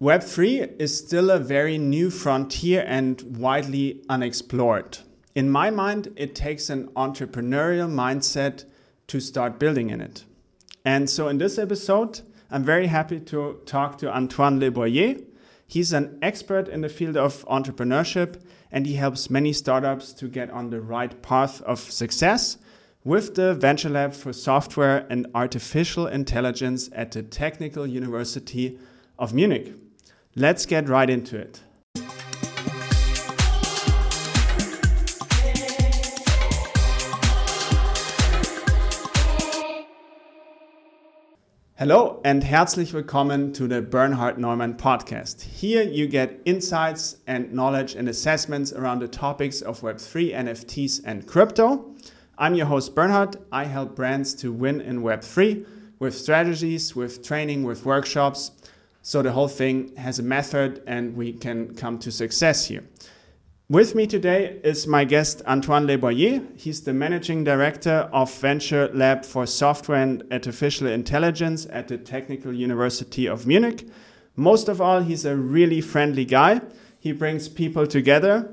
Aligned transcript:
Web3 0.00 0.80
is 0.80 0.96
still 0.96 1.28
a 1.28 1.40
very 1.40 1.76
new 1.76 2.08
frontier 2.08 2.84
and 2.86 3.20
widely 3.36 4.04
unexplored. 4.08 4.98
In 5.34 5.50
my 5.50 5.70
mind, 5.70 6.12
it 6.14 6.36
takes 6.36 6.70
an 6.70 6.86
entrepreneurial 6.90 7.90
mindset 7.90 8.64
to 9.08 9.18
start 9.18 9.58
building 9.58 9.90
in 9.90 10.00
it. 10.00 10.24
And 10.84 11.10
so 11.10 11.26
in 11.26 11.38
this 11.38 11.58
episode, 11.58 12.20
I'm 12.48 12.62
very 12.62 12.86
happy 12.86 13.18
to 13.18 13.58
talk 13.66 13.98
to 13.98 14.14
Antoine 14.14 14.60
Leboyer. 14.60 15.24
He's 15.66 15.92
an 15.92 16.16
expert 16.22 16.68
in 16.68 16.82
the 16.82 16.88
field 16.88 17.16
of 17.16 17.44
entrepreneurship 17.46 18.40
and 18.70 18.86
he 18.86 18.94
helps 18.94 19.30
many 19.30 19.52
startups 19.52 20.12
to 20.12 20.28
get 20.28 20.48
on 20.50 20.70
the 20.70 20.80
right 20.80 21.20
path 21.22 21.60
of 21.62 21.80
success 21.80 22.56
with 23.02 23.34
the 23.34 23.52
Venture 23.54 23.88
Lab 23.88 24.12
for 24.12 24.32
Software 24.32 25.08
and 25.10 25.26
Artificial 25.34 26.06
Intelligence 26.06 26.88
at 26.92 27.10
the 27.10 27.24
Technical 27.24 27.84
University 27.84 28.78
of 29.18 29.34
Munich. 29.34 29.74
Let's 30.38 30.66
get 30.66 30.88
right 30.88 31.10
into 31.10 31.36
it. 31.36 31.60
Hello 41.74 42.20
and 42.24 42.44
herzlich 42.44 42.92
willkommen 42.92 43.52
to 43.54 43.66
the 43.66 43.82
Bernhard 43.82 44.38
Neumann 44.38 44.74
podcast. 44.74 45.42
Here 45.42 45.82
you 45.82 46.06
get 46.06 46.40
insights 46.44 47.16
and 47.26 47.52
knowledge 47.52 47.96
and 47.96 48.08
assessments 48.08 48.72
around 48.72 49.00
the 49.00 49.08
topics 49.08 49.60
of 49.60 49.80
Web3, 49.80 50.36
NFTs, 50.36 51.00
and 51.04 51.26
crypto. 51.26 51.96
I'm 52.38 52.54
your 52.54 52.66
host, 52.66 52.94
Bernhard. 52.94 53.38
I 53.50 53.64
help 53.64 53.96
brands 53.96 54.34
to 54.34 54.52
win 54.52 54.82
in 54.82 55.02
Web3 55.02 55.66
with 55.98 56.14
strategies, 56.14 56.94
with 56.94 57.24
training, 57.24 57.64
with 57.64 57.84
workshops, 57.84 58.52
so 59.08 59.22
the 59.22 59.32
whole 59.32 59.48
thing 59.48 59.96
has 59.96 60.18
a 60.18 60.22
method 60.22 60.82
and 60.86 61.16
we 61.16 61.32
can 61.32 61.74
come 61.74 61.98
to 61.98 62.12
success 62.12 62.66
here. 62.66 62.84
With 63.70 63.94
me 63.94 64.06
today 64.06 64.60
is 64.62 64.86
my 64.86 65.04
guest 65.06 65.40
Antoine 65.46 65.86
Leboyer. 65.86 66.44
He's 66.60 66.82
the 66.82 66.92
managing 66.92 67.42
director 67.42 68.10
of 68.12 68.30
Venture 68.34 68.90
Lab 68.92 69.24
for 69.24 69.46
Software 69.46 70.02
and 70.02 70.24
Artificial 70.30 70.88
Intelligence 70.88 71.66
at 71.70 71.88
the 71.88 71.96
Technical 71.96 72.52
University 72.52 73.26
of 73.26 73.46
Munich. 73.46 73.88
Most 74.36 74.68
of 74.68 74.78
all, 74.78 75.00
he's 75.00 75.24
a 75.24 75.34
really 75.34 75.80
friendly 75.80 76.26
guy. 76.26 76.60
He 77.00 77.12
brings 77.12 77.48
people 77.48 77.86
together. 77.86 78.52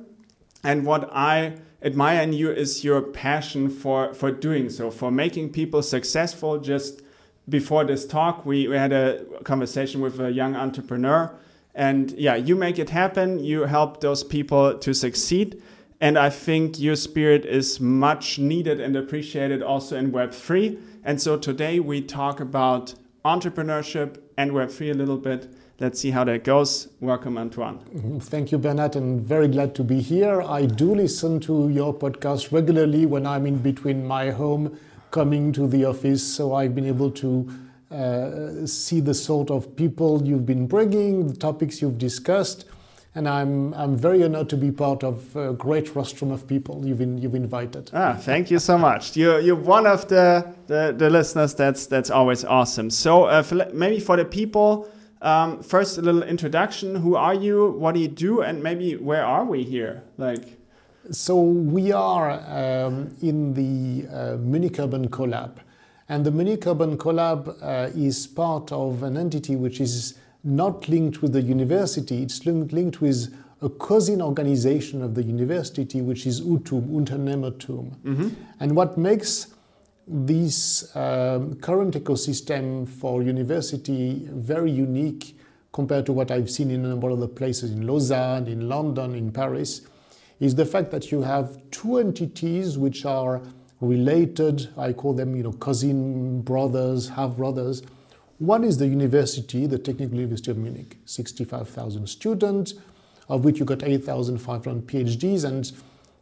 And 0.63 0.85
what 0.85 1.09
I 1.11 1.57
admire 1.81 2.21
in 2.21 2.31
you 2.31 2.49
is 2.49 2.81
your 2.81 3.01
passion 3.01 3.69
for, 3.69 4.13
for 4.13 4.31
doing 4.31 4.69
so, 4.69 4.89
for 4.89 5.11
making 5.11 5.51
people 5.51 5.81
successful 5.81 6.59
just 6.59 7.01
before 7.47 7.83
this 7.83 8.05
talk, 8.05 8.45
we, 8.45 8.67
we 8.67 8.75
had 8.75 8.91
a 8.91 9.23
conversation 9.43 10.01
with 10.01 10.19
a 10.19 10.31
young 10.31 10.55
entrepreneur. 10.55 11.31
And 11.73 12.11
yeah, 12.11 12.35
you 12.35 12.55
make 12.55 12.79
it 12.79 12.89
happen. 12.89 13.43
You 13.43 13.63
help 13.63 14.01
those 14.01 14.23
people 14.23 14.77
to 14.77 14.93
succeed. 14.93 15.61
And 16.01 16.17
I 16.17 16.29
think 16.29 16.79
your 16.79 16.95
spirit 16.95 17.45
is 17.45 17.79
much 17.79 18.39
needed 18.39 18.79
and 18.79 18.95
appreciated 18.95 19.61
also 19.61 19.97
in 19.97 20.11
Web3. 20.11 20.81
And 21.03 21.21
so 21.21 21.37
today 21.37 21.79
we 21.79 22.01
talk 22.01 22.39
about 22.39 22.95
entrepreneurship 23.23 24.19
and 24.37 24.51
Web3 24.51 24.91
a 24.91 24.93
little 24.93 25.17
bit. 25.17 25.53
Let's 25.79 25.99
see 25.99 26.11
how 26.11 26.23
that 26.23 26.45
goes. 26.45 26.87
Welcome, 27.01 27.37
Antoine. 27.37 27.79
Mm-hmm. 27.79 28.19
Thank 28.19 28.51
you, 28.51 28.57
Bernard, 28.57 28.95
and 28.95 29.21
very 29.21 29.49
glad 29.49 29.75
to 29.75 29.83
be 29.83 29.99
here. 29.99 30.41
I 30.41 30.65
do 30.65 30.95
listen 30.95 31.41
to 31.41 31.67
your 31.67 31.93
podcast 31.93 32.53
regularly 32.53 33.05
when 33.05 33.25
I'm 33.25 33.45
in 33.45 33.57
between 33.57 34.05
my 34.05 34.31
home 34.31 34.77
coming 35.15 35.53
to 35.53 35.65
the 35.65 35.85
office. 35.85 36.21
So 36.37 36.53
I've 36.59 36.75
been 36.75 36.89
able 36.95 37.11
to 37.23 37.29
uh, 37.89 38.65
see 38.67 38.99
the 38.99 39.13
sort 39.13 39.49
of 39.49 39.73
people 39.75 40.21
you've 40.27 40.45
been 40.45 40.67
bringing, 40.67 41.27
the 41.27 41.39
topics 41.49 41.81
you've 41.81 41.97
discussed. 41.97 42.65
And 43.17 43.29
I'm, 43.29 43.73
I'm 43.75 43.95
very 43.95 44.25
honored 44.25 44.49
to 44.49 44.57
be 44.57 44.71
part 44.71 45.01
of 45.11 45.33
a 45.37 45.53
great 45.53 45.95
rostrum 45.95 46.31
of 46.31 46.45
people 46.45 46.85
you've, 46.85 46.99
in, 46.99 47.17
you've 47.17 47.33
invited. 47.45 47.89
Ah, 47.93 48.13
thank 48.19 48.51
you 48.51 48.59
so 48.59 48.77
much. 48.77 49.15
You're, 49.15 49.39
you're 49.39 49.63
one 49.77 49.87
of 49.87 50.05
the, 50.09 50.53
the, 50.67 50.93
the 50.97 51.09
listeners. 51.09 51.55
That's, 51.55 51.87
that's 51.87 52.09
always 52.09 52.43
awesome. 52.43 52.89
So 52.89 53.23
uh, 53.23 53.41
for, 53.41 53.69
maybe 53.73 54.01
for 54.01 54.17
the 54.17 54.25
people, 54.25 54.89
um, 55.21 55.63
first 55.63 55.97
a 55.97 56.01
little 56.01 56.23
introduction. 56.23 56.93
Who 56.93 57.15
are 57.15 57.33
you? 57.33 57.71
What 57.71 57.95
do 57.95 58.01
you 58.01 58.09
do? 58.09 58.41
And 58.41 58.61
maybe 58.61 58.97
where 58.97 59.25
are 59.25 59.45
we 59.45 59.63
here? 59.63 60.03
Like. 60.17 60.43
So 61.11 61.39
we 61.39 61.91
are 61.91 62.31
um, 62.31 63.15
in 63.21 63.53
the 63.53 64.07
uh, 64.07 64.37
Munich 64.37 64.79
Urban 64.79 65.07
Collab. 65.09 65.57
And 66.09 66.25
the 66.25 66.31
Munich 66.31 66.65
Urban 66.65 66.97
Collab 66.97 67.55
uh, 67.61 67.89
is 67.95 68.27
part 68.27 68.71
of 68.71 69.03
an 69.03 69.17
entity 69.17 69.55
which 69.55 69.79
is 69.79 70.17
not 70.43 70.87
linked 70.87 71.21
with 71.21 71.33
the 71.33 71.41
university, 71.41 72.21
it's 72.21 72.45
linked, 72.45 72.71
linked 72.71 73.01
with 73.01 73.35
a 73.61 73.69
cousin 73.69 74.21
organization 74.21 75.01
of 75.01 75.15
the 75.15 75.23
university, 75.23 76.01
which 76.01 76.27
is 76.27 76.41
UTUM, 76.41 76.87
Unternehmertum. 76.89 77.95
Mm-hmm. 78.03 78.29
And 78.59 78.75
what 78.75 78.97
makes 78.97 79.47
this 80.07 80.95
um, 80.95 81.55
current 81.55 81.95
ecosystem 81.95 82.87
for 82.87 83.23
university 83.23 84.27
very 84.31 84.71
unique 84.71 85.35
compared 85.73 86.05
to 86.05 86.13
what 86.13 86.29
I've 86.29 86.49
seen 86.49 86.69
in 86.69 86.85
a 86.85 86.89
number 86.89 87.09
of 87.09 87.17
other 87.17 87.27
places 87.27 87.71
in 87.71 87.87
Lausanne, 87.87 88.47
in 88.47 88.69
London, 88.69 89.15
in 89.15 89.31
Paris, 89.31 89.81
is 90.45 90.53
the 90.53 90.65
fact 90.65 90.91
that 90.91 91.11
you 91.11 91.23
have 91.23 91.57
two 91.71 91.97
entities 91.97 92.77
which 92.77 93.03
are 93.03 93.41
related, 93.81 94.69
I 94.77 94.93
call 94.93 95.13
them, 95.13 95.35
you 95.35 95.41
know, 95.41 95.53
cousin 95.53 96.41
brothers, 96.41 97.09
half 97.09 97.35
brothers. 97.35 97.81
One 98.37 98.63
is 98.63 98.77
the 98.77 98.87
university, 98.87 99.65
the 99.65 99.79
Technical 99.79 100.17
University 100.17 100.51
of 100.51 100.57
Munich, 100.57 100.97
65,000 101.05 102.07
students, 102.07 102.75
of 103.27 103.43
which 103.43 103.57
you 103.57 103.65
got 103.65 103.81
8,500 103.81 104.85
PhDs, 104.85 105.45
and 105.45 105.71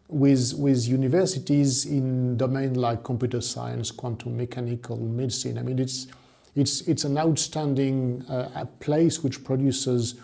with, 0.08 0.54
with 0.58 0.88
universities 0.88 1.86
in 1.86 2.38
domain 2.38 2.76
like 2.76 3.04
computer 3.04 3.42
science, 3.42 3.92
quantum 3.92 4.38
mechanical, 4.38 4.96
medicine. 4.96 5.58
I 5.58 5.64
mean, 5.64 5.80
it's, 5.80 6.08
it's, 6.56 6.80
it's 6.82 7.04
an 7.04 7.18
outstanding 7.18 8.24
uh, 8.30 8.64
place 8.80 9.22
which 9.22 9.44
produces 9.44 10.16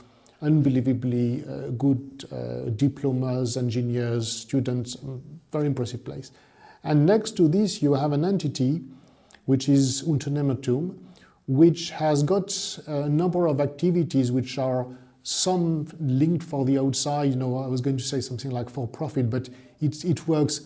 unbelievably 0.41 1.43
uh, 1.43 1.69
good 1.71 2.25
uh, 2.31 2.69
diplomas, 2.75 3.57
engineers, 3.57 4.31
students, 4.31 4.97
very 5.51 5.67
impressive 5.67 6.03
place. 6.03 6.31
And 6.83 7.05
next 7.05 7.35
to 7.37 7.47
this, 7.47 7.81
you 7.81 7.93
have 7.93 8.13
an 8.13 8.23
entity 8.23 8.81
which 9.45 9.67
is 9.67 10.03
Unternehmertum, 10.03 10.95
which 11.47 11.89
has 11.89 12.23
got 12.23 12.79
a 12.87 13.09
number 13.09 13.47
of 13.47 13.59
activities 13.59 14.31
which 14.31 14.57
are 14.57 14.85
some 15.23 15.87
linked 15.99 16.43
for 16.43 16.63
the 16.65 16.77
outside. 16.77 17.31
You 17.31 17.35
know, 17.35 17.57
I 17.57 17.67
was 17.67 17.81
going 17.81 17.97
to 17.97 18.03
say 18.03 18.21
something 18.21 18.51
like 18.51 18.69
for 18.69 18.87
profit, 18.87 19.29
but 19.29 19.49
it, 19.81 20.05
it 20.05 20.27
works 20.27 20.61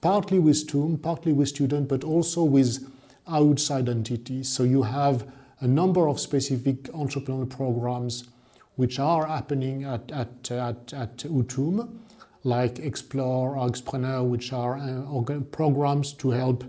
partly 0.00 0.38
with 0.38 0.68
TUM, 0.68 0.98
partly 0.98 1.32
with 1.32 1.48
student, 1.48 1.88
but 1.88 2.04
also 2.04 2.44
with 2.44 2.88
outside 3.26 3.88
entities. 3.88 4.48
So 4.48 4.62
you 4.62 4.82
have 4.82 5.26
a 5.60 5.66
number 5.66 6.08
of 6.08 6.20
specific 6.20 6.84
entrepreneurial 6.84 7.50
programs 7.50 8.28
which 8.78 9.00
are 9.00 9.26
happening 9.26 9.82
at, 9.82 10.08
at, 10.12 10.52
at, 10.52 10.92
at 10.92 11.16
UTUM, 11.16 11.98
like 12.44 12.78
Explore 12.78 13.56
or 13.56 13.68
Expreneur, 13.68 14.24
which 14.24 14.52
are 14.52 14.78
uh, 14.78 15.40
programs 15.50 16.12
to 16.12 16.30
help 16.30 16.62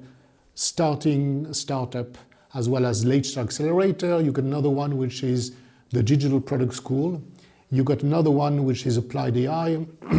starting 0.56 1.54
startup 1.54 2.18
as 2.56 2.68
well 2.68 2.88
as 2.88 3.06
late 3.06 3.38
accelerator. 3.38 4.20
You 4.22 4.32
got 4.32 4.46
another 4.46 4.72
one 4.72 4.98
which 4.98 5.22
is 5.22 5.56
the 5.92 6.02
digital 6.02 6.42
product 6.42 6.74
school. 6.74 7.22
You 7.70 7.84
got 7.84 8.02
another 8.02 8.32
one 8.32 8.64
which 8.64 8.88
is 8.88 8.98
applied 8.98 9.38
AI. 9.38 9.86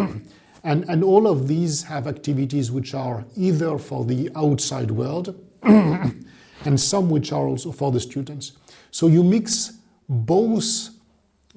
and, 0.62 0.84
and 0.88 1.02
all 1.02 1.26
of 1.26 1.48
these 1.48 1.82
have 1.82 2.06
activities 2.06 2.70
which 2.70 2.94
are 2.94 3.24
either 3.36 3.78
for 3.78 4.04
the 4.04 4.30
outside 4.36 4.92
world 4.92 5.34
and 5.64 6.80
some 6.80 7.10
which 7.10 7.32
are 7.32 7.48
also 7.48 7.72
for 7.72 7.90
the 7.90 7.98
students. 7.98 8.52
So 8.92 9.08
you 9.08 9.24
mix 9.24 9.72
both 10.08 10.90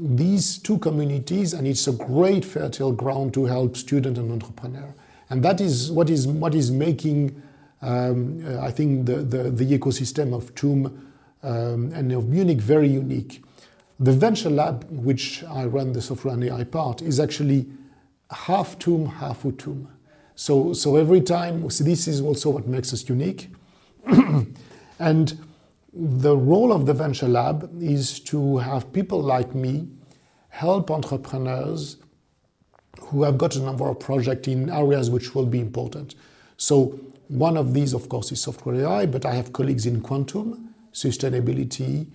these 0.03 0.57
two 0.57 0.77
communities, 0.79 1.53
and 1.53 1.65
it's 1.65 1.87
a 1.87 1.93
great 1.93 2.43
fertile 2.43 2.91
ground 2.91 3.33
to 3.35 3.45
help 3.45 3.77
student 3.77 4.17
and 4.17 4.31
entrepreneur. 4.31 4.93
And 5.29 5.43
that 5.43 5.61
is 5.61 5.91
what 5.91 6.09
is 6.09 6.27
what 6.27 6.53
is 6.53 6.71
making, 6.71 7.41
um, 7.81 8.43
uh, 8.45 8.61
I 8.61 8.71
think, 8.71 9.05
the, 9.05 9.15
the, 9.15 9.49
the, 9.49 9.77
ecosystem 9.77 10.33
of 10.33 10.53
TUM 10.55 10.85
um, 11.41 11.91
and 11.93 12.11
of 12.11 12.27
Munich 12.27 12.59
very 12.59 12.89
unique. 12.89 13.43
The 13.99 14.11
venture 14.11 14.49
lab, 14.49 14.85
which 14.89 15.43
I 15.45 15.65
run 15.65 15.93
the 15.93 16.01
software 16.01 16.33
and 16.33 16.43
AI 16.43 16.65
part, 16.65 17.01
is 17.01 17.19
actually 17.19 17.65
half 18.29 18.77
TUM, 18.79 19.05
half 19.05 19.43
UTUM. 19.43 19.87
So, 20.35 20.73
so 20.73 20.97
every 20.97 21.21
time, 21.21 21.69
so 21.69 21.83
this 21.83 22.07
is 22.07 22.19
also 22.19 22.49
what 22.49 22.67
makes 22.67 22.91
us 22.91 23.07
unique. 23.07 23.49
and 24.99 25.39
the 25.95 26.35
role 26.35 26.73
of 26.73 26.85
the 26.85 26.93
Venture 26.93 27.27
Lab 27.27 27.69
is 27.79 28.19
to 28.21 28.57
have 28.57 28.91
people 28.93 29.21
like 29.21 29.53
me 29.53 29.87
help 30.49 30.89
entrepreneurs 30.89 31.97
who 32.99 33.23
have 33.23 33.37
got 33.37 33.55
a 33.55 33.61
number 33.61 33.87
of 33.87 33.99
projects 33.99 34.47
in 34.47 34.69
areas 34.69 35.09
which 35.09 35.35
will 35.35 35.45
be 35.45 35.59
important. 35.59 36.15
So 36.57 36.99
one 37.27 37.57
of 37.57 37.73
these, 37.73 37.93
of 37.93 38.09
course, 38.09 38.31
is 38.31 38.41
software 38.41 38.75
AI, 38.75 39.05
but 39.05 39.25
I 39.25 39.33
have 39.33 39.53
colleagues 39.53 39.85
in 39.85 40.01
quantum, 40.01 40.73
sustainability, 40.93 42.07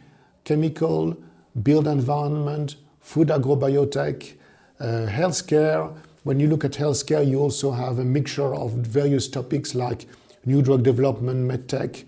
chemical, 0.45 1.17
build 1.63 1.87
environment, 1.87 2.77
food 3.01 3.29
agrobiotech, 3.29 4.35
uh, 4.81 4.85
healthcare. 5.09 5.97
When 6.25 6.41
you 6.41 6.49
look 6.49 6.65
at 6.65 6.73
healthcare, 6.73 7.29
you 7.29 7.39
also 7.39 7.71
have 7.73 7.99
a 7.99 8.05
mixture 8.05 8.55
of 8.55 8.73
various 8.73 9.29
topics 9.29 9.75
like 9.75 10.07
new 10.45 10.63
drug 10.63 10.83
development, 10.83 11.51
medtech, 11.51 12.05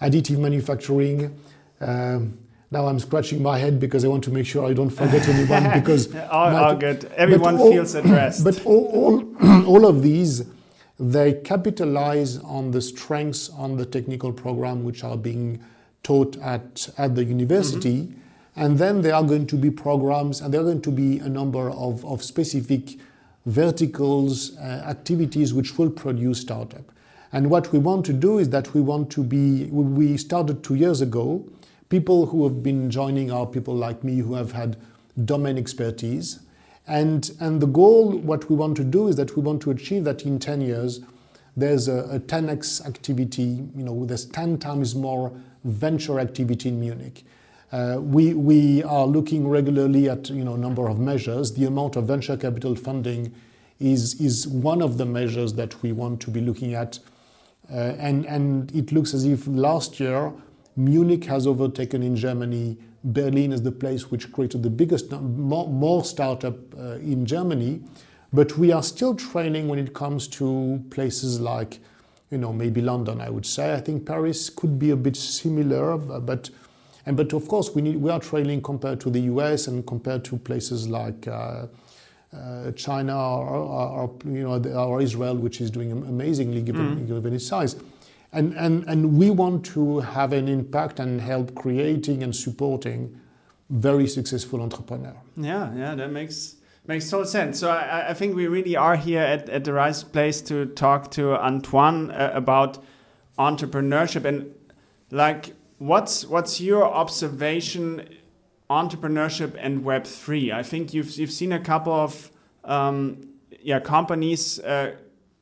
additive 0.00 0.38
manufacturing. 0.38 1.38
Um, 1.80 2.38
now 2.70 2.86
I'm 2.86 2.98
scratching 2.98 3.42
my 3.42 3.58
head 3.58 3.78
because 3.78 4.04
I 4.04 4.08
want 4.08 4.24
to 4.24 4.30
make 4.30 4.46
sure 4.46 4.66
I 4.68 4.72
don't 4.72 4.90
forget 4.90 5.28
anyone 5.28 5.70
because 5.80 6.14
all, 6.14 6.56
all 6.56 6.74
good. 6.74 7.04
Everyone 7.16 7.56
all, 7.56 7.70
feels 7.70 7.94
addressed. 7.94 8.44
But 8.48 8.64
all, 8.66 8.86
all, 8.86 9.66
all 9.66 9.86
of 9.86 10.02
these, 10.02 10.44
they 10.98 11.34
capitalize 11.34 12.38
on 12.38 12.70
the 12.70 12.80
strengths 12.80 13.48
on 13.50 13.76
the 13.76 13.86
technical 13.86 14.32
program 14.32 14.84
which 14.84 15.04
are 15.04 15.16
being 15.16 15.62
taught 16.02 16.36
at, 16.38 16.88
at 16.98 17.14
the 17.14 17.24
university. 17.24 18.02
Mm-hmm. 18.02 18.20
And 18.56 18.78
then 18.78 19.02
there 19.02 19.14
are 19.14 19.22
going 19.24 19.46
to 19.48 19.56
be 19.56 19.70
programs 19.70 20.40
and 20.40 20.52
there 20.54 20.60
are 20.60 20.64
going 20.64 20.82
to 20.82 20.92
be 20.92 21.18
a 21.18 21.28
number 21.28 21.70
of, 21.70 22.04
of 22.04 22.22
specific 22.22 22.98
verticals, 23.46 24.56
uh, 24.56 24.84
activities 24.86 25.52
which 25.52 25.76
will 25.76 25.90
produce 25.90 26.40
startup. 26.40 26.84
And 27.34 27.50
what 27.50 27.70
we 27.70 27.78
want 27.78 28.06
to 28.06 28.14
do 28.14 28.38
is 28.38 28.48
that 28.50 28.72
we 28.72 28.80
want 28.80 29.10
to 29.10 29.22
be, 29.22 29.66
we 29.66 30.16
started 30.16 30.64
two 30.64 30.76
years 30.76 31.02
ago 31.02 31.44
People 31.94 32.26
who 32.26 32.42
have 32.42 32.60
been 32.60 32.90
joining 32.90 33.30
are 33.30 33.46
people 33.46 33.72
like 33.72 34.02
me 34.02 34.18
who 34.18 34.34
have 34.34 34.50
had 34.50 34.76
domain 35.24 35.58
expertise. 35.58 36.40
And, 36.88 37.30
and 37.38 37.60
the 37.60 37.66
goal, 37.66 38.18
what 38.18 38.50
we 38.50 38.56
want 38.56 38.76
to 38.78 38.84
do 38.84 39.06
is 39.06 39.14
that 39.14 39.36
we 39.36 39.42
want 39.42 39.62
to 39.62 39.70
achieve 39.70 40.02
that 40.02 40.22
in 40.22 40.38
10 40.38 40.60
years, 40.60 41.00
there's 41.56 41.86
a, 41.86 41.98
a 42.10 42.18
10x 42.18 42.84
activity, 42.84 43.62
you 43.76 43.84
know, 43.84 44.04
there's 44.06 44.24
10 44.26 44.58
times 44.58 44.94
more 44.94 45.30
venture 45.62 46.18
activity 46.18 46.70
in 46.70 46.80
Munich. 46.80 47.22
Uh, 47.70 47.98
we, 48.00 48.34
we 48.34 48.82
are 48.82 49.06
looking 49.06 49.46
regularly 49.46 50.08
at 50.08 50.30
you 50.30 50.44
know 50.44 50.56
number 50.56 50.88
of 50.88 50.98
measures. 50.98 51.52
The 51.54 51.64
amount 51.64 51.96
of 51.96 52.06
venture 52.06 52.36
capital 52.36 52.74
funding 52.74 53.32
is, 53.78 54.20
is 54.20 54.46
one 54.48 54.82
of 54.82 54.98
the 54.98 55.06
measures 55.06 55.54
that 55.54 55.80
we 55.82 55.92
want 55.92 56.20
to 56.22 56.30
be 56.30 56.40
looking 56.40 56.74
at. 56.74 56.98
Uh, 57.70 57.94
and, 57.98 58.26
and 58.26 58.74
it 58.74 58.92
looks 58.92 59.14
as 59.14 59.24
if 59.24 59.46
last 59.46 59.98
year 59.98 60.32
Munich 60.76 61.24
has 61.24 61.46
overtaken 61.46 62.02
in 62.02 62.16
Germany 62.16 62.76
Berlin 63.04 63.52
as 63.52 63.62
the 63.62 63.72
place 63.72 64.10
which 64.10 64.32
created 64.32 64.62
the 64.62 64.70
biggest, 64.70 65.12
more, 65.12 65.68
more 65.68 66.04
startup 66.04 66.56
uh, 66.78 66.94
in 66.96 67.26
Germany. 67.26 67.82
But 68.32 68.58
we 68.58 68.72
are 68.72 68.82
still 68.82 69.14
trailing 69.14 69.68
when 69.68 69.78
it 69.78 69.94
comes 69.94 70.26
to 70.28 70.82
places 70.90 71.40
like, 71.40 71.78
you 72.30 72.38
know, 72.38 72.52
maybe 72.52 72.80
London, 72.80 73.20
I 73.20 73.30
would 73.30 73.46
say. 73.46 73.74
I 73.74 73.80
think 73.80 74.06
Paris 74.06 74.50
could 74.50 74.78
be 74.78 74.90
a 74.90 74.96
bit 74.96 75.16
similar, 75.16 75.96
but 75.96 76.50
and 77.06 77.16
but 77.16 77.32
of 77.32 77.46
course 77.48 77.74
we 77.74 77.82
need 77.82 77.96
we 77.96 78.10
are 78.10 78.18
trailing 78.18 78.62
compared 78.62 78.98
to 79.00 79.10
the 79.10 79.20
US 79.20 79.66
and 79.66 79.86
compared 79.86 80.24
to 80.24 80.36
places 80.38 80.88
like 80.88 81.28
uh, 81.28 81.66
uh, 82.34 82.72
China 82.72 83.16
or, 83.16 83.48
or, 83.48 83.88
or, 84.00 84.16
you 84.24 84.42
know 84.42 84.56
or 84.74 85.00
Israel, 85.00 85.36
which 85.36 85.60
is 85.60 85.70
doing 85.70 85.92
amazingly 85.92 86.62
given, 86.62 86.96
mm. 86.96 87.06
given 87.06 87.34
its 87.34 87.46
size. 87.46 87.76
And, 88.32 88.52
and, 88.54 88.84
and 88.88 89.16
we 89.16 89.30
want 89.30 89.64
to 89.66 90.00
have 90.00 90.32
an 90.32 90.48
impact 90.48 90.98
and 90.98 91.20
help 91.20 91.54
creating 91.54 92.24
and 92.24 92.34
supporting 92.34 93.20
very 93.70 94.08
successful 94.08 94.60
entrepreneur. 94.60 95.16
Yeah, 95.36 95.72
yeah, 95.74 95.94
that 95.94 96.10
makes 96.10 96.56
makes 96.86 97.08
total 97.08 97.26
sense. 97.26 97.60
So 97.60 97.70
I, 97.70 98.10
I 98.10 98.14
think 98.14 98.34
we 98.34 98.46
really 98.46 98.76
are 98.76 98.96
here 98.96 99.22
at, 99.22 99.48
at 99.48 99.64
the 99.64 99.72
right 99.72 100.04
place 100.12 100.42
to 100.42 100.66
talk 100.66 101.10
to 101.12 101.34
Antoine 101.36 102.10
uh, 102.10 102.32
about 102.34 102.82
entrepreneurship 103.38 104.24
and 104.24 104.54
like 105.10 105.54
what's 105.78 106.24
what's 106.26 106.60
your 106.60 106.84
observation 106.84 108.08
entrepreneurship 108.70 109.54
and 109.58 109.84
Web 109.84 110.04
three? 110.04 110.52
I 110.52 110.62
think 110.62 110.94
you've 110.94 111.10
you've 111.18 111.32
seen 111.32 111.52
a 111.52 111.60
couple 111.60 111.92
of 111.92 112.30
um, 112.64 113.28
yeah 113.60 113.80
companies 113.80 114.58
uh, 114.60 114.96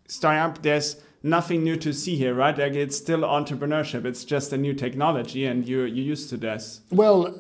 starting 0.06 0.42
up. 0.42 0.62
There's 0.62 0.96
nothing 1.22 1.62
new 1.62 1.76
to 1.76 1.92
see 1.92 2.16
here, 2.16 2.34
right? 2.34 2.56
Like 2.56 2.74
it's 2.74 2.96
still 2.96 3.20
entrepreneurship. 3.20 4.04
It's 4.04 4.24
just 4.24 4.52
a 4.52 4.58
new 4.58 4.74
technology, 4.74 5.46
and 5.46 5.66
you're 5.66 5.86
you're 5.86 6.06
used 6.06 6.30
to 6.30 6.36
this. 6.36 6.80
Well, 6.90 7.34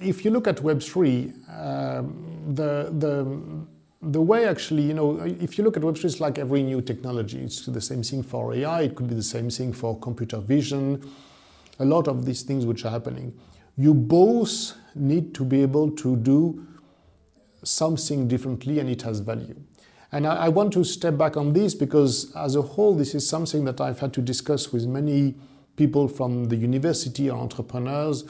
if 0.00 0.24
you 0.24 0.30
look 0.30 0.46
at 0.46 0.60
Web 0.62 0.82
three, 0.82 1.32
um, 1.56 2.54
the 2.54 2.90
the 2.92 3.66
the 4.00 4.20
way 4.20 4.46
actually, 4.46 4.82
you 4.82 4.94
know, 4.94 5.18
if 5.40 5.58
you 5.58 5.64
look 5.64 5.76
at 5.76 5.82
Web3, 5.82 6.04
it's 6.04 6.20
like 6.20 6.38
every 6.38 6.62
new 6.62 6.80
technology. 6.80 7.40
It's 7.40 7.66
the 7.66 7.80
same 7.80 8.02
thing 8.02 8.22
for 8.22 8.54
AI. 8.54 8.82
It 8.82 8.94
could 8.94 9.08
be 9.08 9.14
the 9.14 9.22
same 9.22 9.50
thing 9.50 9.72
for 9.72 9.98
computer 9.98 10.38
vision. 10.38 11.10
A 11.80 11.84
lot 11.84 12.06
of 12.06 12.24
these 12.24 12.42
things 12.42 12.64
which 12.64 12.84
are 12.84 12.90
happening. 12.90 13.32
You 13.78 13.94
both 13.94 14.76
need 14.96 15.34
to 15.36 15.44
be 15.44 15.62
able 15.62 15.92
to 15.92 16.16
do 16.16 16.66
something 17.62 18.26
differently, 18.26 18.80
and 18.80 18.90
it 18.90 19.02
has 19.02 19.20
value. 19.20 19.56
And 20.10 20.26
I, 20.26 20.46
I, 20.46 20.48
want 20.48 20.72
to 20.72 20.84
step 20.84 21.16
back 21.16 21.36
on 21.36 21.52
this 21.52 21.74
because, 21.74 22.34
as 22.34 22.56
a 22.56 22.62
whole, 22.62 22.94
this 22.94 23.14
is 23.14 23.28
something 23.28 23.64
that 23.66 23.80
I've 23.80 24.00
had 24.00 24.12
to 24.14 24.22
discuss 24.22 24.72
with 24.72 24.86
many 24.86 25.36
people 25.76 26.08
from 26.08 26.46
the 26.46 26.56
university 26.56 27.30
or 27.30 27.38
entrepreneurs, 27.38 28.24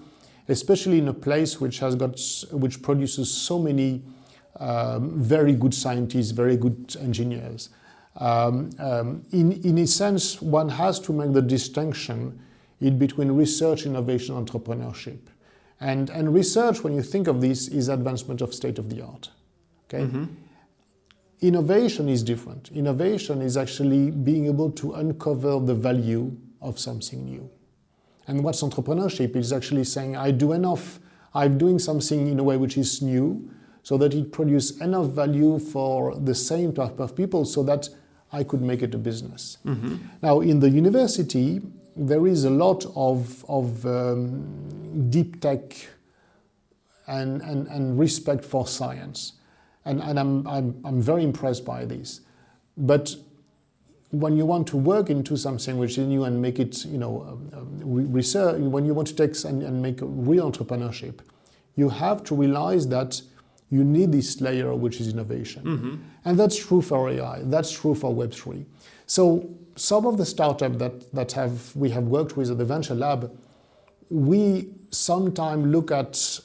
especially 0.49 0.99
in 0.99 1.09
a 1.09 1.15
place 1.15 1.61
which 1.61 1.79
has 1.79 1.95
got 1.95 2.21
which 2.53 2.83
produces 2.83 3.33
so 3.33 3.59
many 3.59 4.03
um, 4.61 5.19
very 5.19 5.55
good 5.55 5.73
scientists, 5.73 6.33
very 6.33 6.56
good 6.56 6.97
engineers. 7.00 7.71
Um, 8.17 8.71
um, 8.79 9.25
in, 9.31 9.53
in 9.53 9.79
a 9.79 9.87
sense, 9.87 10.43
one 10.43 10.69
has 10.69 10.99
to 11.00 11.12
make 11.12 11.33
the 11.33 11.43
distinction 11.43 12.41
in 12.81 12.99
between 12.99 13.31
research, 13.33 13.87
innovation, 13.87 14.35
entrepreneurship. 14.35 15.21
And, 15.81 16.11
and 16.11 16.35
research, 16.35 16.83
when 16.83 16.95
you 16.95 17.03
think 17.03 17.29
of 17.29 17.41
this, 17.41 17.69
is 17.69 17.89
advancement 17.89 18.41
of 18.41 18.53
state 18.53 18.79
of 18.79 18.91
the 18.91 19.03
art. 19.03 19.31
Okay? 19.85 20.05
Mm-hmm. 20.05 20.25
Innovation 21.41 22.09
is 22.09 22.25
different. 22.25 22.71
Innovation 22.73 23.43
is 23.43 23.57
actually 23.57 24.11
being 24.11 24.47
able 24.47 24.73
to 24.73 24.95
uncover 24.95 25.61
the 25.61 25.75
value 25.75 26.37
of 26.61 26.79
something 26.79 27.25
new. 27.25 27.49
And 28.27 28.43
what's 28.43 28.63
entrepreneurship 28.63 29.37
is 29.37 29.53
actually 29.53 29.85
saying, 29.85 30.17
I 30.17 30.33
do 30.33 30.53
enough, 30.53 30.99
I'm 31.33 31.57
doing 31.57 31.79
something 31.79 32.27
in 32.27 32.39
a 32.41 32.43
way 32.43 32.57
which 32.57 32.77
is 32.77 33.01
new, 33.01 33.51
so 33.85 33.97
that 33.99 34.13
it 34.13 34.33
produces 34.33 34.81
enough 34.81 35.07
value 35.07 35.59
for 35.59 36.15
the 36.17 36.35
same 36.35 36.75
type 36.75 36.99
of 36.99 37.15
people 37.15 37.45
so 37.45 37.63
that 37.63 37.89
I 38.33 38.45
could 38.45 38.61
make 38.61 38.83
it 38.83 38.95
a 38.95 38.99
business. 38.99 39.59
Mm-hmm. 39.65 39.97
Now, 40.21 40.41
in 40.41 40.61
the 40.61 40.69
university, 40.69 41.63
there 41.99 42.27
is 42.27 42.45
a 42.45 42.50
lot 42.50 42.87
of, 42.95 43.45
of 43.49 43.85
um, 43.85 45.11
deep 45.11 45.41
tech 45.41 45.75
and, 47.09 47.43
and, 47.43 47.67
and 47.69 47.99
respect 47.99 48.45
for 48.45 48.67
science. 48.67 49.33
And, 49.85 50.00
and 50.00 50.19
I'm, 50.19 50.47
I'm, 50.47 50.81
I'm 50.85 51.02
very 51.02 51.25
impressed 51.25 51.64
by 51.64 51.85
this. 51.85 52.21
But 52.76 53.17
when 54.11 54.37
you 54.37 54.47
want 54.47 54.69
to 54.69 54.76
work 54.76 55.11
into 55.11 55.37
something 55.37 55.76
which 55.76 55.99
is 55.99 56.07
new 56.07 56.25
and 56.25 56.40
make 56.40 56.59
it, 56.59 56.85
you 56.85 56.99
know, 56.99 57.23
um, 57.23 57.50
um 57.55 58.12
research, 58.12 58.59
when 58.61 58.85
you 58.85 58.95
want 58.95 59.09
to 59.09 59.14
take 59.14 59.45
and, 59.45 59.62
and 59.62 59.83
make 59.83 60.00
a 60.00 60.07
real 60.07 60.50
entrepreneurship, 60.50 61.19
you 61.75 61.88
have 61.88 62.23
to 62.25 62.35
realize 62.35 62.87
that 62.88 63.21
you 63.71 63.85
need 63.85 64.12
this 64.12 64.40
layer 64.40 64.75
which 64.75 65.00
is 65.00 65.09
innovation. 65.09 65.62
Mm-hmm. 65.64 65.97
And 66.25 66.38
that's 66.38 66.57
true 66.57 66.81
for 66.81 67.11
AI, 67.11 67.40
that's 67.45 67.73
true 67.73 67.95
for 67.95 68.14
Web3. 68.14 68.64
So 69.07 69.49
some 69.78 70.06
of 70.06 70.18
the 70.18 70.26
startups 70.26 70.76
that, 70.78 71.12
that 71.14 71.32
have 71.32 71.75
we 71.76 71.90
have 71.90 72.04
worked 72.04 72.37
with 72.37 72.50
at 72.50 72.58
the 72.58 72.64
Venture 72.64 72.94
Lab, 72.94 73.30
we 74.11 74.68
sometimes 74.90 75.66
look 75.66 75.90
at 75.90 76.40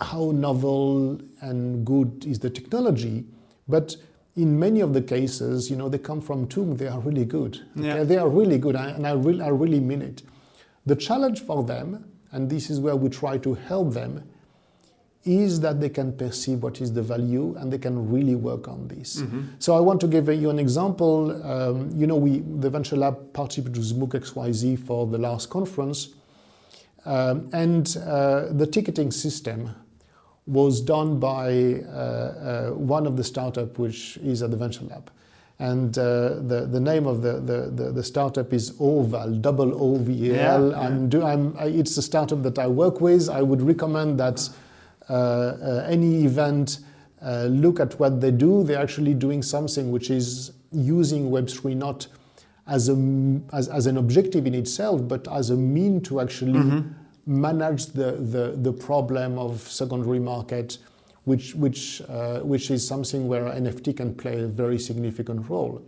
how 0.00 0.30
novel 0.32 1.20
and 1.40 1.84
good 1.84 2.24
is 2.26 2.38
the 2.38 2.50
technology, 2.50 3.24
but 3.66 3.96
in 4.36 4.58
many 4.58 4.80
of 4.80 4.92
the 4.92 5.02
cases, 5.02 5.68
you 5.70 5.76
know, 5.76 5.88
they 5.88 5.98
come 5.98 6.20
from 6.20 6.46
TUM, 6.46 6.76
they 6.76 6.86
are 6.86 7.00
really 7.00 7.24
good. 7.24 7.60
Yeah. 7.74 7.94
Okay? 7.94 8.04
They 8.04 8.16
are 8.16 8.28
really 8.28 8.58
good, 8.58 8.76
and 8.76 9.06
I, 9.06 9.12
re- 9.12 9.40
I 9.40 9.48
really 9.48 9.80
mean 9.80 10.02
it. 10.02 10.22
The 10.86 10.94
challenge 10.94 11.40
for 11.40 11.64
them, 11.64 12.04
and 12.30 12.48
this 12.48 12.70
is 12.70 12.78
where 12.78 12.94
we 12.94 13.08
try 13.08 13.38
to 13.38 13.54
help 13.54 13.94
them, 13.94 14.22
is 15.28 15.60
that 15.60 15.80
they 15.80 15.90
can 15.90 16.12
perceive 16.12 16.62
what 16.62 16.80
is 16.80 16.92
the 16.92 17.02
value 17.02 17.54
and 17.58 17.72
they 17.72 17.78
can 17.78 18.10
really 18.10 18.34
work 18.34 18.68
on 18.68 18.88
this. 18.88 19.22
Mm-hmm. 19.22 19.42
So 19.58 19.76
I 19.76 19.80
want 19.80 20.00
to 20.00 20.08
give 20.08 20.28
you 20.28 20.50
an 20.50 20.58
example. 20.58 21.16
Um, 21.44 21.90
you 22.00 22.06
know, 22.06 22.16
we 22.16 22.38
the 22.60 22.70
Venture 22.70 22.96
Lab 22.96 23.16
participated 23.32 23.76
with 23.76 23.92
MOOC 24.00 24.12
XYZ 24.22 24.86
for 24.86 25.06
the 25.06 25.18
last 25.18 25.50
conference, 25.50 26.14
um, 27.04 27.48
and 27.52 27.96
uh, 28.06 28.52
the 28.52 28.66
ticketing 28.66 29.10
system 29.12 29.70
was 30.46 30.80
done 30.80 31.20
by 31.20 31.74
uh, 31.74 31.90
uh, 31.90 32.70
one 32.72 33.06
of 33.06 33.16
the 33.16 33.24
startup 33.24 33.78
which 33.78 34.16
is 34.18 34.42
at 34.42 34.50
the 34.50 34.56
Venture 34.56 34.86
Lab. 34.86 35.10
And 35.60 35.98
uh, 35.98 36.04
the, 36.52 36.68
the 36.70 36.80
name 36.80 37.06
of 37.06 37.20
the, 37.20 37.40
the, 37.40 37.70
the, 37.74 37.92
the 37.92 38.02
startup 38.02 38.52
is 38.52 38.80
Ooval, 38.80 39.42
double 39.42 39.74
O 39.74 39.98
V 39.98 40.12
E 40.12 40.38
L. 40.38 40.70
Yeah, 40.70 40.88
yeah. 40.88 41.06
do, 41.08 41.22
I'm, 41.22 41.56
I, 41.58 41.66
it's 41.66 41.96
a 41.98 42.02
startup 42.02 42.42
that 42.44 42.58
I 42.58 42.68
work 42.68 43.00
with. 43.00 43.28
I 43.28 43.42
would 43.42 43.60
recommend 43.60 44.20
that 44.20 44.38
uh, 44.38 44.52
any 45.08 46.24
event 46.24 46.80
uh, 47.22 47.44
look 47.44 47.80
at 47.80 47.98
what 47.98 48.20
they 48.20 48.30
do. 48.30 48.62
They're 48.64 48.80
actually 48.80 49.14
doing 49.14 49.42
something 49.42 49.90
which 49.90 50.10
is 50.10 50.52
using 50.72 51.30
Web3 51.30 51.74
not 51.76 52.06
as, 52.66 52.88
a, 52.88 52.94
as, 53.52 53.68
as 53.68 53.86
an 53.86 53.96
objective 53.96 54.46
in 54.46 54.54
itself, 54.54 55.08
but 55.08 55.26
as 55.32 55.50
a 55.50 55.56
mean 55.56 56.00
to 56.02 56.20
actually 56.20 56.52
mm-hmm 56.60 56.92
manage 57.28 57.86
the, 57.86 58.12
the, 58.12 58.54
the 58.56 58.72
problem 58.72 59.38
of 59.38 59.60
secondary 59.60 60.18
market, 60.18 60.78
which, 61.24 61.54
which, 61.54 62.00
uh, 62.08 62.40
which 62.40 62.70
is 62.70 62.86
something 62.86 63.28
where 63.28 63.44
NFT 63.44 63.98
can 63.98 64.14
play 64.14 64.40
a 64.40 64.46
very 64.46 64.78
significant 64.78 65.48
role. 65.48 65.82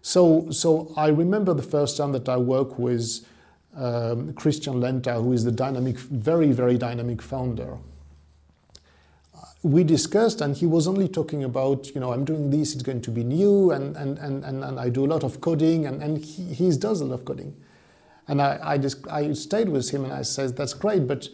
So, 0.00 0.50
so 0.50 0.92
I 0.96 1.08
remember 1.08 1.52
the 1.52 1.62
first 1.62 1.98
time 1.98 2.12
that 2.12 2.28
I 2.28 2.38
worked 2.38 2.78
with 2.78 3.26
um, 3.76 4.32
Christian 4.32 4.74
Lenta, 4.74 5.22
who 5.22 5.32
is 5.32 5.44
the 5.44 5.52
dynamic, 5.52 5.98
very, 5.98 6.52
very 6.52 6.78
dynamic 6.78 7.20
founder. 7.20 7.76
We 9.62 9.82
discussed, 9.82 10.40
and 10.40 10.56
he 10.56 10.66
was 10.66 10.86
only 10.86 11.08
talking 11.08 11.42
about, 11.42 11.92
you 11.94 12.00
know, 12.00 12.12
I'm 12.12 12.24
doing 12.24 12.50
this, 12.50 12.74
it's 12.74 12.82
going 12.82 13.02
to 13.02 13.10
be 13.10 13.24
new, 13.24 13.72
and, 13.72 13.96
and, 13.96 14.16
and, 14.18 14.44
and, 14.44 14.62
and 14.62 14.78
I 14.78 14.88
do 14.88 15.04
a 15.04 15.08
lot 15.08 15.24
of 15.24 15.40
coding, 15.40 15.86
and, 15.86 16.00
and 16.00 16.18
he, 16.18 16.44
he 16.54 16.70
does 16.76 17.00
a 17.00 17.04
lot 17.04 17.14
of 17.14 17.24
coding. 17.24 17.56
And 18.28 18.40
I, 18.40 18.58
I, 18.62 18.78
just, 18.78 19.08
I 19.08 19.32
stayed 19.32 19.68
with 19.68 19.90
him 19.90 20.04
and 20.04 20.12
I 20.12 20.22
said, 20.22 20.56
that's 20.56 20.74
great, 20.74 21.08
but 21.08 21.28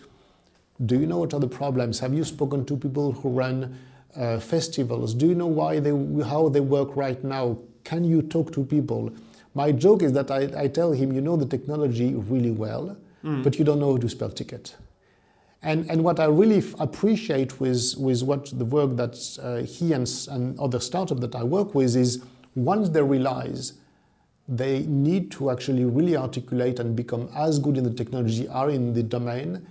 do 0.86 0.98
you 0.98 1.06
know 1.06 1.18
what 1.18 1.34
are 1.34 1.40
the 1.40 1.48
problems? 1.48 1.98
Have 1.98 2.14
you 2.14 2.24
spoken 2.24 2.64
to 2.66 2.76
people 2.76 3.12
who 3.12 3.28
run 3.28 3.78
uh, 4.16 4.38
festivals? 4.38 5.12
Do 5.12 5.26
you 5.26 5.34
know 5.34 5.46
why 5.48 5.80
they, 5.80 5.90
how 6.24 6.48
they 6.48 6.60
work 6.60 6.96
right 6.96 7.22
now? 7.22 7.58
Can 7.82 8.04
you 8.04 8.22
talk 8.22 8.52
to 8.52 8.64
people? 8.64 9.12
My 9.54 9.70
joke 9.72 10.02
is 10.02 10.12
that 10.12 10.30
I, 10.30 10.48
I 10.56 10.68
tell 10.68 10.92
him, 10.92 11.12
you 11.12 11.20
know 11.20 11.36
the 11.36 11.46
technology 11.46 12.14
really 12.14 12.52
well, 12.52 12.96
mm. 13.24 13.42
but 13.42 13.58
you 13.58 13.64
don't 13.64 13.80
know 13.80 13.92
how 13.92 13.98
to 13.98 14.08
spell 14.08 14.30
ticket. 14.30 14.76
And, 15.64 15.90
and 15.90 16.04
what 16.04 16.20
I 16.20 16.26
really 16.26 16.58
f- 16.58 16.74
appreciate 16.78 17.58
with, 17.58 17.94
with 17.96 18.22
what 18.22 18.56
the 18.56 18.66
work 18.66 18.96
that 18.96 19.16
uh, 19.42 19.66
he 19.66 19.94
and, 19.94 20.08
and 20.30 20.60
other 20.60 20.78
startups 20.78 21.22
that 21.22 21.34
I 21.34 21.42
work 21.42 21.74
with 21.74 21.96
is 21.96 22.22
once 22.54 22.90
they 22.90 23.02
realize 23.02 23.72
they 24.46 24.80
need 24.80 25.30
to 25.32 25.50
actually 25.50 25.86
really 25.86 26.16
articulate 26.16 26.78
and 26.78 26.94
become 26.94 27.30
as 27.34 27.58
good 27.58 27.78
in 27.78 27.84
the 27.84 27.94
technology 27.94 28.46
are 28.48 28.68
in 28.68 28.92
the 28.92 29.02
domain, 29.02 29.66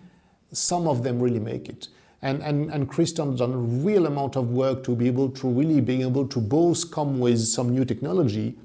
some 0.52 0.88
of 0.88 1.04
them 1.04 1.20
really 1.20 1.40
make 1.40 1.70
it. 1.70 1.90
And, 2.24 2.42
and, 2.42 2.72
and 2.72 2.90
Christian's 2.90 3.40
done 3.40 3.54
a 3.54 3.58
real 3.58 4.08
amount 4.08 4.36
of 4.36 4.50
work 4.50 4.84
to 4.86 4.96
be 4.96 5.06
able 5.08 5.30
to 5.30 5.48
really 5.48 5.80
be 5.80 6.02
able 6.02 6.28
to 6.28 6.40
both 6.40 6.90
come 6.90 7.20
with 7.20 7.40
some 7.40 7.70
new 7.70 7.86
technology, 7.86 8.56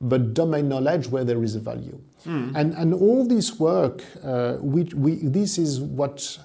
but 0.00 0.32
domain 0.32 0.68
knowledge 0.68 1.08
where 1.08 1.24
there 1.24 1.42
is 1.42 1.56
a 1.56 1.60
value. 1.60 2.00
Mm. 2.24 2.52
And, 2.54 2.74
and 2.74 2.94
all 2.94 3.26
this 3.26 3.58
work, 3.58 4.02
uh, 4.24 4.56
we, 4.60 4.84
we, 4.84 5.16
this 5.16 5.58
is 5.58 5.80
what 5.80 6.38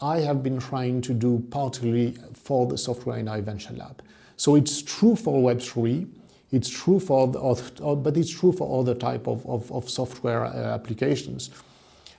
I 0.00 0.20
have 0.20 0.42
been 0.42 0.58
trying 0.60 1.00
to 1.02 1.14
do 1.14 1.40
particularly 1.50 2.16
for 2.32 2.66
the 2.66 2.78
Software 2.78 3.18
AI 3.18 3.40
Venture 3.40 3.74
Lab. 3.74 4.02
So 4.36 4.54
it's 4.54 4.82
true 4.82 5.16
for 5.16 5.52
Web3, 5.52 6.08
it's 6.52 6.68
true 6.68 7.00
for, 7.00 7.26
the, 7.26 7.96
but 7.96 8.16
it's 8.16 8.30
true 8.30 8.52
for 8.52 8.80
other 8.80 8.94
type 8.94 9.26
of, 9.26 9.44
of, 9.46 9.70
of 9.72 9.90
software 9.90 10.44
uh, 10.44 10.74
applications. 10.74 11.50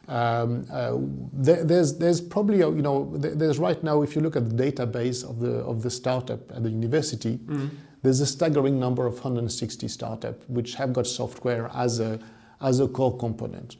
Um, 0.07 0.65
uh, 0.71 0.97
there, 1.33 1.63
there's, 1.63 1.97
there's 1.97 2.19
probably, 2.19 2.57
you 2.57 2.81
know, 2.81 3.11
there's 3.15 3.59
right 3.59 3.81
now, 3.83 4.01
if 4.01 4.15
you 4.15 4.21
look 4.21 4.35
at 4.35 4.49
the 4.49 4.71
database 4.71 5.27
of 5.27 5.39
the, 5.39 5.59
of 5.59 5.81
the 5.81 5.89
startup 5.89 6.51
at 6.51 6.63
the 6.63 6.69
university, 6.69 7.37
mm. 7.37 7.69
there's 8.01 8.19
a 8.19 8.25
staggering 8.25 8.79
number 8.79 9.05
of 9.05 9.13
160 9.13 9.87
startups 9.87 10.45
which 10.47 10.75
have 10.75 10.93
got 10.93 11.07
software 11.07 11.69
as 11.73 11.99
a, 11.99 12.19
as 12.61 12.79
a 12.79 12.87
core 12.87 13.17
component. 13.17 13.77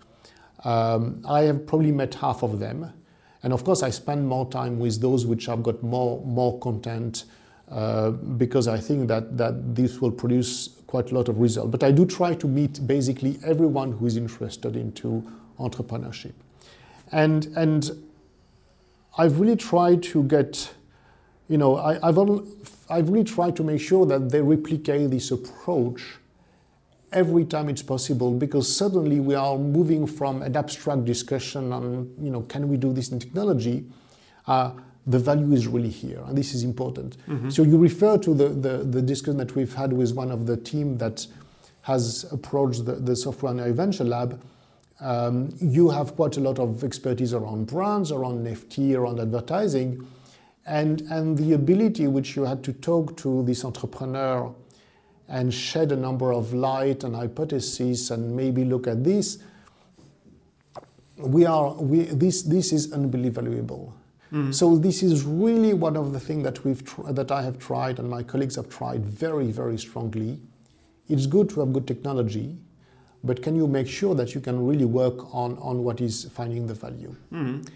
Um, 0.64 1.22
I 1.28 1.42
have 1.42 1.66
probably 1.66 1.92
met 1.92 2.14
half 2.16 2.44
of 2.44 2.60
them. 2.60 2.94
And 3.44 3.54
of 3.54 3.64
course, 3.64 3.84
I 3.84 3.90
spend 3.90 4.28
more 4.28 4.50
time 4.50 4.80
with 4.80 5.00
those 5.00 5.26
which 5.26 5.46
have 5.46 5.64
got 5.64 5.82
more, 5.82 6.22
more 6.26 6.60
content, 6.60 7.26
uh, 7.72 8.12
because 8.12 8.68
I 8.68 8.80
think 8.80 9.08
that, 9.08 9.38
that 9.38 9.76
this 9.76 10.02
will 10.02 10.12
produce 10.12 10.70
quite 10.88 11.12
a 11.12 11.16
lot 11.16 11.30
of 11.30 11.40
result. 11.40 11.72
But 11.72 11.84
I 11.84 11.92
do 11.92 12.06
try 12.06 12.34
to 12.34 12.48
meet 12.48 12.86
basically 12.86 13.40
everyone 13.46 13.94
who 13.94 14.08
is 14.08 14.18
interested 14.18 14.76
into 14.76 15.26
entrepreneurship. 15.60 16.34
And, 17.12 17.46
and 17.56 17.92
I've 19.18 19.40
really 19.40 19.56
tried 19.56 20.04
to 20.04 20.24
get, 20.24 20.74
you 21.48 21.58
know, 21.58 21.78
I, 21.78 21.94
have 22.04 22.18
I've 22.90 23.10
really 23.10 23.24
tried 23.24 23.56
to 23.58 23.64
make 23.64 23.82
sure 23.82 24.06
that 24.06 24.30
they 24.30 24.42
replicate 24.42 25.12
this 25.12 25.32
approach 25.32 26.19
every 27.12 27.46
time 27.46 27.70
it's 27.70 27.82
possible 27.82 28.32
because 28.32 28.74
suddenly 28.74 29.20
we 29.20 29.36
are 29.36 29.58
moving 29.58 30.06
from 30.06 30.42
an 30.42 30.56
abstract 30.56 31.06
discussion 31.06 31.74
on, 31.74 32.14
you 32.22 32.30
know, 32.30 32.42
can 32.42 32.68
we 32.68 32.78
do 32.78 32.94
this 32.94 33.10
in 33.10 33.20
technology? 33.20 33.86
Uh, 34.48 34.72
the 35.08 35.18
value 35.18 35.54
is 35.54 35.68
really 35.68 35.90
here, 35.90 36.22
and 36.28 36.38
this 36.38 36.54
is 36.54 36.64
important. 36.64 37.18
Mm-hmm. 37.28 37.50
So 37.50 37.64
you 37.64 37.78
refer 37.78 38.18
to 38.20 38.34
the, 38.34 38.50
the, 38.50 38.78
the, 38.80 39.02
discussion 39.02 39.38
that 39.38 39.56
we've 39.56 39.74
had 39.74 39.92
with 39.92 40.14
one 40.14 40.30
of 40.30 40.46
the 40.46 40.56
team 40.56 40.98
that 41.00 41.26
has 41.82 42.32
approached 42.32 42.86
the, 42.86 42.94
the 42.94 43.16
Software 43.16 43.58
and 43.58 43.76
Venture 43.76 44.04
Lab. 44.04 44.40
Um, 45.00 45.56
you 45.60 45.90
have 45.90 46.16
quite 46.16 46.38
a 46.38 46.42
lot 46.42 46.60
of 46.60 46.84
expertise 46.84 47.34
around 47.34 47.68
brands, 47.68 48.12
around 48.12 48.46
NFT, 48.46 48.96
around 48.96 49.20
advertising, 49.20 50.06
and, 50.68 51.02
and 51.10 51.38
the 51.38 51.54
ability 51.54 52.06
which 52.08 52.36
you 52.36 52.44
had 52.44 52.64
to 52.66 52.74
talk 52.74 53.18
to 53.18 53.44
this 53.44 53.66
entrepreneur 53.66 54.54
and 55.30 55.54
shed 55.54 55.92
a 55.92 55.96
number 55.96 56.34
of 56.34 56.54
light 56.54 57.04
and 57.04 57.16
hypotheses 57.16 58.12
and 58.12 58.36
maybe 58.36 58.66
look 58.66 58.88
at 58.88 59.04
this. 59.04 59.38
We 61.18 61.46
are, 61.46 61.74
we, 61.74 62.06
this, 62.06 62.42
this 62.42 62.74
is 62.74 62.92
unbelievable. 62.92 63.94
Mm. 64.34 64.54
So 64.54 64.78
this 64.78 65.02
is 65.02 65.24
really 65.24 65.74
one 65.74 65.98
of 65.98 66.14
the 66.14 66.20
things 66.20 66.44
that 66.44 66.64
we've 66.64 66.84
tr- 66.84 67.12
that 67.12 67.32
I 67.32 67.42
have 67.42 67.58
tried 67.58 68.00
and 68.00 68.10
my 68.10 68.24
colleagues 68.24 68.56
have 68.56 68.70
tried 68.70 69.06
very 69.06 69.52
very 69.52 69.78
strongly. 69.78 70.40
It's 71.08 71.26
good 71.26 71.50
to 71.50 71.62
have 71.62 71.74
good 71.74 71.88
technology, 71.88 72.56
but 73.24 73.42
can 73.42 73.56
you 73.56 73.66
make 73.68 73.88
sure 73.88 74.14
that 74.14 74.36
you 74.36 74.42
can 74.42 74.64
really 74.64 74.86
work 74.86 75.34
on 75.34 75.58
on 75.58 75.84
what 75.84 76.00
is 76.00 76.26
finding 76.26 76.68
the 76.68 76.76
value? 76.76 77.16
Mm. 77.34 77.68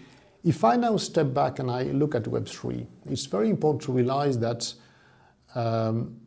If 0.44 0.62
I 0.62 0.76
now 0.76 0.96
step 0.96 1.34
back 1.34 1.58
and 1.58 1.70
I 1.70 1.84
look 1.84 2.14
at 2.14 2.24
Web3, 2.24 2.86
it's 3.10 3.26
very 3.26 3.50
important 3.50 3.82
to 3.84 3.92
realize 3.92 4.38
that 4.38 4.72
um, 5.56 6.20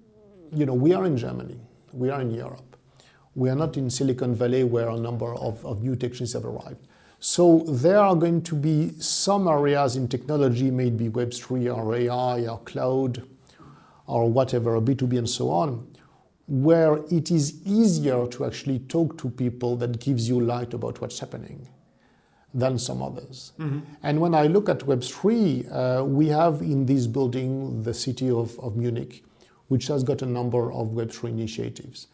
you 0.54 0.66
know 0.66 0.74
we 0.74 0.94
are 0.94 1.06
in 1.06 1.18
Germany, 1.18 1.60
we 1.94 2.10
are 2.10 2.22
in 2.22 2.32
Europe, 2.32 2.78
we 3.36 3.50
are 3.50 3.56
not 3.56 3.78
in 3.78 3.90
Silicon 3.90 4.36
Valley 4.36 4.64
where 4.64 4.90
a 4.90 4.98
number 4.98 5.34
of, 5.36 5.66
of 5.66 5.84
new 5.84 5.96
technologies 5.96 6.34
have 6.34 6.46
arrived. 6.46 6.88
So 7.20 7.64
there 7.68 8.00
are 8.00 8.16
going 8.16 8.44
to 8.44 8.56
be 8.56 8.92
some 9.00 9.48
areas 9.48 9.96
in 9.96 10.08
technology, 10.08 10.70
maybe 10.70 11.10
Web3 11.10 11.76
or 11.76 11.96
AI 11.96 12.48
or 12.48 12.60
cloud 12.60 13.28
or 14.06 14.30
whatever, 14.30 14.76
or 14.76 14.82
B2B 14.82 15.18
and 15.18 15.30
so 15.30 15.50
on, 15.50 15.88
where 16.48 16.98
it 17.12 17.32
is 17.32 17.62
easier 17.66 18.28
to 18.28 18.46
actually 18.46 18.80
talk 18.80 19.18
to 19.18 19.30
people 19.30 19.76
that 19.78 20.00
gives 20.00 20.30
you 20.30 20.40
light 20.40 20.74
about 20.74 21.02
what's 21.02 21.20
happening 21.20 21.68
than 22.54 22.80
some 22.80 23.02
others. 23.02 23.52
Mm-hmm. 23.60 23.80
And 24.04 24.22
when 24.22 24.34
I 24.34 24.48
look 24.48 24.70
at 24.70 24.80
Web3, 24.80 26.00
uh, 26.02 26.06
we 26.06 26.28
have 26.28 26.62
in 26.62 26.86
this 26.86 27.08
building 27.08 27.84
the 27.84 27.94
city 27.94 28.30
of, 28.30 28.58
of 28.60 28.78
Munich, 28.78 29.24
which 29.68 29.88
has 29.88 30.04
got 30.04 30.22
a 30.22 30.26
number 30.26 30.72
of 30.72 30.90
Web3 30.90 31.30
initiatives. 31.30 32.08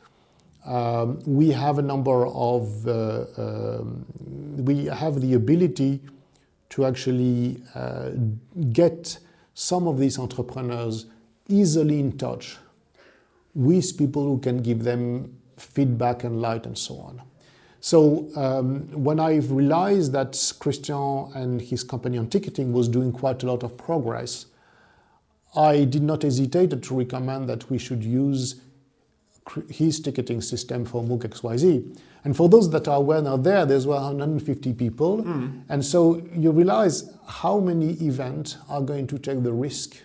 Um, 0.66 1.20
we 1.26 1.52
have 1.52 1.78
a 1.78 1.82
number 1.82 2.26
of, 2.28 2.88
uh, 2.88 3.26
um, 3.38 4.06
we 4.58 4.86
have 4.86 5.20
the 5.22 5.34
ability 5.34 6.00
to 6.70 6.86
actually 6.86 7.62
uh, 7.76 8.12
get 8.72 9.20
some 9.54 9.88
of 9.88 10.00
these 10.00 10.18
entrepreneurs 10.18 11.06
easily 11.48 12.00
in 12.00 12.18
touch 12.18 12.58
with 13.54 13.98
people 13.98 14.24
who 14.24 14.40
can 14.40 14.62
give 14.62 14.84
them 14.84 15.38
feedback 15.58 16.24
and 16.24 16.42
light 16.42 16.66
and 16.66 16.78
so 16.78 16.98
on. 16.98 17.22
So 17.82 18.30
um, 18.38 18.88
when 19.04 19.20
I've 19.20 19.52
realized 19.52 20.14
that 20.14 20.54
Christian 20.60 21.30
and 21.36 21.62
his 21.62 21.84
company 21.84 22.18
on 22.18 22.28
ticketing 22.28 22.72
was 22.72 22.88
doing 22.88 23.12
quite 23.12 23.44
a 23.44 23.46
lot 23.46 23.62
of 23.62 23.78
progress, 23.78 24.46
I 25.56 25.84
did 25.84 26.04
not 26.04 26.24
hesitate 26.24 26.82
to 26.82 26.96
recommend 26.96 27.48
that 27.50 27.70
we 27.70 27.78
should 27.78 28.04
use 28.04 28.62
his 29.70 30.00
ticketing 30.00 30.42
system 30.42 30.86
for 30.86 31.04
MOOC 31.04 31.28
XYZ. 31.28 32.00
And 32.24 32.36
for 32.36 32.48
those 32.48 32.70
that 32.72 32.88
are 32.88 32.98
aware 32.98 33.22
now 33.22 33.38
there, 33.38 33.66
there's 33.66 33.86
150 33.86 34.74
people. 34.74 35.24
Mm. 35.24 35.64
And 35.70 35.86
so 35.86 36.22
you 36.34 36.52
realize 36.52 37.12
how 37.28 37.60
many 37.60 37.94
events 37.96 38.58
are 38.70 38.82
going 38.82 39.08
to 39.08 39.20
take 39.20 39.44
the 39.44 39.52
risk 39.52 39.98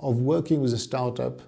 of 0.00 0.16
working 0.16 0.60
with 0.62 0.72
a 0.72 0.78
startup 0.78 1.42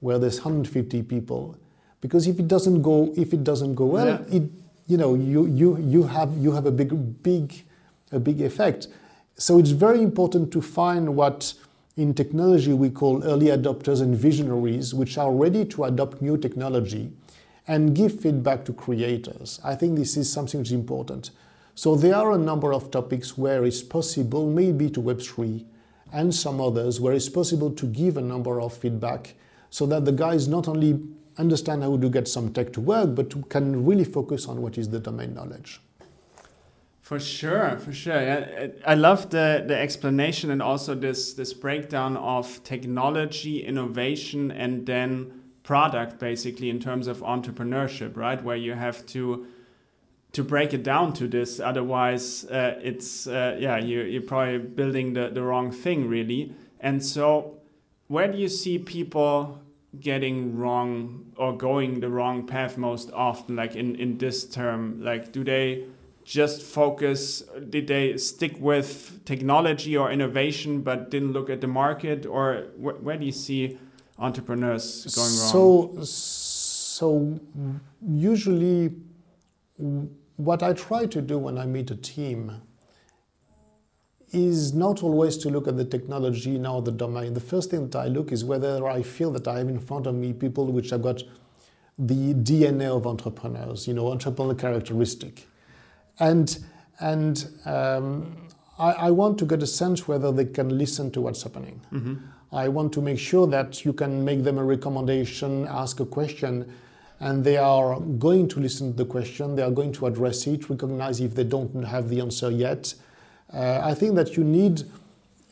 where 0.00 0.18
there's 0.18 0.38
150 0.38 1.02
people. 1.02 1.56
Because 2.00 2.26
if 2.26 2.38
it 2.38 2.48
doesn't 2.48 2.82
go, 2.82 3.12
if 3.16 3.32
it 3.32 3.44
doesn't 3.44 3.74
go 3.74 3.86
well, 3.86 4.06
yeah. 4.06 4.36
it, 4.36 4.42
you 4.86 4.96
know, 4.96 5.14
you, 5.14 5.46
you, 5.46 5.78
you, 5.78 6.02
have, 6.04 6.36
you 6.36 6.52
have 6.52 6.66
a 6.66 6.72
big, 6.72 7.22
big, 7.22 7.64
a 8.10 8.20
big 8.20 8.40
effect. 8.40 8.88
So 9.36 9.58
it's 9.58 9.70
very 9.70 10.02
important 10.02 10.52
to 10.52 10.60
find 10.60 11.16
what 11.16 11.54
in 11.96 12.14
technology 12.14 12.72
we 12.72 12.88
call 12.88 13.22
early 13.24 13.46
adopters 13.46 14.00
and 14.00 14.16
visionaries, 14.16 14.94
which 14.94 15.18
are 15.18 15.32
ready 15.32 15.64
to 15.66 15.84
adopt 15.84 16.22
new 16.22 16.38
technology 16.38 17.12
and 17.68 17.94
give 17.94 18.20
feedback 18.20 18.64
to 18.64 18.72
creators. 18.72 19.60
I 19.62 19.74
think 19.74 19.96
this 19.96 20.16
is 20.16 20.32
something 20.32 20.60
which 20.60 20.68
is 20.68 20.72
important. 20.72 21.30
So 21.74 21.94
there 21.94 22.14
are 22.16 22.32
a 22.32 22.38
number 22.38 22.72
of 22.72 22.90
topics 22.90 23.36
where 23.38 23.64
it's 23.64 23.82
possible, 23.82 24.48
maybe 24.48 24.90
to 24.90 25.00
Web3 25.00 25.64
and 26.12 26.34
some 26.34 26.60
others, 26.60 27.00
where 27.00 27.14
it's 27.14 27.28
possible 27.28 27.70
to 27.70 27.86
give 27.86 28.16
a 28.16 28.20
number 28.20 28.60
of 28.60 28.74
feedback 28.74 29.34
so 29.70 29.86
that 29.86 30.04
the 30.04 30.12
guys 30.12 30.48
not 30.48 30.68
only 30.68 31.00
understand 31.38 31.82
how 31.82 31.96
to 31.96 32.10
get 32.10 32.28
some 32.28 32.52
tech 32.52 32.72
to 32.74 32.80
work, 32.80 33.14
but 33.14 33.48
can 33.48 33.86
really 33.86 34.04
focus 34.04 34.46
on 34.46 34.60
what 34.60 34.76
is 34.76 34.88
the 34.90 35.00
domain 35.00 35.34
knowledge. 35.34 35.80
For 37.02 37.18
sure, 37.18 37.78
for 37.78 37.92
sure. 37.92 38.22
Yeah, 38.22 38.68
I 38.86 38.94
love 38.94 39.30
the, 39.30 39.64
the 39.66 39.76
explanation 39.76 40.52
and 40.52 40.62
also 40.62 40.94
this 40.94 41.34
this 41.34 41.52
breakdown 41.52 42.16
of 42.16 42.62
technology, 42.62 43.64
innovation, 43.64 44.52
and 44.52 44.86
then 44.86 45.42
product, 45.64 46.20
basically 46.20 46.70
in 46.70 46.78
terms 46.78 47.08
of 47.08 47.18
entrepreneurship, 47.18 48.16
right? 48.16 48.42
Where 48.42 48.56
you 48.56 48.74
have 48.74 49.04
to 49.06 49.46
to 50.30 50.44
break 50.44 50.72
it 50.72 50.84
down 50.84 51.12
to 51.14 51.26
this, 51.26 51.58
otherwise 51.58 52.44
uh, 52.44 52.78
it's 52.80 53.26
uh, 53.26 53.56
yeah 53.58 53.78
you 53.78 54.02
you're 54.02 54.22
probably 54.22 54.58
building 54.58 55.12
the 55.14 55.28
the 55.28 55.42
wrong 55.42 55.72
thing 55.72 56.08
really. 56.08 56.54
And 56.78 57.04
so, 57.04 57.58
where 58.06 58.30
do 58.30 58.38
you 58.38 58.48
see 58.48 58.78
people 58.78 59.60
getting 59.98 60.56
wrong 60.56 61.32
or 61.36 61.56
going 61.56 61.98
the 61.98 62.08
wrong 62.08 62.46
path 62.46 62.78
most 62.78 63.10
often? 63.12 63.56
Like 63.56 63.74
in 63.74 63.96
in 63.96 64.18
this 64.18 64.48
term, 64.48 65.02
like 65.02 65.32
do 65.32 65.42
they 65.42 65.86
just 66.24 66.62
focus 66.62 67.42
did 67.70 67.86
they 67.86 68.16
stick 68.16 68.54
with 68.60 69.24
technology 69.24 69.96
or 69.96 70.10
innovation 70.10 70.82
but 70.82 71.10
didn't 71.10 71.32
look 71.32 71.50
at 71.50 71.60
the 71.60 71.66
market? 71.66 72.26
Or 72.26 72.66
wh 72.78 73.02
where 73.02 73.16
do 73.16 73.26
you 73.26 73.32
see 73.32 73.78
entrepreneurs 74.18 75.04
going 75.14 75.34
wrong? 75.38 76.04
so 76.04 76.04
so 76.04 77.40
usually 78.06 78.92
what 80.36 80.62
i 80.62 80.72
try 80.72 81.06
to 81.06 81.20
do 81.20 81.38
when 81.38 81.58
i 81.58 81.66
meet 81.66 81.90
a 81.90 81.96
team 81.96 82.52
is 84.32 84.72
not 84.72 85.02
always 85.02 85.36
to 85.36 85.50
look 85.50 85.68
at 85.68 85.76
the 85.76 85.84
technology 85.84 86.56
now 86.56 86.80
the 86.80 86.90
domain. 86.90 87.34
The 87.34 87.40
first 87.40 87.70
thing 87.70 87.88
that 87.88 87.98
i 87.98 88.06
look 88.06 88.32
is 88.32 88.44
whether 88.44 88.86
i 88.86 89.02
feel 89.02 89.30
that 89.32 89.48
i 89.48 89.58
have 89.58 89.68
in 89.68 89.80
front 89.80 90.06
of 90.06 90.14
me 90.14 90.32
people 90.32 90.66
which 90.66 90.90
have 90.90 91.02
got 91.02 91.22
the 91.98 92.34
dna 92.34 92.96
of 92.96 93.06
entrepreneurs 93.06 93.86
you 93.88 93.94
know 93.94 94.04
entrepreneurial 94.04 94.58
characteristic 94.58 95.46
and, 96.18 96.58
and 97.00 97.46
um, 97.64 98.36
I, 98.78 98.92
I, 98.92 99.10
want 99.10 99.38
to 99.38 99.44
get 99.44 99.62
a 99.62 99.66
sense 99.66 100.06
whether 100.06 100.32
they 100.32 100.44
can 100.44 100.76
listen 100.78 101.10
to 101.12 101.20
what's 101.20 101.42
happening. 101.42 101.80
Mm-hmm. 101.92 102.14
I 102.52 102.68
want 102.68 102.92
to 102.94 103.00
make 103.00 103.18
sure 103.18 103.46
that 103.46 103.84
you 103.84 103.92
can 103.92 104.24
make 104.24 104.44
them 104.44 104.58
a 104.58 104.64
recommendation, 104.64 105.66
ask 105.68 106.00
a 106.00 106.06
question, 106.06 106.70
and 107.20 107.44
they 107.44 107.56
are 107.56 108.00
going 108.00 108.48
to 108.48 108.60
listen 108.60 108.92
to 108.92 108.96
the 108.96 109.04
question, 109.04 109.56
they 109.56 109.62
are 109.62 109.70
going 109.70 109.92
to 109.92 110.06
address 110.06 110.46
it, 110.46 110.68
recognize 110.68 111.20
if 111.20 111.34
they 111.34 111.44
don't 111.44 111.84
have 111.84 112.08
the 112.08 112.20
answer 112.20 112.50
yet. 112.50 112.94
Uh, 113.52 113.80
I 113.82 113.94
think 113.94 114.16
that 114.16 114.36
you 114.36 114.44
need 114.44 114.82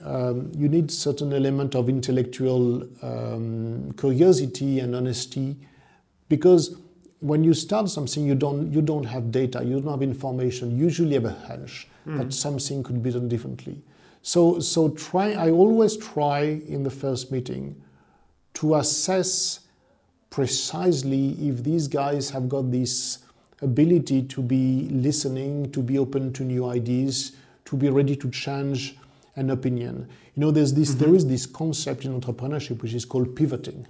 um, 0.04 0.50
you 0.56 0.68
need 0.68 0.90
certain 0.90 1.32
element 1.32 1.74
of 1.74 1.88
intellectual 1.90 2.88
um, 3.02 3.92
curiosity 3.98 4.80
and 4.80 4.96
honesty 4.96 5.56
because 6.30 6.79
when 7.20 7.44
you 7.44 7.54
start 7.54 7.88
something, 7.88 8.26
you 8.26 8.34
don't 8.34 8.72
you 8.72 8.82
don't 8.82 9.04
have 9.04 9.30
data, 9.30 9.62
you 9.64 9.80
don't 9.80 9.90
have 9.90 10.02
information. 10.02 10.76
Usually, 10.76 11.14
have 11.14 11.26
a 11.26 11.32
hunch 11.32 11.86
mm. 12.06 12.18
that 12.18 12.32
something 12.32 12.82
could 12.82 13.02
be 13.02 13.10
done 13.10 13.28
differently. 13.28 13.80
So 14.22 14.60
so 14.60 14.90
try. 14.90 15.32
I 15.32 15.50
always 15.50 15.96
try 15.96 16.60
in 16.66 16.82
the 16.82 16.90
first 16.90 17.30
meeting 17.30 17.80
to 18.54 18.76
assess 18.76 19.60
precisely 20.30 21.30
if 21.48 21.62
these 21.62 21.88
guys 21.88 22.30
have 22.30 22.48
got 22.48 22.70
this 22.70 23.18
ability 23.62 24.22
to 24.22 24.40
be 24.40 24.88
listening, 24.90 25.70
to 25.72 25.82
be 25.82 25.98
open 25.98 26.32
to 26.32 26.44
new 26.44 26.66
ideas, 26.66 27.32
to 27.66 27.76
be 27.76 27.90
ready 27.90 28.16
to 28.16 28.30
change 28.30 28.96
an 29.36 29.50
opinion. 29.50 30.08
You 30.36 30.40
know, 30.40 30.50
there's 30.50 30.72
this 30.72 30.90
mm-hmm. 30.90 31.04
there 31.04 31.14
is 31.14 31.26
this 31.26 31.44
concept 31.44 32.04
in 32.04 32.18
entrepreneurship 32.18 32.82
which 32.82 32.94
is 32.94 33.04
called 33.04 33.36
pivoting. 33.36 33.86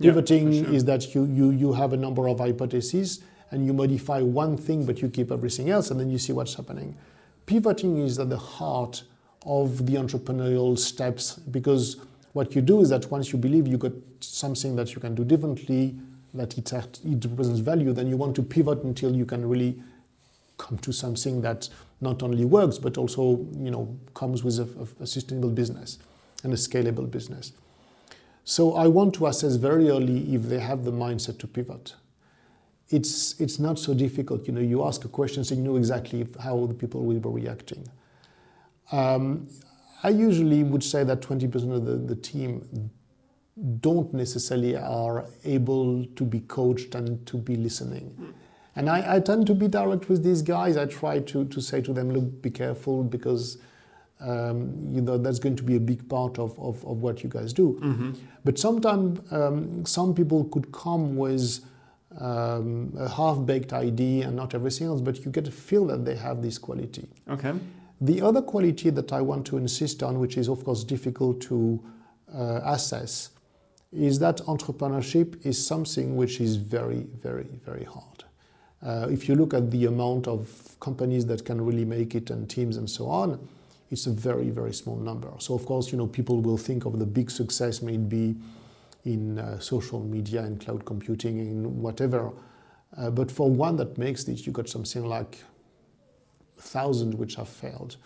Pivoting 0.00 0.52
yeah, 0.52 0.62
sure. 0.62 0.74
is 0.74 0.84
that 0.86 1.14
you, 1.14 1.24
you, 1.26 1.50
you 1.50 1.72
have 1.72 1.92
a 1.92 1.96
number 1.96 2.28
of 2.28 2.38
hypotheses 2.38 3.22
and 3.50 3.66
you 3.66 3.72
modify 3.72 4.20
one 4.20 4.56
thing, 4.56 4.86
but 4.86 5.02
you 5.02 5.08
keep 5.08 5.30
everything 5.32 5.70
else, 5.70 5.90
and 5.90 5.98
then 5.98 6.08
you 6.08 6.18
see 6.18 6.32
what's 6.32 6.54
happening. 6.54 6.96
Pivoting 7.46 7.98
is 7.98 8.18
at 8.18 8.30
the 8.30 8.38
heart 8.38 9.02
of 9.44 9.86
the 9.86 9.94
entrepreneurial 9.94 10.78
steps 10.78 11.34
because 11.50 11.96
what 12.32 12.54
you 12.54 12.62
do 12.62 12.80
is 12.80 12.90
that 12.90 13.10
once 13.10 13.32
you 13.32 13.38
believe 13.38 13.66
you 13.66 13.76
got 13.76 13.92
something 14.20 14.76
that 14.76 14.94
you 14.94 15.00
can 15.00 15.14
do 15.14 15.24
differently, 15.24 15.96
that 16.34 16.56
it, 16.56 16.72
it 16.72 17.24
represents 17.24 17.58
value, 17.60 17.92
then 17.92 18.06
you 18.06 18.16
want 18.16 18.36
to 18.36 18.42
pivot 18.42 18.84
until 18.84 19.14
you 19.14 19.26
can 19.26 19.48
really 19.48 19.82
come 20.58 20.78
to 20.78 20.92
something 20.92 21.40
that 21.40 21.68
not 22.00 22.22
only 22.22 22.44
works 22.44 22.78
but 22.78 22.96
also 22.98 23.46
you 23.58 23.70
know 23.70 23.96
comes 24.14 24.44
with 24.44 24.58
a, 24.58 25.02
a 25.02 25.06
sustainable 25.06 25.50
business 25.50 25.98
and 26.44 26.52
a 26.52 26.56
scalable 26.56 27.10
business. 27.10 27.52
So 28.50 28.74
I 28.74 28.88
want 28.88 29.14
to 29.14 29.28
assess 29.28 29.54
very 29.54 29.90
early 29.90 30.34
if 30.34 30.42
they 30.42 30.58
have 30.58 30.84
the 30.84 30.90
mindset 30.90 31.38
to 31.38 31.46
pivot. 31.46 31.94
It's, 32.88 33.40
it's 33.40 33.60
not 33.60 33.78
so 33.78 33.94
difficult. 33.94 34.48
You 34.48 34.52
know, 34.54 34.60
you 34.60 34.84
ask 34.84 35.04
a 35.04 35.08
question 35.08 35.44
so 35.44 35.54
you 35.54 35.60
know 35.60 35.76
exactly 35.76 36.26
how 36.42 36.66
the 36.66 36.74
people 36.74 37.04
will 37.04 37.20
be 37.20 37.28
reacting. 37.28 37.86
Um, 38.90 39.46
I 40.02 40.08
usually 40.08 40.64
would 40.64 40.82
say 40.82 41.04
that 41.04 41.20
20% 41.20 41.54
of 41.72 41.84
the, 41.84 41.94
the 41.94 42.16
team 42.16 42.90
don't 43.78 44.12
necessarily 44.12 44.76
are 44.76 45.26
able 45.44 46.04
to 46.16 46.24
be 46.24 46.40
coached 46.40 46.96
and 46.96 47.24
to 47.28 47.36
be 47.36 47.54
listening. 47.54 48.34
And 48.74 48.90
I, 48.90 49.14
I, 49.14 49.20
tend 49.20 49.46
to 49.46 49.54
be 49.54 49.68
direct 49.68 50.08
with 50.08 50.24
these 50.24 50.42
guys. 50.42 50.76
I 50.76 50.86
try 50.86 51.20
to, 51.20 51.44
to 51.44 51.60
say 51.60 51.82
to 51.82 51.92
them, 51.92 52.10
look, 52.10 52.42
be 52.42 52.50
careful 52.50 53.04
because 53.04 53.58
um, 54.20 54.88
you 54.90 55.00
know 55.00 55.18
that's 55.18 55.38
going 55.38 55.56
to 55.56 55.62
be 55.62 55.76
a 55.76 55.80
big 55.80 56.08
part 56.08 56.38
of, 56.38 56.58
of, 56.58 56.84
of 56.84 57.02
what 57.02 57.22
you 57.22 57.28
guys 57.28 57.52
do. 57.52 57.78
Mm-hmm. 57.82 58.12
But 58.44 58.58
sometimes 58.58 59.20
um, 59.32 59.84
some 59.86 60.14
people 60.14 60.44
could 60.44 60.70
come 60.72 61.16
with 61.16 61.60
um, 62.18 62.92
a 62.98 63.08
half-baked 63.08 63.72
idea 63.72 64.26
and 64.26 64.36
not 64.36 64.54
everything 64.54 64.88
else, 64.88 65.00
but 65.00 65.24
you 65.24 65.30
get 65.30 65.44
to 65.44 65.50
feel 65.50 65.86
that 65.86 66.04
they 66.04 66.16
have 66.16 66.42
this 66.42 66.58
quality. 66.58 67.08
Okay. 67.28 67.54
The 68.00 68.22
other 68.22 68.42
quality 68.42 68.90
that 68.90 69.12
I 69.12 69.20
want 69.20 69.46
to 69.46 69.58
insist 69.58 70.02
on, 70.02 70.18
which 70.18 70.36
is 70.36 70.48
of 70.48 70.64
course 70.64 70.84
difficult 70.84 71.40
to 71.42 71.82
uh, 72.34 72.60
assess, 72.64 73.30
is 73.92 74.18
that 74.20 74.38
entrepreneurship 74.38 75.44
is 75.44 75.64
something 75.64 76.16
which 76.16 76.40
is 76.40 76.56
very, 76.56 77.06
very, 77.22 77.60
very 77.64 77.84
hard. 77.84 78.24
Uh, 78.82 79.06
if 79.10 79.28
you 79.28 79.34
look 79.34 79.52
at 79.52 79.70
the 79.70 79.84
amount 79.86 80.26
of 80.26 80.76
companies 80.80 81.26
that 81.26 81.44
can 81.44 81.60
really 81.60 81.84
make 81.84 82.14
it 82.14 82.30
and 82.30 82.48
teams 82.48 82.76
and 82.76 82.88
so 82.88 83.06
on, 83.06 83.48
it's 83.90 84.06
a 84.06 84.10
very, 84.10 84.50
very 84.50 84.72
small 84.72 84.96
number. 84.96 85.30
So 85.38 85.54
of 85.54 85.66
course, 85.66 85.90
you 85.90 85.98
know, 85.98 86.06
people 86.06 86.40
will 86.40 86.56
think 86.56 86.84
of 86.84 86.98
the 86.98 87.06
big 87.06 87.30
success 87.30 87.82
may 87.82 87.96
be 87.96 88.36
in 89.04 89.38
uh, 89.38 89.58
social 89.58 90.00
media 90.00 90.42
and 90.42 90.60
cloud 90.60 90.84
computing 90.84 91.40
and 91.40 91.82
whatever. 91.82 92.30
Uh, 92.96 93.10
but 93.10 93.30
for 93.30 93.50
one 93.50 93.76
that 93.76 93.98
makes 93.98 94.24
this, 94.24 94.46
you 94.46 94.52
got 94.52 94.68
something 94.68 95.04
like 95.04 95.38
a 96.58 96.62
thousand 96.62 97.14
which 97.14 97.34
have 97.34 97.48
failed. 97.48 97.96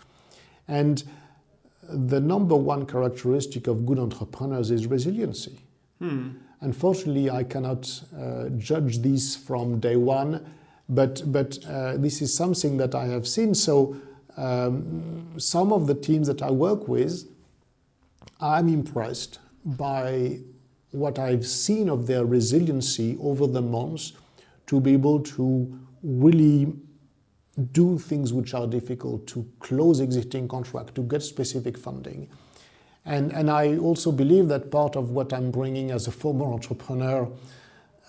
And 0.67 1.03
the 1.87 2.19
number 2.19 2.55
one 2.55 2.85
characteristic 2.85 3.67
of 3.67 3.85
good 3.85 3.99
entrepreneurs 3.99 4.71
is 4.71 4.87
resiliency. 4.87 5.59
Hmm. 5.99 6.29
Unfortunately, 6.61 7.29
I 7.29 7.43
cannot 7.43 8.01
uh, 8.17 8.49
judge 8.57 8.99
this 8.99 9.35
from 9.35 9.79
day 9.79 9.97
one, 9.97 10.45
but, 10.89 11.21
but 11.31 11.59
uh, 11.67 11.97
this 11.97 12.21
is 12.21 12.33
something 12.33 12.77
that 12.77 12.95
I 12.95 13.05
have 13.05 13.27
seen. 13.27 13.53
So 13.53 13.97
um, 14.37 15.33
some 15.37 15.71
of 15.71 15.87
the 15.87 15.95
teams 15.95 16.27
that 16.27 16.41
I 16.41 16.51
work 16.51 16.87
with, 16.87 17.29
I'm 18.41 18.67
impressed 18.67 19.39
by 19.63 20.39
what 20.91 21.19
I've 21.19 21.45
seen 21.45 21.89
of 21.89 22.07
their 22.07 22.25
resiliency 22.25 23.17
over 23.21 23.47
the 23.47 23.61
months 23.61 24.13
to 24.67 24.79
be 24.79 24.93
able 24.93 25.19
to 25.21 25.79
really 26.03 26.73
do 27.71 27.97
things 27.97 28.33
which 28.33 28.53
are 28.53 28.67
difficult, 28.67 29.27
to 29.27 29.47
close 29.59 29.99
existing 29.99 30.47
contract, 30.47 30.95
to 30.95 31.01
get 31.03 31.21
specific 31.23 31.77
funding. 31.77 32.29
And, 33.05 33.31
and 33.31 33.49
I 33.49 33.77
also 33.77 34.11
believe 34.11 34.47
that 34.47 34.71
part 34.71 34.95
of 34.95 35.11
what 35.11 35.31
I'm 35.31 35.51
bringing 35.51 35.91
as 35.91 36.07
a 36.07 36.11
former 36.11 36.45
entrepreneur 36.45 37.31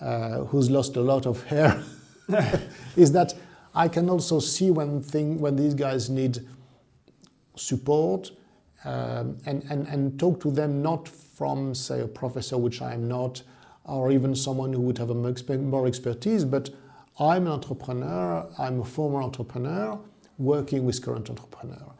uh, 0.01 0.39
who's 0.45 0.69
lost 0.69 0.95
a 0.95 1.01
lot 1.01 1.25
of 1.25 1.43
hair 1.43 1.81
is 2.95 3.11
that 3.13 3.33
I 3.77 3.87
can 3.87 4.09
also 4.09 4.39
see 4.39 4.71
when 4.71 5.03
thing 5.03 5.39
when 5.39 5.55
these 5.55 5.75
guys 5.75 6.09
need 6.09 6.39
support 7.55 8.31
um, 8.83 9.37
and, 9.45 9.63
and, 9.69 9.87
and 9.87 10.19
talk 10.19 10.39
to 10.41 10.51
them 10.51 10.81
not 10.81 11.07
from 11.07 11.75
say 11.75 12.01
a 12.01 12.07
professor 12.07 12.57
which 12.57 12.81
I 12.81 12.95
am 12.95 13.07
not 13.07 13.43
or 13.83 14.11
even 14.11 14.35
someone 14.35 14.73
who 14.73 14.81
would 14.81 14.97
have 14.97 15.11
a 15.11 15.13
more 15.13 15.85
expertise 15.85 16.43
but 16.43 16.71
I'm 17.19 17.45
an 17.45 17.53
entrepreneur 17.53 18.49
I'm 18.57 18.81
a 18.81 18.85
former 18.85 19.21
entrepreneur 19.21 19.99
working 20.39 20.83
with 20.83 21.03
current 21.03 21.29
entrepreneur 21.29 21.93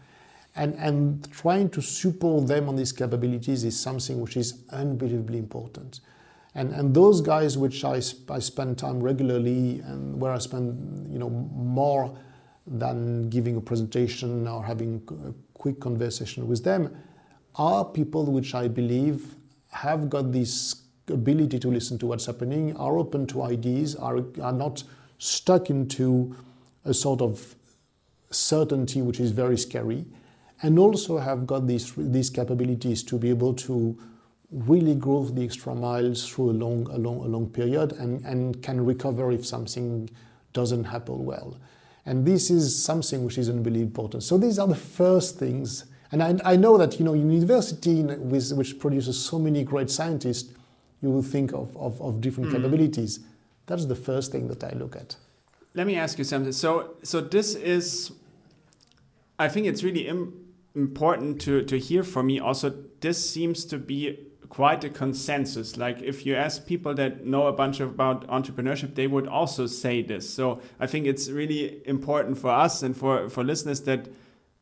and, 0.56 0.74
and 0.80 1.32
trying 1.32 1.70
to 1.70 1.82
support 1.82 2.48
them 2.48 2.68
on 2.68 2.76
these 2.76 2.92
capabilities 2.92 3.64
is 3.64 3.80
something 3.80 4.20
which 4.20 4.36
is 4.36 4.64
unbelievably 4.72 5.38
important. 5.38 6.00
And, 6.58 6.74
and 6.74 6.92
those 6.92 7.22
guys 7.22 7.56
which 7.56 7.84
I, 7.84 8.02
I 8.30 8.40
spend 8.40 8.80
time 8.80 9.00
regularly 9.00 9.80
and 9.82 10.20
where 10.20 10.32
I 10.32 10.40
spend 10.40 11.08
you 11.14 11.20
know 11.20 11.30
more 11.30 12.18
than 12.66 13.30
giving 13.30 13.56
a 13.58 13.62
presentation 13.62 14.48
or 14.48 14.66
having 14.66 15.04
a 15.24 15.34
quick 15.54 15.80
conversation 15.80 16.48
with 16.48 16.64
them 16.64 16.98
are 17.56 17.86
people 17.86 18.26
which 18.26 18.56
I 18.56 18.68
believe 18.68 19.36
have 19.70 20.10
got 20.10 20.32
this 20.32 20.82
ability 21.08 21.60
to 21.60 21.70
listen 21.70 22.00
to 22.00 22.08
what's 22.08 22.26
happening, 22.26 22.76
are 22.76 22.98
open 22.98 23.28
to 23.28 23.44
ideas, 23.44 23.96
are, 23.96 24.18
are 24.42 24.52
not 24.52 24.84
stuck 25.20 25.70
into 25.70 26.36
a 26.86 26.94
sort 26.94 27.22
of 27.22 27.56
certainty, 28.32 29.04
which 29.04 29.20
is 29.20 29.30
very 29.32 29.58
scary, 29.58 30.06
and 30.64 30.80
also 30.80 31.20
have 31.20 31.46
got 31.46 31.68
these, 31.68 31.94
these 31.96 32.32
capabilities 32.32 33.04
to 33.04 33.20
be 33.20 33.30
able 33.30 33.54
to 33.54 33.98
really 34.52 34.96
go 34.96 35.26
the 35.26 35.44
extra 35.44 35.76
miles 35.76 36.28
through 36.28 36.52
a 36.52 36.54
long, 36.54 36.88
a 36.88 36.98
long, 36.98 37.18
a 37.18 37.28
long 37.28 37.50
period 37.50 37.92
and, 37.94 38.24
and 38.26 38.62
can 38.64 38.84
recover 38.84 39.32
if 39.32 39.46
something 39.46 40.10
doesn't 40.54 40.86
happen 40.86 41.26
well. 41.26 41.58
And 42.06 42.26
this 42.26 42.50
is 42.50 42.82
something 42.82 43.26
which 43.26 43.38
is 43.38 43.50
unbelievably 43.50 43.82
important. 43.82 44.24
So 44.24 44.38
these 44.38 44.58
are 44.58 44.68
the 44.68 44.76
first 44.76 45.38
things. 45.38 45.86
And 46.14 46.24
I, 46.24 46.40
I 46.46 46.56
know 46.56 46.78
that 46.78 46.98
you 46.98 47.04
know 47.04 47.14
university 47.14 48.02
with, 48.04 48.54
which 48.54 48.80
produces 48.80 49.20
so 49.22 49.38
many 49.38 49.64
great 49.64 49.90
scientists, 49.90 50.54
you 51.02 51.10
will 51.10 51.22
think 51.22 51.52
of, 51.52 51.76
of, 51.76 52.02
of 52.02 52.22
different 52.22 52.50
mm. 52.50 52.54
capabilities. 52.54 53.20
That's 53.66 53.86
the 53.86 53.96
first 53.96 54.32
thing 54.32 54.48
that 54.48 54.64
I 54.64 54.72
look 54.72 54.96
at. 54.96 55.18
Let 55.74 55.86
me 55.86 55.98
ask 55.98 56.18
you 56.18 56.24
something. 56.24 56.54
So 56.54 56.96
so 57.04 57.20
this 57.20 57.56
is, 57.56 58.14
I 59.38 59.50
think 59.50 59.68
it's 59.68 59.84
really 59.84 60.08
Im 60.08 60.46
important 60.74 61.42
to, 61.42 61.64
to 61.64 61.78
hear 61.78 62.04
from 62.04 62.28
me. 62.28 62.40
Also, 62.40 62.72
this 63.02 63.30
seems 63.30 63.66
to 63.66 63.78
be 63.78 64.28
quite 64.50 64.84
a 64.84 64.90
consensus. 64.90 65.78
Like 65.78 66.02
if 66.02 66.26
you 66.26 66.36
ask 66.36 66.66
people 66.66 66.94
that 66.96 67.26
know 67.26 67.48
a 67.48 67.54
bunch 67.54 67.80
about 67.80 68.28
entrepreneurship, 68.28 68.96
they 68.96 69.08
would 69.08 69.28
also 69.28 69.68
say 69.68 70.02
this. 70.02 70.30
So 70.30 70.62
I 70.80 70.88
think 70.88 71.06
it's 71.06 71.30
really 71.30 71.82
important 71.88 72.38
for 72.38 72.50
us 72.50 72.84
and 72.84 72.96
for, 72.96 73.30
for 73.30 73.44
listeners 73.44 73.82
that 73.82 74.08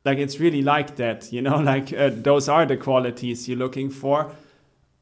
like 0.03 0.19
it's 0.19 0.39
really 0.39 0.61
like 0.61 0.95
that, 0.97 1.31
you 1.33 1.41
know, 1.41 1.57
like 1.73 1.91
uh, 1.93 2.11
those 2.13 2.47
are 2.47 2.65
the 2.65 2.77
qualities 2.77 3.47
you're 3.47 3.57
looking 3.57 3.89
for. 3.89 4.31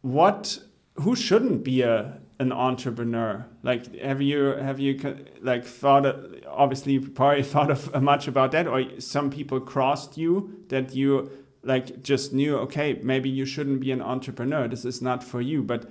What, 0.01 0.59
who 0.95 1.15
shouldn't 1.15 1.63
be 1.63 1.81
a, 1.81 2.19
an 2.39 2.51
entrepreneur? 2.51 3.45
Like, 3.63 3.95
have 3.99 4.21
you, 4.21 4.39
have 4.43 4.79
you 4.79 5.17
like 5.41 5.65
thought, 5.65 6.05
obviously 6.47 6.99
probably 6.99 7.43
thought 7.53 7.71
of 7.71 8.01
much 8.01 8.27
about 8.27 8.51
that 8.51 8.67
or 8.67 8.99
some 8.99 9.29
people 9.29 9.59
crossed 9.59 10.17
you 10.17 10.63
that 10.69 10.95
you 10.95 11.29
like 11.63 12.03
just 12.03 12.33
knew 12.33 12.57
okay 12.57 12.99
maybe 13.01 13.29
you 13.29 13.45
shouldn't 13.45 13.79
be 13.79 13.91
an 13.91 14.01
entrepreneur 14.01 14.67
this 14.67 14.85
is 14.85 15.01
not 15.01 15.23
for 15.23 15.41
you 15.41 15.63
but 15.63 15.89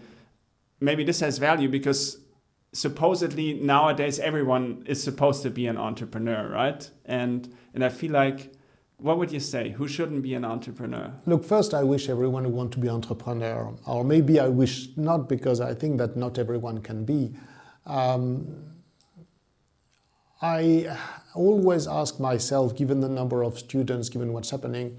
maybe 0.81 1.05
this 1.05 1.21
has 1.21 1.39
value 1.39 1.69
because 1.69 2.19
supposedly 2.73 3.55
nowadays 3.55 4.19
everyone 4.19 4.83
is 4.87 5.03
supposed 5.03 5.43
to 5.43 5.51
be 5.51 5.67
an 5.67 5.77
entrepreneur 5.77 6.49
right? 6.49 6.91
And 7.07 7.55
and 7.75 7.85
i 7.85 7.89
feel 7.89 8.13
like 8.13 8.53
what 8.99 9.19
would 9.19 9.33
you 9.33 9.41
say? 9.41 9.71
Who 9.71 9.89
shouldn't 9.89 10.23
be 10.23 10.35
an 10.35 10.45
entrepreneur? 10.45 11.13
Look 11.27 11.45
first 11.45 11.75
i 11.75 11.83
wish 11.83 12.09
everyone 12.09 12.45
would 12.45 12.53
want 12.53 12.73
to 12.73 12.79
be 12.79 12.89
entrepreneur 12.89 13.75
or 13.87 14.05
maybe 14.05 14.39
i 14.39 14.49
wish 14.49 14.89
not 14.97 15.29
because 15.29 15.61
i 15.61 15.75
think 15.75 15.99
that 15.99 16.17
not 16.17 16.39
everyone 16.39 16.81
can 16.83 17.05
be 17.05 17.33
um, 17.87 18.47
i 20.41 20.97
always 21.35 21.87
ask 21.87 22.21
myself 22.21 22.77
given 22.77 23.01
the 23.01 23.09
number 23.09 23.43
of 23.43 23.59
students 23.59 24.09
given 24.09 24.33
what's 24.33 24.51
happening 24.51 24.97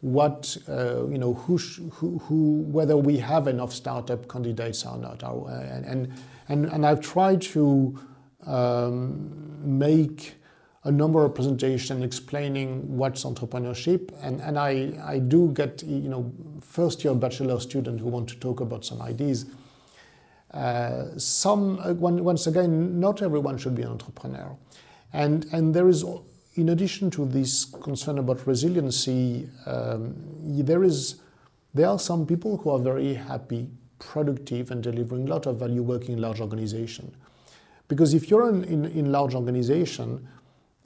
what 0.00 0.56
uh, 0.68 1.06
you 1.08 1.18
know 1.18 1.34
who, 1.34 1.58
who, 1.58 2.18
who 2.20 2.62
whether 2.62 2.96
we 2.96 3.18
have 3.18 3.46
enough 3.48 3.72
startup 3.72 4.28
candidates 4.28 4.84
or 4.84 4.96
not. 4.96 5.22
Uh, 5.22 5.46
and 5.46 6.12
and 6.48 6.66
and 6.66 6.86
I've 6.86 7.00
tried 7.00 7.42
to 7.42 7.98
um, 8.46 9.78
make 9.80 10.36
a 10.84 10.90
number 10.90 11.22
of 11.24 11.34
presentations 11.34 12.02
explaining 12.02 12.96
what's 12.96 13.24
entrepreneurship. 13.24 14.10
And 14.22 14.40
and 14.40 14.58
I 14.58 14.92
I 15.04 15.18
do 15.18 15.52
get 15.52 15.82
you 15.82 16.08
know 16.08 16.32
first 16.60 17.04
year 17.04 17.14
bachelor 17.14 17.60
students 17.60 18.02
who 18.02 18.08
want 18.08 18.28
to 18.30 18.36
talk 18.36 18.60
about 18.60 18.84
some 18.84 19.02
ideas. 19.02 19.46
Uh, 20.52 21.16
some 21.16 21.78
uh, 21.80 21.92
once 21.92 22.46
again 22.46 22.98
not 22.98 23.20
everyone 23.22 23.58
should 23.58 23.74
be 23.74 23.82
an 23.82 23.90
entrepreneur. 23.90 24.56
And 25.12 25.46
and 25.52 25.74
there 25.74 25.88
is 25.88 26.04
in 26.60 26.68
addition 26.68 27.10
to 27.10 27.24
this 27.24 27.64
concern 27.64 28.18
about 28.18 28.46
resiliency, 28.46 29.48
um, 29.66 30.14
there 30.42 30.84
is 30.84 31.16
there 31.72 31.88
are 31.88 31.98
some 31.98 32.26
people 32.26 32.56
who 32.58 32.70
are 32.70 32.78
very 32.78 33.14
happy, 33.14 33.68
productive, 33.98 34.70
and 34.70 34.82
delivering 34.82 35.26
a 35.26 35.30
lot 35.30 35.46
of 35.46 35.56
value 35.56 35.82
working 35.82 36.14
in 36.16 36.20
large 36.20 36.40
organization. 36.40 37.14
Because 37.86 38.12
if 38.12 38.28
you're 38.28 38.48
in, 38.48 38.64
in, 38.64 38.84
in 38.86 39.12
large 39.12 39.34
organization, 39.34 40.26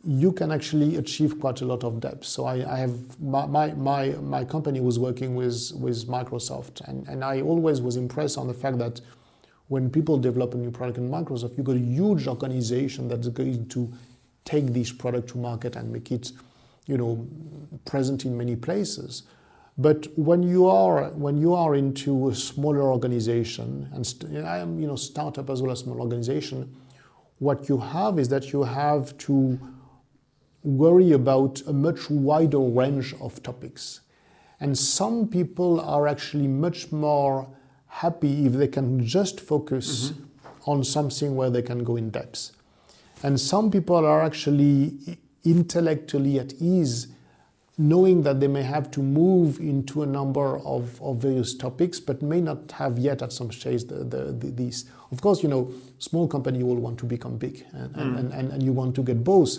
you 0.05 0.31
can 0.31 0.53
actually 0.53 0.97
achieve 0.97 1.41
quite 1.41 1.63
a 1.63 1.65
lot 1.65 1.85
of 1.85 2.01
depth. 2.01 2.27
So 2.27 2.45
I, 2.45 2.71
I 2.71 2.77
have 2.77 3.19
my, 3.21 3.73
my, 3.73 4.11
my 4.11 4.45
company 4.45 4.81
was 4.81 4.99
working 4.99 5.35
with, 5.35 5.73
with 5.75 6.07
Microsoft, 6.07 6.87
and, 6.87 7.09
and 7.09 7.25
I 7.25 7.41
always 7.41 7.81
was 7.81 7.97
impressed 7.97 8.37
on 8.37 8.47
the 8.47 8.55
fact 8.55 8.79
that 8.79 9.01
when 9.69 9.89
people 9.89 10.19
develop 10.19 10.53
a 10.53 10.59
new 10.59 10.71
product 10.71 10.99
in 10.99 11.11
Microsoft, 11.11 11.57
you've 11.57 11.67
got 11.67 11.77
a 11.77 11.79
huge 11.79 12.29
organization 12.29 13.09
that's 13.09 13.29
going 13.29 13.67
to 13.69 13.91
take 14.45 14.67
this 14.69 14.93
product 14.93 15.31
to 15.31 15.39
market 15.39 15.77
and 15.77 15.93
make 15.93 16.13
it, 16.13 16.33
you 16.87 16.97
know, 16.97 17.27
present 17.85 18.25
in 18.25 18.37
many 18.37 18.57
places. 18.57 19.25
But 19.77 20.07
when 20.17 20.43
you 20.43 20.67
are 20.69 21.11
when 21.11 21.37
you 21.37 21.55
are 21.55 21.75
into 21.75 22.29
a 22.29 22.35
smaller 22.35 22.83
organization, 22.83 23.89
and 23.93 24.47
I 24.47 24.59
am 24.59 24.79
you 24.79 24.87
know 24.87 24.97
startup 24.97 25.51
as 25.51 25.63
well 25.63 25.73
as 25.73 25.81
a 25.81 25.85
small 25.85 26.01
organization, 26.01 26.73
what 27.39 27.69
you 27.69 27.79
have 27.79 28.19
is 28.19 28.29
that 28.29 28.53
you 28.53 28.63
have 28.63 29.17
to 29.19 29.59
worry 30.63 31.13
about 31.13 31.61
a 31.67 31.73
much 31.73 32.09
wider 32.09 32.61
range 32.61 33.15
of 33.21 33.43
topics. 33.43 34.01
And 34.61 34.79
some 34.79 35.29
people 35.29 35.81
are 35.81 36.07
actually 36.07 36.47
much 36.47 36.93
more 36.93 37.49
happy 37.87 38.47
if 38.47 38.53
they 38.53 38.69
can 38.69 39.05
just 39.05 39.41
focus 39.41 40.11
mm-hmm. 40.11 40.71
on 40.71 40.85
something 40.85 41.37
where 41.37 41.51
they 41.51 41.63
can 41.63 41.85
go 41.85 41.97
in 41.97 42.11
depth. 42.11 42.53
And 43.25 43.41
some 43.41 43.71
people 43.71 44.05
are 44.05 44.23
actually 44.23 45.19
intellectually 45.45 46.39
at 46.39 46.53
ease 46.61 47.09
knowing 47.77 48.23
that 48.23 48.39
they 48.39 48.47
may 48.47 48.63
have 48.63 48.91
to 48.93 49.01
move 49.01 49.59
into 49.59 50.03
a 50.03 50.07
number 50.07 50.59
of, 50.59 51.01
of 51.03 51.17
various 51.17 51.55
topics, 51.55 51.99
but 51.99 52.23
may 52.23 52.41
not 52.41 52.71
have 52.71 52.99
yet 52.99 53.23
at 53.23 53.33
some 53.33 53.51
stage 53.51 53.85
the, 53.85 53.97
the, 54.05 54.25
the, 54.31 54.51
these. 54.51 54.85
Of 55.11 55.21
course, 55.23 55.43
you 55.43 55.49
know, 55.49 55.73
small 55.99 56.29
company 56.29 56.63
will 56.63 56.77
want 56.77 56.99
to 56.99 57.07
become 57.07 57.37
big 57.37 57.67
and, 57.73 57.95
mm. 57.95 58.19
and, 58.19 58.33
and, 58.33 58.53
and 58.53 58.63
you 58.63 58.73
want 58.73 58.95
to 58.97 59.03
get 59.03 59.25
both. 59.25 59.59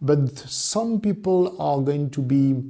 But 0.00 0.36
some 0.38 1.00
people 1.00 1.54
are 1.60 1.80
going 1.80 2.10
to 2.10 2.20
be 2.20 2.64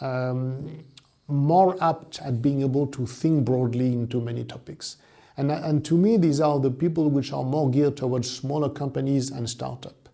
um, 0.00 0.84
more 1.28 1.82
apt 1.82 2.20
at 2.22 2.42
being 2.42 2.60
able 2.60 2.88
to 2.88 3.06
think 3.06 3.44
broadly 3.44 3.92
into 3.92 4.20
many 4.20 4.44
topics. 4.44 4.96
And, 5.36 5.50
and 5.50 5.84
to 5.86 5.96
me, 5.96 6.16
these 6.16 6.40
are 6.40 6.60
the 6.60 6.70
people 6.70 7.10
which 7.10 7.32
are 7.32 7.42
more 7.42 7.70
geared 7.70 7.96
towards 7.96 8.30
smaller 8.30 8.68
companies 8.68 9.30
and 9.30 9.48
startup. 9.48 10.08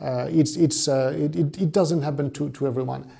Uh, 0.00 0.28
it's, 0.30 0.56
it's, 0.56 0.88
uh, 0.88 1.14
it, 1.16 1.36
it, 1.36 1.60
it, 1.60 1.72
doesn't 1.72 2.02
happen 2.02 2.30
to, 2.30 2.50
to 2.50 2.66
everyone. 2.66 3.10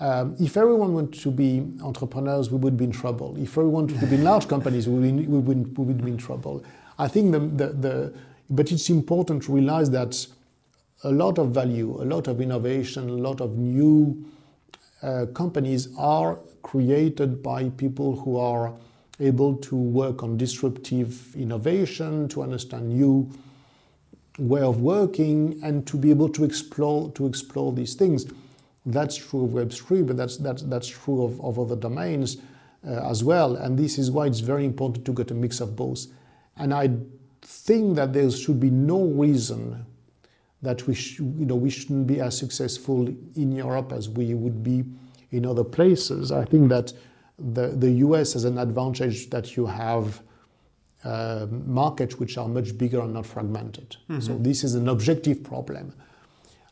Um, 0.00 0.36
if 0.38 0.56
everyone 0.56 0.94
wanted 0.94 1.20
to 1.20 1.30
be 1.30 1.66
entrepreneurs, 1.82 2.50
we 2.50 2.58
would 2.58 2.76
be 2.76 2.84
in 2.84 2.92
trouble. 2.92 3.36
If 3.36 3.50
everyone 3.50 3.72
wanted 3.72 4.00
to 4.00 4.06
be 4.06 4.16
in 4.16 4.24
large 4.24 4.48
companies, 4.48 4.88
we 4.88 5.10
would, 5.10 5.28
we 5.28 5.38
would, 5.38 5.78
we 5.78 5.84
would 5.84 6.04
be 6.04 6.10
in 6.10 6.16
trouble. 6.16 6.64
I 6.98 7.08
think 7.08 7.32
the, 7.32 7.40
the, 7.40 7.72
the, 7.72 8.14
but 8.50 8.72
it's 8.72 8.90
important 8.90 9.44
to 9.44 9.52
realize 9.52 9.90
that 9.90 10.26
a 11.04 11.10
lot 11.10 11.38
of 11.38 11.50
value, 11.50 12.02
a 12.02 12.04
lot 12.04 12.26
of 12.26 12.40
innovation, 12.40 13.08
a 13.08 13.12
lot 13.12 13.40
of 13.40 13.56
new 13.56 14.24
uh, 15.02 15.26
companies 15.34 15.88
are 15.96 16.38
created 16.62 17.42
by 17.42 17.68
people 17.70 18.16
who 18.16 18.36
are 18.36 18.72
able 19.20 19.56
to 19.56 19.76
work 19.76 20.22
on 20.22 20.36
disruptive 20.36 21.34
innovation, 21.34 22.28
to 22.28 22.42
understand 22.42 22.88
new 22.88 23.30
way 24.38 24.60
of 24.60 24.80
working, 24.80 25.58
and 25.62 25.86
to 25.86 25.96
be 25.96 26.10
able 26.10 26.28
to 26.28 26.44
explore 26.44 27.10
to 27.12 27.26
explore 27.26 27.72
these 27.72 27.94
things. 27.94 28.26
That's 28.86 29.16
true 29.16 29.44
of 29.44 29.50
Web3, 29.50 30.06
but 30.06 30.16
that's 30.16 30.36
that's 30.36 30.62
that's 30.62 30.88
true 30.88 31.24
of, 31.24 31.40
of 31.40 31.58
other 31.58 31.76
domains 31.76 32.38
uh, 32.86 33.10
as 33.10 33.24
well. 33.24 33.56
And 33.56 33.78
this 33.78 33.98
is 33.98 34.10
why 34.10 34.26
it's 34.26 34.40
very 34.40 34.64
important 34.64 35.04
to 35.06 35.12
get 35.12 35.30
a 35.30 35.34
mix 35.34 35.60
of 35.60 35.74
both. 35.76 36.06
And 36.56 36.72
I 36.72 36.90
think 37.42 37.96
that 37.96 38.12
there 38.12 38.30
should 38.30 38.60
be 38.60 38.70
no 38.70 39.04
reason 39.04 39.84
that 40.62 40.86
we 40.86 40.94
sh- 40.94 41.20
you 41.20 41.46
know 41.46 41.56
we 41.56 41.70
shouldn't 41.70 42.06
be 42.06 42.20
as 42.20 42.36
successful 42.36 43.08
in 43.08 43.52
Europe 43.52 43.92
as 43.92 44.08
we 44.08 44.34
would 44.34 44.62
be 44.62 44.84
in 45.30 45.44
other 45.44 45.64
places. 45.64 46.32
I 46.32 46.44
think 46.44 46.68
that 46.70 46.92
the, 47.38 47.68
the 47.68 47.90
US 48.06 48.32
has 48.32 48.44
an 48.44 48.58
advantage 48.58 49.30
that 49.30 49.56
you 49.56 49.66
have 49.66 50.20
uh, 51.04 51.46
markets 51.50 52.18
which 52.18 52.36
are 52.36 52.48
much 52.48 52.76
bigger 52.76 53.00
and 53.00 53.14
not 53.14 53.26
fragmented. 53.26 53.96
Mm-hmm. 54.10 54.20
So 54.20 54.36
this 54.38 54.64
is 54.64 54.74
an 54.74 54.88
objective 54.88 55.42
problem. 55.44 55.94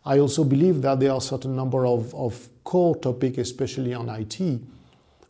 I 0.04 0.18
also 0.18 0.44
believe 0.44 0.82
that 0.82 1.00
there 1.00 1.10
are 1.12 1.18
a 1.18 1.20
certain 1.20 1.54
number 1.56 1.86
of, 1.86 2.14
of 2.14 2.48
core 2.64 2.96
topics, 2.96 3.38
especially 3.38 3.94
on 3.94 4.08
IT, 4.08 4.60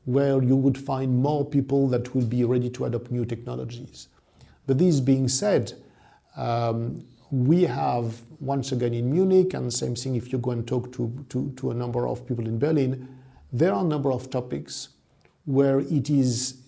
where 0.04 0.42
you 0.42 0.56
would 0.56 0.78
find 0.78 1.18
more 1.18 1.44
people 1.44 1.88
that 1.88 2.14
will 2.14 2.24
be 2.24 2.44
ready 2.44 2.70
to 2.70 2.84
adopt 2.84 3.10
new 3.10 3.24
technologies. 3.24 4.08
But 4.66 4.78
this 4.78 5.00
being 5.00 5.28
said, 5.28 5.72
um, 6.36 7.04
we 7.30 7.62
have 7.62 8.20
once 8.40 8.72
again 8.72 8.94
in 8.94 9.10
Munich, 9.10 9.54
and 9.54 9.72
same 9.72 9.94
thing 9.94 10.14
if 10.14 10.32
you 10.32 10.38
go 10.38 10.52
and 10.52 10.66
talk 10.66 10.92
to, 10.92 11.12
to, 11.30 11.52
to 11.56 11.70
a 11.70 11.74
number 11.74 12.06
of 12.06 12.26
people 12.26 12.46
in 12.46 12.58
Berlin, 12.58 13.08
there 13.52 13.72
are 13.72 13.84
a 13.84 13.88
number 13.88 14.12
of 14.12 14.30
topics 14.30 14.90
where 15.46 15.80
it 15.80 16.10
is 16.10 16.58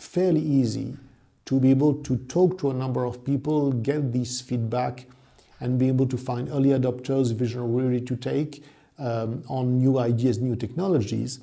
fairly 0.00 0.40
easy 0.40 0.96
to 1.44 1.60
be 1.60 1.70
able 1.70 1.94
to 1.94 2.16
talk 2.16 2.58
to 2.58 2.70
a 2.70 2.74
number 2.74 3.04
of 3.04 3.24
people, 3.24 3.70
get 3.72 4.12
this 4.12 4.40
feedback, 4.40 5.06
and 5.60 5.78
be 5.78 5.88
able 5.88 6.06
to 6.06 6.16
find 6.16 6.48
early 6.48 6.70
adopters, 6.70 7.32
visionary 7.34 8.00
to 8.00 8.16
take 8.16 8.64
um, 8.98 9.42
on 9.48 9.78
new 9.78 9.98
ideas, 9.98 10.40
new 10.40 10.56
technologies, 10.56 11.40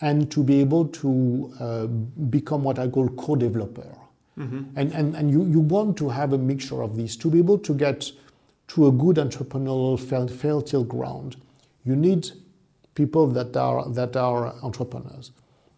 and 0.00 0.30
to 0.30 0.42
be 0.42 0.60
able 0.60 0.86
to 0.86 1.52
uh, 1.60 1.86
become 1.86 2.64
what 2.64 2.78
I 2.78 2.88
call 2.88 3.08
co-developer. 3.10 3.96
Mm-hmm. 4.38 4.62
And, 4.76 4.92
and, 4.92 5.16
and 5.16 5.30
you, 5.30 5.44
you 5.44 5.60
want 5.60 5.96
to 5.98 6.08
have 6.08 6.32
a 6.32 6.38
mixture 6.38 6.82
of 6.82 6.96
these 6.96 7.16
to 7.16 7.30
be 7.30 7.38
able 7.38 7.58
to 7.58 7.74
get 7.74 8.10
to 8.68 8.88
a 8.88 8.92
good 8.92 9.16
entrepreneurial 9.16 9.98
fertile 10.30 10.84
ground. 10.84 11.36
You 11.84 11.96
need 11.96 12.30
people 12.96 13.28
that 13.28 13.56
are, 13.56 13.88
that 13.90 14.16
are 14.16 14.52
entrepreneurs. 14.64 15.30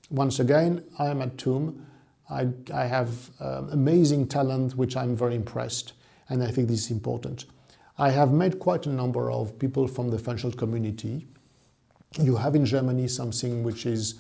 Once 0.09 0.41
again, 0.41 0.83
I 0.99 1.09
am 1.09 1.21
at 1.21 1.37
TUM. 1.37 1.85
I, 2.31 2.49
I 2.73 2.87
have 2.87 3.31
um, 3.41 3.69
amazing 3.71 4.29
talent, 4.29 4.75
which 4.77 4.97
I'm 4.97 5.15
very 5.15 5.35
impressed, 5.35 5.93
and 6.31 6.43
I 6.43 6.51
think 6.51 6.69
this 6.69 6.87
is 6.87 6.91
important. 6.91 7.45
I 7.99 8.11
have 8.11 8.33
met 8.33 8.59
quite 8.59 8.87
a 8.87 8.91
number 8.91 9.31
of 9.31 9.59
people 9.59 9.87
from 9.87 10.09
the 10.09 10.19
financial 10.19 10.53
community. 10.53 11.27
You 12.19 12.37
have 12.37 12.55
in 12.55 12.65
Germany 12.65 13.09
something 13.09 13.63
which 13.63 13.85
is 13.85 14.15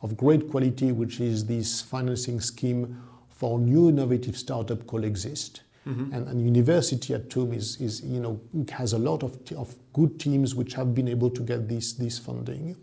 of 0.00 0.16
great 0.16 0.50
quality, 0.50 0.92
which 0.92 1.20
is 1.20 1.44
this 1.44 1.82
financing 1.82 2.40
scheme 2.40 3.02
for 3.30 3.58
new 3.58 3.88
innovative 3.88 4.36
startup 4.36 4.86
called 4.86 5.04
Exist. 5.04 5.62
Mm-hmm. 5.86 6.14
And, 6.14 6.28
and, 6.28 6.40
university 6.40 7.12
at 7.12 7.28
TUM 7.28 7.52
is, 7.52 7.78
is, 7.78 8.00
you 8.02 8.18
know, 8.18 8.40
has 8.72 8.94
a 8.94 8.98
lot 8.98 9.22
of, 9.22 9.38
of 9.54 9.76
good 9.92 10.18
teams 10.18 10.54
which 10.54 10.72
have 10.74 10.94
been 10.94 11.08
able 11.08 11.28
to 11.28 11.42
get 11.42 11.68
this, 11.68 11.92
this 11.92 12.18
funding. 12.18 12.74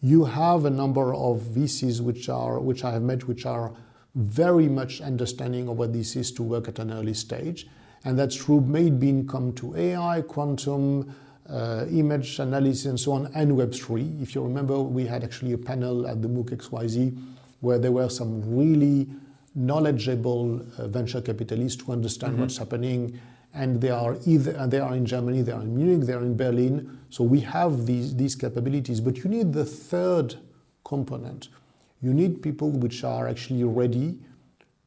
You 0.00 0.24
have 0.24 0.64
a 0.64 0.70
number 0.70 1.14
of 1.14 1.40
VCs 1.40 2.00
which 2.00 2.30
are 2.30 2.58
which 2.60 2.82
I 2.82 2.92
have 2.92 3.02
met, 3.02 3.28
which 3.28 3.44
are 3.44 3.74
very 4.14 4.68
much 4.68 5.00
understanding 5.00 5.68
of 5.68 5.76
what 5.76 5.92
this 5.92 6.16
is 6.16 6.30
to 6.32 6.42
work 6.42 6.68
at 6.68 6.78
an 6.78 6.90
early 6.90 7.14
stage, 7.14 7.66
and 8.04 8.18
that's 8.18 8.36
true 8.36 8.60
maybe 8.60 9.24
come 9.28 9.52
to 9.54 9.76
AI, 9.76 10.22
quantum, 10.22 11.14
uh, 11.48 11.84
image 11.90 12.38
analysis, 12.38 12.86
and 12.86 12.98
so 12.98 13.12
on, 13.12 13.30
and 13.34 13.52
Web3. 13.52 14.22
If 14.22 14.34
you 14.34 14.42
remember, 14.42 14.80
we 14.80 15.06
had 15.06 15.24
actually 15.24 15.52
a 15.52 15.58
panel 15.58 16.06
at 16.06 16.22
the 16.22 16.28
MOOC 16.28 16.56
XYZ 16.56 17.18
where 17.60 17.78
there 17.78 17.92
were 17.92 18.08
some 18.08 18.56
really 18.56 19.08
knowledgeable 19.54 20.60
uh, 20.78 20.88
venture 20.88 21.20
capitalists 21.20 21.82
to 21.84 21.92
understand 21.92 22.34
mm-hmm. 22.34 22.42
what's 22.42 22.58
happening. 22.58 23.18
And 23.52 23.80
they 23.80 23.90
are 23.90 24.16
either 24.26 24.66
they 24.66 24.80
are 24.80 24.94
in 24.94 25.06
Germany, 25.06 25.42
they 25.42 25.52
are 25.52 25.62
in 25.62 25.76
Munich, 25.76 26.06
they 26.06 26.12
are 26.12 26.22
in 26.22 26.36
Berlin. 26.36 26.98
So 27.10 27.22
we 27.22 27.40
have 27.40 27.86
these 27.86 28.16
these 28.16 28.34
capabilities. 28.34 29.00
But 29.00 29.18
you 29.18 29.30
need 29.30 29.52
the 29.52 29.64
third 29.64 30.36
component. 30.84 31.48
You 32.02 32.12
need 32.12 32.42
people 32.42 32.70
which 32.70 33.04
are 33.04 33.28
actually 33.28 33.64
ready 33.64 34.18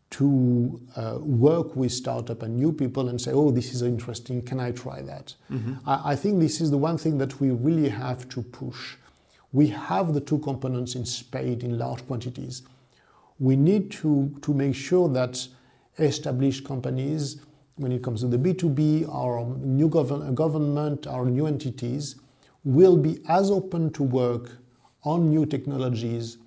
to 0.10 0.80
uh, 0.96 1.18
work 1.20 1.76
with 1.76 1.92
startup 1.92 2.42
and 2.44 2.56
new 2.56 2.72
people 2.72 3.10
and 3.10 3.20
say, 3.20 3.32
oh, 3.32 3.52
this 3.52 3.74
is 3.74 3.82
interesting, 3.82 4.42
can 4.42 4.60
I 4.60 4.72
try 4.72 5.02
that? 5.02 5.36
Mm-hmm. 5.52 5.74
I, 5.86 6.12
I, 6.12 6.16
think 6.16 6.40
this 6.40 6.62
is 6.62 6.72
the 6.72 6.78
one 6.78 6.98
thing 6.98 7.18
that 7.18 7.42
we 7.42 7.52
really 7.52 7.90
have 7.90 8.30
to 8.30 8.42
push. 8.42 8.96
We 9.52 9.68
have 9.68 10.14
the 10.14 10.22
two 10.22 10.40
components 10.40 10.96
in 10.96 11.06
spade 11.06 11.64
in 11.64 11.78
large 11.78 12.06
quantities 12.08 12.62
we 13.40 13.56
need 13.56 13.92
to, 13.92 14.36
to 14.42 14.54
make 14.54 14.76
sure 14.76 15.08
that 15.10 15.48
established 16.00 16.66
companies, 16.66 17.42
when 17.76 17.92
it 17.92 18.04
comes 18.04 18.22
to 18.22 18.28
the 18.28 18.38
B2B, 18.38 19.08
our 19.14 19.46
new 19.58 19.90
govern- 19.90 20.34
government, 20.34 21.08
our 21.08 21.26
new 21.26 21.46
entities, 21.46 22.16
will 22.64 22.98
be 22.98 23.20
as 23.28 23.52
open 23.52 23.92
to 23.92 24.04
work 24.04 24.58
on 25.04 25.30
new 25.30 25.46
technologies 25.46 26.38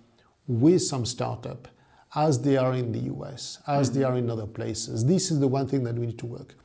with 0.46 0.82
some 0.82 1.06
startup 1.06 1.68
as 2.14 2.42
they 2.42 2.56
are 2.56 2.74
in 2.74 2.92
the 2.92 2.98
US, 3.14 3.60
as 3.66 3.92
they 3.92 4.02
are 4.02 4.16
in 4.16 4.28
other 4.28 4.46
places. 4.46 5.04
This 5.04 5.30
is 5.30 5.38
the 5.38 5.46
one 5.46 5.68
thing 5.68 5.84
that 5.84 5.94
we 5.94 6.06
need 6.06 6.18
to 6.18 6.26
work. 6.26 6.56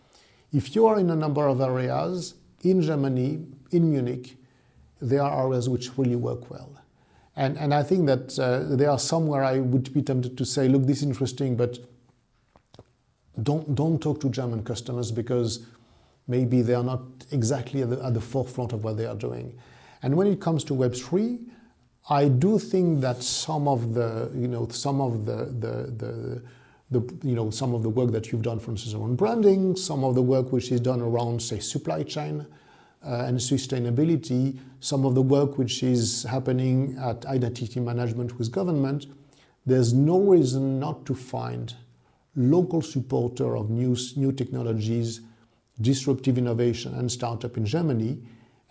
If 0.52 0.76
you 0.76 0.88
are 0.88 1.00
in 1.00 1.10
a 1.12 1.16
number 1.16 1.48
of 1.48 1.62
areas, 1.62 2.34
in 2.62 2.82
Germany, 2.82 3.46
in 3.72 3.92
Munich, 3.92 4.38
there 5.00 5.22
are 5.22 5.46
areas 5.48 5.70
which 5.70 5.96
really 5.98 6.16
work 6.16 6.50
well. 6.50 6.82
And, 7.36 7.58
and 7.58 7.74
I 7.74 7.84
think 7.84 8.06
that 8.08 8.40
uh, 8.40 8.76
there 8.76 8.90
are 8.90 9.00
some 9.00 9.28
where 9.28 9.44
I 9.44 9.60
would 9.60 9.94
be 9.94 10.02
tempted 10.02 10.38
to 10.38 10.46
say, 10.46 10.68
look, 10.70 10.86
this 10.86 10.98
is 10.98 11.04
interesting, 11.04 11.58
but 11.58 11.80
don't, 13.42 13.76
don't 13.76 14.02
talk 14.02 14.22
to 14.22 14.30
German 14.30 14.64
customers 14.64 15.12
because 15.12 15.66
maybe 16.28 16.62
they 16.62 16.74
are 16.74 16.84
not 16.84 17.02
exactly 17.32 17.82
at 17.82 17.90
the, 17.90 18.04
at 18.04 18.14
the 18.14 18.22
forefront 18.22 18.72
of 18.72 18.84
what 18.84 18.98
they 18.98 19.06
are 19.06 19.16
doing. 19.16 19.58
And 20.02 20.16
when 20.16 20.28
it 20.28 20.40
comes 20.40 20.64
to 20.66 20.74
Web3, 20.74 21.40
I 22.10 22.28
do 22.28 22.60
think 22.60 23.02
that 23.02 23.24
some 23.24 23.68
of 23.68 23.94
the, 23.94 24.32
you 24.34 24.48
know, 24.48 24.68
some 24.70 25.02
of 25.02 25.26
the, 25.26 25.46
the, 25.46 25.92
the, 25.92 26.44
the, 26.92 27.28
you 27.28 27.36
know, 27.36 27.50
some 27.50 27.74
of 27.74 27.84
the 27.84 27.90
work 27.90 28.12
that 28.12 28.32
you've 28.32 28.44
done, 28.44 28.60
for 28.60 28.72
instance, 28.72 28.94
around 28.94 29.18
branding, 29.18 29.76
some 29.76 30.04
of 30.04 30.16
the 30.16 30.22
work 30.22 30.52
which 30.52 30.72
is 30.72 30.80
done 30.80 31.02
around, 31.02 31.42
say, 31.42 31.60
supply 31.60 32.04
chain, 32.04 32.46
and 33.06 33.38
sustainability, 33.38 34.58
some 34.80 35.06
of 35.06 35.16
the 35.16 35.22
work 35.22 35.58
which 35.58 35.84
is 35.84 36.24
happening 36.24 36.98
at 37.00 37.26
identity 37.26 37.80
management 37.80 38.38
with 38.38 38.52
government, 38.52 39.06
there's 39.66 39.94
no 39.94 40.20
reason 40.20 40.80
not 40.80 41.06
to 41.06 41.16
find 41.16 41.74
local 42.36 42.82
supporter 42.82 43.56
of 43.56 43.70
new, 43.70 43.96
new 44.16 44.32
technologies, 44.32 45.22
disruptive 45.82 46.38
innovation 46.38 46.94
and 46.96 47.12
startup 47.12 47.58
in 47.58 47.66
Germany. 47.66 48.22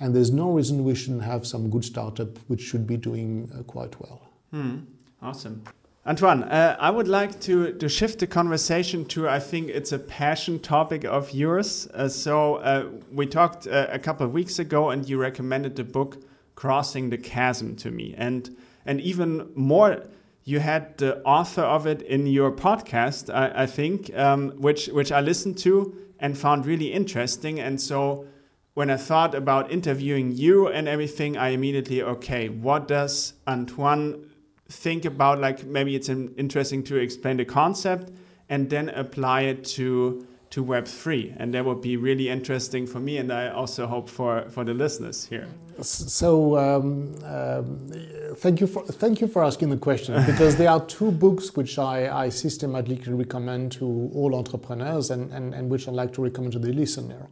And 0.01 0.15
there's 0.15 0.31
no 0.31 0.51
reason 0.51 0.85
we 0.85 0.95
shouldn't 0.95 1.23
have 1.23 1.47
some 1.47 1.71
good 1.71 1.85
startup 1.85 2.39
which 2.49 2.61
should 2.61 2.87
be 2.87 2.97
doing 2.97 3.51
uh, 3.57 3.63
quite 3.63 3.99
well. 4.01 4.29
Hmm. 4.51 4.79
Awesome. 5.23 5.63
Antoine, 6.07 6.43
uh, 6.43 6.77
I 6.79 6.91
would 6.91 7.09
like 7.09 7.41
to, 7.41 7.73
to 7.73 7.89
shift 7.89 8.19
the 8.19 8.27
conversation 8.27 9.07
to, 9.07 9.27
I 9.27 9.39
think 9.41 9.71
it's 9.71 9.91
a 9.91 9.99
passion 9.99 10.59
topic 10.59 11.05
of 11.05 11.33
yours. 11.33 11.89
Uh, 11.95 12.09
so, 12.09 12.57
uh, 12.57 12.89
we 13.11 13.27
talked 13.27 13.67
uh, 13.67 13.87
a 13.89 13.99
couple 13.99 14.27
of 14.27 14.35
weeks 14.35 14.59
ago, 14.59 14.91
and 14.91 15.09
you 15.09 15.17
recommended 15.17 15.77
the 15.77 15.85
book 15.85 16.23
Crossing 16.57 17.09
the 17.09 17.17
Chasm 17.17 17.75
to 17.77 17.91
me. 17.91 18.15
And, 18.19 18.55
and 18.85 19.01
even 19.01 19.51
more, 19.55 20.03
you 20.45 20.61
had 20.61 20.99
the 20.99 21.23
author 21.23 21.63
of 21.63 21.87
it 21.87 22.03
in 22.03 22.27
your 22.27 22.53
podcast, 22.53 23.35
I, 23.35 23.63
I 23.63 23.67
think, 23.67 24.15
um, 24.15 24.51
which, 24.59 24.89
which 24.89 25.11
I 25.11 25.23
listened 25.23 25.57
to 25.59 25.97
and 26.21 26.37
found 26.37 26.67
really 26.67 26.93
interesting. 26.93 27.61
And 27.61 27.81
so, 27.81 28.27
when 28.75 28.91
I 28.91 28.99
thought 28.99 29.35
about 29.35 29.73
interviewing 29.73 30.33
you 30.33 30.69
and 30.69 30.87
everything, 30.87 31.39
I 31.39 31.51
immediately, 31.51 32.03
okay, 32.03 32.51
what 32.51 32.89
does 32.89 33.33
Antoine 33.49 34.34
think 34.75 35.05
about 35.05 35.41
like 35.41 35.65
maybe 35.65 35.95
it's 35.95 36.09
interesting 36.09 36.83
to 36.85 36.97
explain 36.97 37.37
the 37.37 37.45
concept 37.45 38.13
and 38.49 38.69
then 38.69 38.89
apply 38.91 39.43
it 39.43 39.65
to 39.65 40.27
to 40.51 40.65
web3 40.65 41.35
and 41.39 41.53
that 41.53 41.65
would 41.65 41.81
be 41.81 41.97
really 41.97 42.29
interesting 42.29 42.87
for 42.87 43.01
me 43.01 43.19
and 43.19 43.33
i 43.33 43.49
also 43.49 43.87
hope 43.87 44.09
for 44.09 44.45
for 44.51 44.63
the 44.65 44.75
listeners 44.75 45.27
here. 45.27 45.49
So 45.83 46.57
um, 46.57 47.17
um, 47.25 47.91
thank 48.37 48.61
you 48.61 48.69
for 48.69 48.85
thank 48.87 49.21
you 49.21 49.27
for 49.27 49.43
asking 49.43 49.71
the 49.71 49.77
question 49.77 50.15
because 50.25 50.55
there 50.55 50.71
are 50.71 50.85
two 50.87 51.11
books 51.11 51.57
which 51.57 51.79
i, 51.79 51.97
I 52.25 52.29
systematically 52.29 53.13
recommend 53.13 53.73
to 53.73 53.87
all 54.15 54.37
entrepreneurs 54.37 55.11
and, 55.11 55.33
and, 55.33 55.55
and 55.55 55.69
which 55.69 55.89
i 55.89 55.91
like 55.91 56.13
to 56.13 56.23
recommend 56.23 56.53
to 56.53 56.61
the 56.61 56.73
listener. 56.73 57.27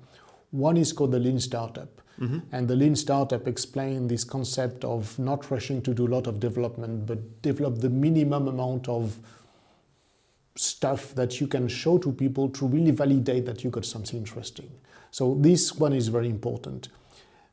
One 0.50 0.76
is 0.76 0.92
called 0.92 1.12
the 1.12 1.20
lean 1.20 1.38
startup 1.38 2.01
Mm-hmm. 2.22 2.38
And 2.52 2.68
the 2.68 2.76
lean 2.76 2.94
startup 2.94 3.48
explained 3.48 4.08
this 4.08 4.22
concept 4.22 4.84
of 4.84 5.18
not 5.18 5.50
rushing 5.50 5.82
to 5.82 5.92
do 5.92 6.06
a 6.06 6.12
lot 6.16 6.28
of 6.28 6.38
development, 6.38 7.04
but 7.04 7.42
develop 7.42 7.80
the 7.80 7.90
minimum 7.90 8.46
amount 8.46 8.88
of 8.88 9.18
stuff 10.54 11.14
that 11.16 11.40
you 11.40 11.48
can 11.48 11.66
show 11.66 11.98
to 11.98 12.12
people 12.12 12.48
to 12.50 12.66
really 12.66 12.92
validate 12.92 13.44
that 13.46 13.64
you 13.64 13.70
got 13.70 13.84
something 13.84 14.18
interesting. 14.18 14.70
So 15.10 15.34
this 15.40 15.74
one 15.74 15.92
is 15.92 16.08
very 16.08 16.28
important. 16.28 16.88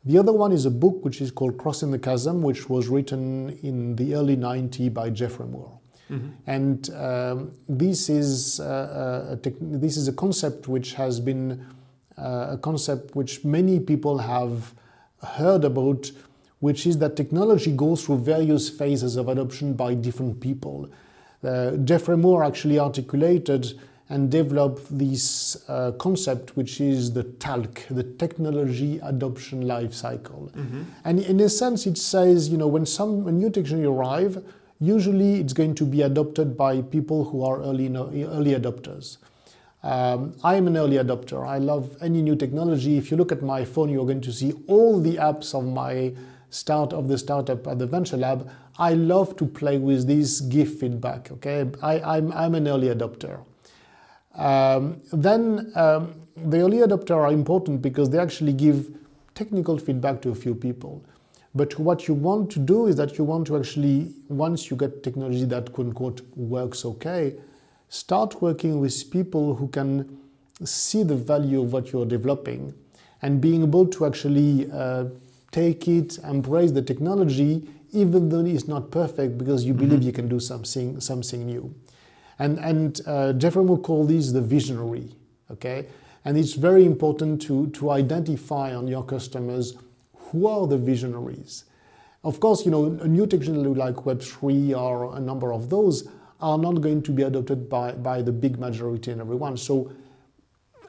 The 0.06 0.18
other 0.18 0.32
one 0.32 0.52
is 0.52 0.66
a 0.66 0.72
book 0.72 1.04
which 1.04 1.20
is 1.20 1.32
called 1.32 1.58
Crossing 1.58 1.92
the 1.92 2.00
Chasm, 2.00 2.42
which 2.42 2.70
was 2.70 2.88
written 2.88 3.58
in 3.64 3.96
the 3.96 4.16
early 4.16 4.38
90s 4.38 4.94
by 4.94 5.10
Geoffrey 5.10 5.48
Moore. 5.48 5.80
Mm-hmm. 6.10 6.28
And 6.48 6.90
um, 6.96 7.52
this 7.68 8.10
is 8.10 8.60
uh, 8.60 9.30
a 9.32 9.36
tech- 9.36 9.60
this 9.60 9.98
is 9.98 10.08
a 10.08 10.14
concept 10.14 10.68
which 10.68 10.94
has 10.94 11.20
been 11.20 11.66
uh, 12.20 12.50
a 12.52 12.58
concept 12.58 13.16
which 13.16 13.44
many 13.44 13.80
people 13.80 14.18
have 14.18 14.74
heard 15.24 15.64
about, 15.64 16.12
which 16.60 16.86
is 16.86 16.98
that 16.98 17.16
technology 17.16 17.72
goes 17.72 18.06
through 18.06 18.18
various 18.18 18.70
phases 18.70 19.16
of 19.16 19.30
adoption 19.30 19.74
by 19.74 19.94
different 19.94 20.40
people. 20.40 20.90
Uh, 21.44 21.72
Geoffrey 21.78 22.18
Moore 22.18 22.44
actually 22.44 22.80
articulated 22.80 23.80
and 24.10 24.32
developed 24.32 24.86
this 24.98 25.64
uh, 25.70 25.92
concept, 25.94 26.58
which 26.58 26.82
is 26.82 27.14
the 27.14 27.24
TALC, 27.24 27.86
the 27.92 28.04
technology 28.04 29.00
adoption 29.04 29.68
life 29.68 29.94
cycle. 29.94 30.52
Mm-hmm. 30.56 30.82
And 31.06 31.20
in 31.20 31.40
a 31.40 31.50
sense, 31.50 31.86
it 31.86 31.98
says, 31.98 32.50
you 32.50 32.58
know, 32.58 32.68
when 32.68 32.86
some 32.86 33.24
when 33.24 33.38
new 33.38 33.52
technology 33.52 33.86
arrive, 33.86 34.44
usually 34.80 35.40
it's 35.40 35.54
going 35.54 35.76
to 35.76 35.86
be 35.86 36.02
adopted 36.02 36.58
by 36.58 36.82
people 36.82 37.26
who 37.26 37.44
are 37.44 37.62
early, 37.62 37.88
early 37.96 38.54
adopters. 38.56 39.18
Um, 39.82 40.36
I'm 40.44 40.68
an 40.68 40.76
early 40.76 40.98
adopter. 40.98 41.48
I 41.48 41.58
love 41.58 41.96
any 42.02 42.22
new 42.22 42.36
technology. 42.36 42.98
If 42.98 43.12
you 43.12 43.18
look 43.18 43.32
at 43.32 43.42
my 43.42 43.64
phone, 43.64 43.90
you're 43.90 44.06
going 44.06 44.22
to 44.22 44.34
see 44.34 44.54
all 44.68 45.00
the 45.00 45.16
apps 45.16 45.54
of 45.58 45.66
my 45.66 46.14
start 46.50 46.94
of 46.94 47.08
the 47.08 47.18
startup 47.18 47.66
at 47.68 47.80
the 47.80 47.86
venture 47.86 48.18
lab. 48.18 48.50
I 48.78 48.94
love 48.94 49.38
to 49.38 49.46
play 49.46 49.78
with 49.78 50.08
this, 50.08 50.42
give 50.42 50.80
feedback. 50.80 51.32
Okay, 51.32 51.70
I, 51.82 52.00
I'm, 52.00 52.32
I'm 52.34 52.56
an 52.56 52.68
early 52.68 52.88
adopter. 52.88 53.40
Um, 54.36 55.02
then 55.12 55.72
um, 55.76 56.14
the 56.36 56.62
early 56.62 56.78
adopter 56.78 57.16
are 57.16 57.32
important 57.32 57.82
because 57.82 58.10
they 58.10 58.20
actually 58.20 58.54
give 58.54 58.90
technical 59.36 59.78
feedback 59.78 60.22
to 60.22 60.30
a 60.30 60.36
few 60.36 60.56
people. 60.56 61.04
But 61.56 61.80
what 61.80 62.08
you 62.08 62.14
want 62.14 62.52
to 62.52 62.60
do 62.60 62.88
is 62.88 62.96
that 62.98 63.18
you 63.18 63.24
want 63.24 63.48
to 63.48 63.58
actually, 63.58 64.14
once 64.28 64.70
you 64.70 64.78
get 64.78 65.04
technology 65.04 65.46
that 65.46 65.74
quote 65.74 65.88
unquote 65.88 66.22
works 66.36 66.86
okay, 66.86 67.36
start 67.90 68.42
working 68.42 68.80
with 68.80 69.12
people 69.12 69.56
who 69.56 69.68
can 69.68 70.18
see 70.64 71.04
the 71.04 71.16
value 71.16 71.62
of 71.62 71.74
what 71.74 71.92
you're 71.92 72.06
developing 72.06 72.74
and 73.22 73.42
being 73.42 73.64
able 73.64 73.86
to 73.88 74.06
actually 74.06 74.70
uh, 74.72 75.06
take 75.52 75.88
it, 75.88 76.20
embrace 76.20 76.72
the 76.72 76.82
technology, 76.82 77.68
even 77.92 78.30
though 78.30 78.46
it's 78.46 78.68
not 78.68 78.92
perfect, 78.92 79.38
because 79.38 79.66
you 79.66 79.74
mm-hmm. 79.74 79.90
believe 79.90 80.04
you 80.04 80.12
can 80.12 80.30
do 80.30 80.40
something, 80.40 81.00
something 81.02 81.46
new. 81.46 81.74
And, 82.38 82.60
and 82.60 83.02
uh, 83.06 83.34
Geoffrey 83.34 83.64
Moore 83.64 83.80
called 83.80 84.10
this 84.10 84.32
the 84.32 84.42
visionary, 84.42 85.10
okay? 85.52 85.88
And 86.24 86.38
it's 86.38 86.54
very 86.54 86.86
important 86.86 87.42
to, 87.44 87.68
to 87.72 87.90
identify 87.90 88.74
on 88.74 88.88
your 88.88 89.04
customers 89.04 89.76
who 90.14 90.48
are 90.48 90.68
the 90.68 90.78
visionaries. 90.78 91.66
Of 92.24 92.40
course, 92.40 92.66
you 92.66 92.72
know, 92.72 92.86
a 93.02 93.08
new 93.08 93.26
technology 93.26 93.70
like 93.70 93.96
Web3 93.96 94.78
or 94.78 95.18
a 95.18 95.20
number 95.20 95.52
of 95.52 95.70
those 95.70 96.08
are 96.42 96.58
not 96.58 96.82
going 96.82 97.02
to 97.04 97.12
be 97.12 97.24
adopted 97.24 97.70
by, 97.70 97.92
by 97.92 98.22
the 98.22 98.32
big 98.32 98.60
majority 98.60 99.12
and 99.12 99.22
everyone. 99.22 99.58
So 99.58 99.92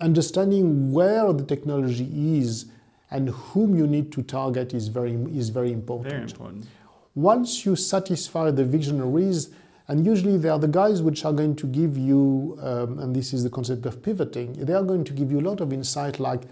understanding 0.00 0.92
where 0.92 1.32
the 1.32 1.44
technology 1.44 2.38
is 2.38 2.66
and 3.10 3.30
whom 3.30 3.76
you 3.76 3.86
need 3.86 4.12
to 4.12 4.22
target 4.22 4.72
is 4.72 4.88
very, 4.88 5.14
is 5.34 5.48
very 5.48 5.72
important. 5.72 6.10
Very 6.10 6.22
important. 6.22 6.66
Once 7.14 7.66
you 7.66 7.74
satisfy 7.74 8.50
the 8.52 8.64
visionaries, 8.64 9.50
and 9.88 10.06
usually 10.06 10.38
they 10.38 10.48
are 10.48 10.58
the 10.60 10.68
guys 10.68 11.02
which 11.02 11.24
are 11.24 11.32
going 11.32 11.56
to 11.56 11.66
give 11.66 11.98
you, 11.98 12.56
um, 12.62 13.00
and 13.00 13.14
this 13.14 13.32
is 13.32 13.42
the 13.42 13.50
concept 13.50 13.84
of 13.86 14.00
pivoting, 14.00 14.52
they 14.52 14.72
are 14.72 14.84
going 14.84 15.02
to 15.02 15.12
give 15.12 15.32
you 15.32 15.40
a 15.40 15.46
lot 15.50 15.60
of 15.60 15.72
insight 15.72 16.20
like, 16.20 16.42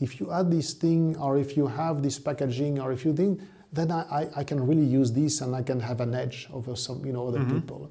if 0.00 0.18
you 0.18 0.32
add 0.32 0.50
this 0.50 0.74
thing, 0.74 1.16
or 1.18 1.38
if 1.38 1.56
you 1.56 1.68
have 1.68 2.02
this 2.02 2.18
packaging, 2.18 2.80
or 2.80 2.90
if 2.90 3.04
you 3.04 3.12
think, 3.14 3.40
then 3.72 3.92
I, 3.92 4.00
I, 4.00 4.28
I 4.38 4.44
can 4.44 4.66
really 4.66 4.84
use 4.84 5.12
this 5.12 5.40
and 5.42 5.54
I 5.54 5.62
can 5.62 5.78
have 5.78 6.00
an 6.00 6.14
edge 6.14 6.48
over 6.52 6.74
some, 6.74 7.06
you 7.06 7.12
know, 7.12 7.28
other 7.28 7.38
mm-hmm. 7.38 7.60
people. 7.60 7.90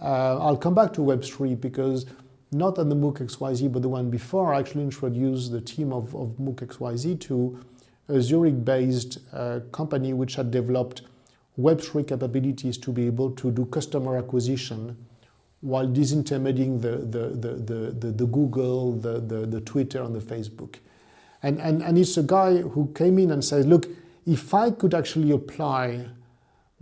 Uh, 0.00 0.38
I'll 0.38 0.56
come 0.56 0.74
back 0.74 0.92
to 0.94 1.00
Web3 1.00 1.60
because 1.60 2.06
not 2.52 2.78
on 2.78 2.88
the 2.88 2.96
MOOC 2.96 3.18
XYZ, 3.26 3.72
but 3.72 3.82
the 3.82 3.88
one 3.88 4.10
before, 4.10 4.54
I 4.54 4.60
actually 4.60 4.84
introduced 4.84 5.52
the 5.52 5.60
team 5.60 5.92
of, 5.92 6.14
of 6.14 6.36
MOOC 6.38 6.66
XYZ 6.66 7.20
to 7.20 7.58
a 8.08 8.20
Zurich-based 8.20 9.18
uh, 9.32 9.60
company 9.72 10.12
which 10.12 10.36
had 10.36 10.50
developed 10.50 11.02
Web3 11.58 12.06
capabilities 12.08 12.76
to 12.78 12.92
be 12.92 13.06
able 13.06 13.30
to 13.32 13.50
do 13.50 13.64
customer 13.66 14.16
acquisition 14.16 14.96
while 15.60 15.88
disintermediating 15.88 16.82
the, 16.82 16.96
the, 16.98 17.28
the, 17.30 17.90
the, 17.92 18.10
the, 18.12 18.26
Google, 18.26 18.92
the, 18.92 19.20
the, 19.20 19.46
the 19.46 19.60
Twitter, 19.62 20.02
and 20.02 20.14
the 20.14 20.20
Facebook. 20.20 20.76
And, 21.42 21.58
and, 21.60 21.82
and 21.82 21.96
it's 21.96 22.16
a 22.16 22.22
guy 22.22 22.58
who 22.58 22.92
came 22.94 23.18
in 23.18 23.30
and 23.30 23.42
said, 23.42 23.64
look, 23.66 23.86
if 24.26 24.52
I 24.52 24.70
could 24.70 24.94
actually 24.94 25.30
apply 25.30 26.06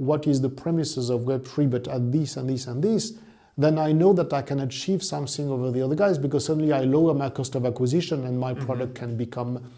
what 0.03 0.27
is 0.27 0.41
the 0.41 0.49
premises 0.49 1.11
of 1.11 1.21
Web3, 1.21 1.71
but 1.71 1.87
at 1.87 2.11
this 2.11 2.37
and 2.37 2.51
this 2.51 2.67
and 2.67 2.83
this, 2.83 3.13
then 3.57 3.79
I 3.79 3.93
know 3.93 4.13
that 4.15 4.33
I 4.33 4.43
can 4.43 4.59
achieve 4.61 5.01
something 5.03 5.49
over 5.49 5.71
the 5.71 5.81
other 5.83 5.95
guys 5.95 6.19
because 6.19 6.45
suddenly 6.45 6.73
I 6.73 6.81
lower 6.81 7.15
my 7.15 7.31
cost 7.31 7.55
of 7.55 7.65
acquisition 7.65 8.25
and 8.25 8.39
my 8.39 8.53
mm-hmm. 8.53 8.65
product 8.65 8.95
can 8.97 9.17
become 9.17 9.71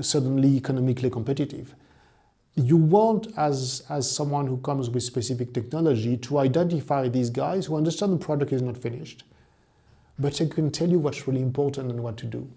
suddenly 0.00 0.56
economically 0.56 1.10
competitive. 1.10 1.74
You 2.54 2.78
want, 2.78 3.26
as, 3.36 3.82
as 3.90 4.10
someone 4.10 4.46
who 4.46 4.56
comes 4.56 4.88
with 4.88 5.02
specific 5.02 5.52
technology, 5.52 6.16
to 6.16 6.38
identify 6.38 7.08
these 7.08 7.28
guys 7.28 7.66
who 7.66 7.76
understand 7.76 8.14
the 8.14 8.24
product 8.24 8.52
is 8.52 8.62
not 8.62 8.78
finished, 8.78 9.24
but 10.18 10.32
they 10.34 10.46
can 10.46 10.70
tell 10.70 10.88
you 10.88 10.98
what's 10.98 11.28
really 11.28 11.42
important 11.42 11.90
and 11.90 12.02
what 12.02 12.16
to 12.16 12.26
do 12.26 12.48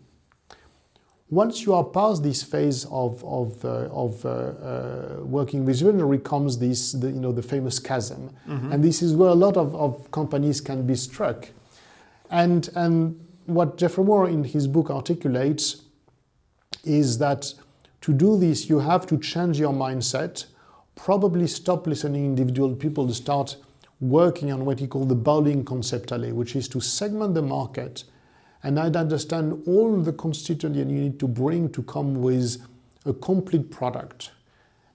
once 1.31 1.65
you 1.65 1.73
are 1.73 1.85
past 1.85 2.23
this 2.23 2.43
phase 2.43 2.83
of, 2.91 3.23
of, 3.23 3.63
uh, 3.63 3.87
of 3.89 4.23
uh, 4.25 4.29
uh, 4.29 5.23
working 5.23 5.63
with 5.63 5.77
visionary 5.77 6.19
comes 6.19 6.57
this, 6.57 6.91
the, 6.91 7.07
you 7.07 7.21
know, 7.21 7.31
the 7.31 7.41
famous 7.41 7.79
chasm. 7.79 8.29
Mm-hmm. 8.47 8.73
And 8.73 8.83
this 8.83 9.01
is 9.01 9.15
where 9.15 9.29
a 9.29 9.33
lot 9.33 9.55
of, 9.55 9.73
of 9.73 10.11
companies 10.11 10.59
can 10.59 10.85
be 10.85 10.93
struck. 10.93 11.47
And, 12.29 12.69
and 12.75 13.17
what 13.45 13.77
Geoffrey 13.77 14.03
Moore 14.03 14.27
in 14.27 14.43
his 14.43 14.67
book 14.67 14.89
articulates 14.89 15.83
is 16.83 17.17
that 17.19 17.53
to 18.01 18.11
do 18.11 18.37
this, 18.37 18.69
you 18.69 18.79
have 18.79 19.07
to 19.07 19.17
change 19.17 19.57
your 19.57 19.73
mindset, 19.73 20.45
probably 20.95 21.47
stop 21.47 21.87
listening 21.87 22.25
individual 22.25 22.75
people 22.75 23.07
to 23.07 23.13
start 23.13 23.55
working 24.01 24.51
on 24.51 24.65
what 24.65 24.79
he 24.79 24.87
called 24.87 25.07
the 25.07 25.15
bowling 25.15 25.63
conceptale, 25.63 26.33
which 26.33 26.57
is 26.57 26.67
to 26.67 26.81
segment 26.81 27.35
the 27.35 27.41
market 27.41 28.03
and 28.63 28.79
I'd 28.79 28.95
understand 28.95 29.63
all 29.65 30.01
the 30.01 30.13
constituents 30.13 30.77
you 30.77 30.85
need 30.85 31.19
to 31.19 31.27
bring 31.27 31.69
to 31.71 31.83
come 31.83 32.21
with 32.21 32.57
a 33.05 33.13
complete 33.13 33.71
product 33.71 34.31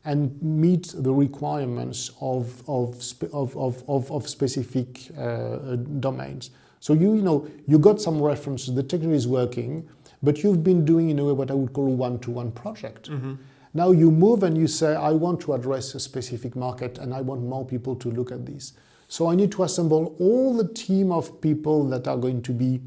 and 0.05 0.41
meet 0.41 0.95
the 0.97 1.13
requirements 1.13 2.13
of, 2.21 2.63
of, 2.69 2.97
of, 3.33 3.57
of, 3.57 4.13
of, 4.13 4.29
specific 4.29 5.11
uh, 5.19 5.75
domains. 5.99 6.51
So 6.79 6.93
you, 6.93 7.17
you 7.17 7.23
know, 7.23 7.49
you 7.67 7.81
got 7.81 8.01
some 8.01 8.23
references, 8.23 8.73
the 8.73 8.85
technology 8.85 9.17
is 9.17 9.27
working, 9.27 9.89
but 10.23 10.45
you've 10.45 10.63
been 10.63 10.85
doing 10.85 11.11
in 11.11 11.19
a 11.19 11.25
way 11.25 11.33
what 11.33 11.51
I 11.51 11.55
would 11.55 11.73
call 11.73 11.89
a 11.89 11.91
one-to-one 11.91 12.53
project. 12.53 13.11
Mm-hmm. 13.11 13.35
Now 13.75 13.91
you 13.91 14.13
move 14.13 14.45
and 14.45 14.57
you 14.57 14.69
say, 14.69 14.95
I 14.95 15.11
want 15.11 15.41
to 15.41 15.55
address 15.55 15.95
a 15.97 16.01
specific 16.01 16.55
market 16.55 16.99
and 16.99 17.13
I 17.13 17.21
want 17.21 17.43
more 17.43 17.65
people 17.65 17.97
to 17.97 18.11
look 18.11 18.31
at 18.31 18.47
this. 18.47 18.75
So 19.09 19.29
I 19.29 19.35
need 19.35 19.51
to 19.53 19.65
assemble 19.65 20.15
all 20.21 20.57
the 20.57 20.69
team 20.73 21.11
of 21.11 21.41
people 21.41 21.85
that 21.89 22.07
are 22.07 22.17
going 22.17 22.43
to 22.43 22.53
be 22.53 22.81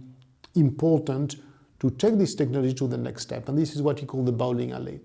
important 0.56 1.38
to 1.80 1.90
take 1.92 2.18
this 2.18 2.36
technology 2.36 2.74
to 2.74 2.88
the 2.88 2.98
next 2.98 3.24
step. 3.24 3.50
And 3.50 3.58
this 3.58 3.76
is 3.76 3.82
what 3.82 4.00
he 4.00 4.06
called 4.06 4.26
the 4.26 4.32
bowling 4.32 4.72
alley. 4.72 5.00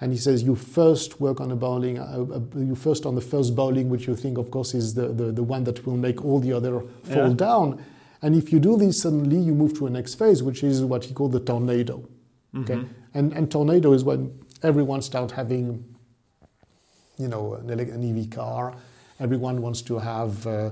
And 0.00 0.12
he 0.12 0.18
says 0.18 0.42
you 0.42 0.54
first 0.54 1.20
work 1.20 1.40
on 1.40 1.50
a 1.50 1.56
bowling, 1.56 1.98
uh, 1.98 2.02
uh, 2.02 2.58
you 2.58 2.74
first 2.74 3.04
on 3.04 3.14
the 3.14 3.20
first 3.20 3.54
bowling, 3.54 3.90
which 3.90 4.06
you 4.06 4.16
think, 4.16 4.38
of 4.38 4.50
course, 4.50 4.72
is 4.74 4.94
the, 4.94 5.08
the, 5.08 5.30
the 5.32 5.42
one 5.42 5.64
that 5.64 5.84
will 5.84 5.96
make 5.96 6.24
all 6.24 6.40
the 6.40 6.52
other 6.52 6.80
fall 7.02 7.28
yeah. 7.28 7.34
down. 7.34 7.84
And 8.22 8.34
if 8.34 8.52
you 8.52 8.60
do 8.60 8.76
this, 8.76 9.02
suddenly 9.02 9.38
you 9.38 9.54
move 9.54 9.76
to 9.78 9.86
a 9.86 9.90
next 9.90 10.14
phase, 10.14 10.42
which 10.42 10.62
is 10.62 10.82
what 10.84 11.04
he 11.04 11.12
called 11.12 11.32
the 11.32 11.40
tornado. 11.40 12.08
Mm-hmm. 12.54 12.60
Okay, 12.62 12.88
and 13.14 13.32
and 13.32 13.50
tornado 13.50 13.92
is 13.92 14.02
when 14.02 14.38
everyone 14.62 15.02
starts 15.02 15.32
having, 15.32 15.84
you 17.16 17.28
know, 17.28 17.54
an, 17.54 17.70
an 17.70 18.18
EV 18.18 18.30
car. 18.30 18.74
Everyone 19.20 19.60
wants 19.62 19.82
to 19.82 19.98
have. 19.98 20.46
Uh, 20.46 20.70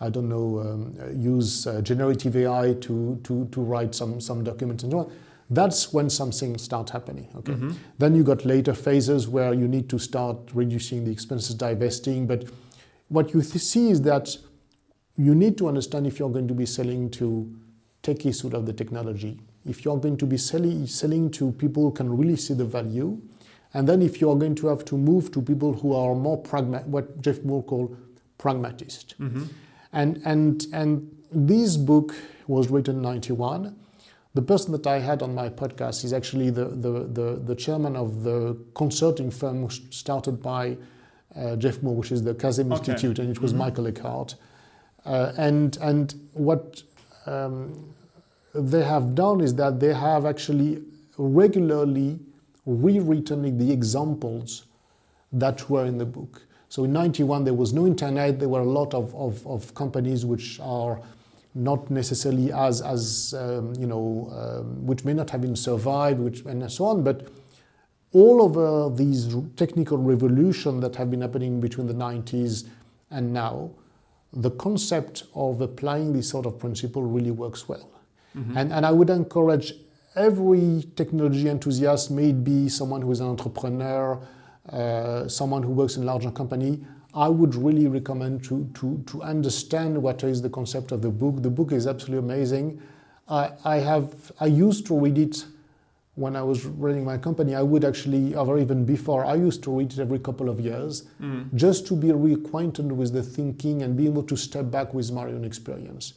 I 0.00 0.10
don't 0.10 0.28
know, 0.28 0.60
um, 0.60 0.94
use 1.18 1.66
uh, 1.66 1.80
generative 1.80 2.36
AI 2.36 2.74
to, 2.80 3.18
to, 3.24 3.48
to 3.50 3.60
write 3.60 3.94
some, 3.94 4.20
some 4.20 4.44
documents 4.44 4.82
and 4.82 4.92
so 4.92 4.98
on. 4.98 5.12
That's 5.48 5.92
when 5.92 6.10
something 6.10 6.58
starts 6.58 6.90
happening. 6.90 7.28
Okay. 7.36 7.52
Mm-hmm. 7.52 7.72
Then 7.98 8.14
you 8.14 8.24
got 8.24 8.44
later 8.44 8.74
phases 8.74 9.28
where 9.28 9.54
you 9.54 9.68
need 9.68 9.88
to 9.90 9.98
start 9.98 10.38
reducing 10.52 11.04
the 11.04 11.10
expenses, 11.10 11.54
divesting. 11.54 12.26
But 12.26 12.44
what 13.08 13.32
you 13.32 13.42
th- 13.42 13.62
see 13.62 13.90
is 13.90 14.02
that 14.02 14.36
you 15.16 15.34
need 15.34 15.56
to 15.58 15.68
understand 15.68 16.06
if 16.06 16.18
you're 16.18 16.30
going 16.30 16.48
to 16.48 16.54
be 16.54 16.66
selling 16.66 17.10
to 17.12 17.54
techies 18.02 18.42
who 18.42 18.50
have 18.50 18.66
the 18.66 18.72
technology, 18.72 19.38
if 19.64 19.84
you're 19.84 19.96
going 19.98 20.16
to 20.18 20.26
be 20.26 20.36
selling, 20.36 20.86
selling 20.86 21.30
to 21.30 21.52
people 21.52 21.84
who 21.84 21.92
can 21.92 22.14
really 22.14 22.36
see 22.36 22.54
the 22.54 22.64
value, 22.64 23.18
and 23.72 23.88
then 23.88 24.02
if 24.02 24.20
you're 24.20 24.36
going 24.36 24.54
to 24.56 24.66
have 24.66 24.84
to 24.86 24.96
move 24.96 25.30
to 25.32 25.40
people 25.40 25.72
who 25.72 25.94
are 25.94 26.14
more 26.14 26.36
pragmatic, 26.36 26.86
what 26.86 27.20
Jeff 27.20 27.42
Moore 27.42 27.62
called 27.62 27.96
pragmatist. 28.38 29.14
Mm-hmm. 29.20 29.44
And, 29.96 30.20
and, 30.26 30.66
and 30.74 31.10
this 31.32 31.78
book 31.78 32.14
was 32.46 32.68
written 32.68 32.96
in 32.96 33.02
91. 33.02 33.74
The 34.34 34.42
person 34.42 34.72
that 34.72 34.86
I 34.86 34.98
had 34.98 35.22
on 35.22 35.34
my 35.34 35.48
podcast 35.48 36.04
is 36.04 36.12
actually 36.12 36.50
the, 36.50 36.66
the, 36.66 37.08
the, 37.10 37.42
the 37.42 37.54
chairman 37.54 37.96
of 37.96 38.22
the 38.22 38.58
consulting 38.74 39.30
firm 39.30 39.70
started 39.70 40.42
by 40.42 40.76
uh, 41.34 41.56
Jeff 41.56 41.82
Moore, 41.82 41.96
which 41.96 42.12
is 42.12 42.22
the 42.22 42.34
Chasm 42.34 42.70
okay. 42.70 42.92
Institute, 42.92 43.18
and 43.20 43.30
it 43.30 43.40
was 43.40 43.52
mm-hmm. 43.52 43.60
Michael 43.60 43.86
Eckhart. 43.86 44.34
Uh, 45.06 45.32
and, 45.38 45.78
and 45.78 46.14
what 46.34 46.82
um, 47.24 47.94
they 48.54 48.84
have 48.84 49.14
done 49.14 49.40
is 49.40 49.54
that 49.54 49.80
they 49.80 49.94
have 49.94 50.26
actually 50.26 50.82
regularly 51.16 52.18
rewritten 52.66 53.56
the 53.56 53.72
examples 53.72 54.66
that 55.32 55.70
were 55.70 55.86
in 55.86 55.96
the 55.96 56.04
book. 56.04 56.45
So 56.68 56.84
in 56.84 56.92
91, 56.92 57.44
there 57.44 57.54
was 57.54 57.72
no 57.72 57.86
internet. 57.86 58.38
There 58.38 58.48
were 58.48 58.60
a 58.60 58.64
lot 58.64 58.94
of, 58.94 59.14
of, 59.14 59.46
of 59.46 59.74
companies 59.74 60.24
which 60.24 60.58
are 60.60 61.00
not 61.54 61.90
necessarily 61.90 62.52
as, 62.52 62.82
as 62.82 63.34
um, 63.34 63.74
you 63.78 63.86
know, 63.86 64.30
um, 64.32 64.86
which 64.86 65.04
may 65.04 65.14
not 65.14 65.30
have 65.30 65.40
been 65.40 65.56
survived, 65.56 66.20
which, 66.20 66.40
and 66.40 66.70
so 66.70 66.84
on. 66.84 67.02
But 67.02 67.28
all 68.12 68.42
over 68.42 68.94
these 68.94 69.34
technical 69.56 69.98
revolution 69.98 70.80
that 70.80 70.96
have 70.96 71.10
been 71.10 71.22
happening 71.22 71.60
between 71.60 71.86
the 71.86 71.94
90s 71.94 72.68
and 73.10 73.32
now, 73.32 73.70
the 74.32 74.50
concept 74.50 75.24
of 75.34 75.60
applying 75.60 76.12
this 76.12 76.28
sort 76.28 76.46
of 76.46 76.58
principle 76.58 77.02
really 77.02 77.30
works 77.30 77.68
well. 77.68 77.88
Mm-hmm. 78.36 78.56
And, 78.56 78.72
and 78.72 78.84
I 78.84 78.92
would 78.92 79.10
encourage 79.10 79.72
every 80.14 80.84
technology 80.96 81.48
enthusiast, 81.48 82.10
maybe 82.10 82.68
someone 82.68 83.02
who 83.02 83.10
is 83.12 83.20
an 83.20 83.28
entrepreneur, 83.28 84.20
uh, 84.70 85.28
someone 85.28 85.62
who 85.62 85.70
works 85.72 85.96
in 85.96 86.02
a 86.02 86.06
larger 86.06 86.30
company, 86.30 86.84
I 87.14 87.28
would 87.28 87.54
really 87.54 87.86
recommend 87.88 88.44
to, 88.44 88.68
to, 88.74 89.02
to 89.06 89.22
understand 89.22 90.00
what 90.02 90.22
is 90.22 90.42
the 90.42 90.50
concept 90.50 90.92
of 90.92 91.00
the 91.02 91.10
book. 91.10 91.42
The 91.42 91.50
book 91.50 91.72
is 91.72 91.86
absolutely 91.86 92.18
amazing. 92.34 92.80
I, 93.28 93.52
I 93.64 93.76
have 93.78 94.32
I 94.38 94.46
used 94.46 94.86
to 94.86 94.98
read 94.98 95.18
it 95.18 95.44
when 96.14 96.34
I 96.36 96.42
was 96.42 96.64
running 96.66 97.04
my 97.04 97.18
company. 97.18 97.54
I 97.54 97.62
would 97.62 97.84
actually, 97.84 98.34
or 98.34 98.58
even 98.58 98.84
before, 98.84 99.24
I 99.24 99.34
used 99.34 99.62
to 99.64 99.70
read 99.70 99.92
it 99.92 99.98
every 99.98 100.18
couple 100.18 100.48
of 100.48 100.60
years, 100.60 101.04
Mm. 101.20 101.54
just 101.54 101.86
to 101.88 101.94
be 101.96 102.08
reacquainted 102.08 102.88
with 102.92 103.12
the 103.12 103.22
thinking 103.22 103.82
and 103.82 103.96
be 103.96 104.06
able 104.06 104.22
to 104.24 104.36
step 104.36 104.70
back 104.70 104.94
with 104.94 105.10
my 105.12 105.24
own 105.24 105.44
experience. 105.44 106.14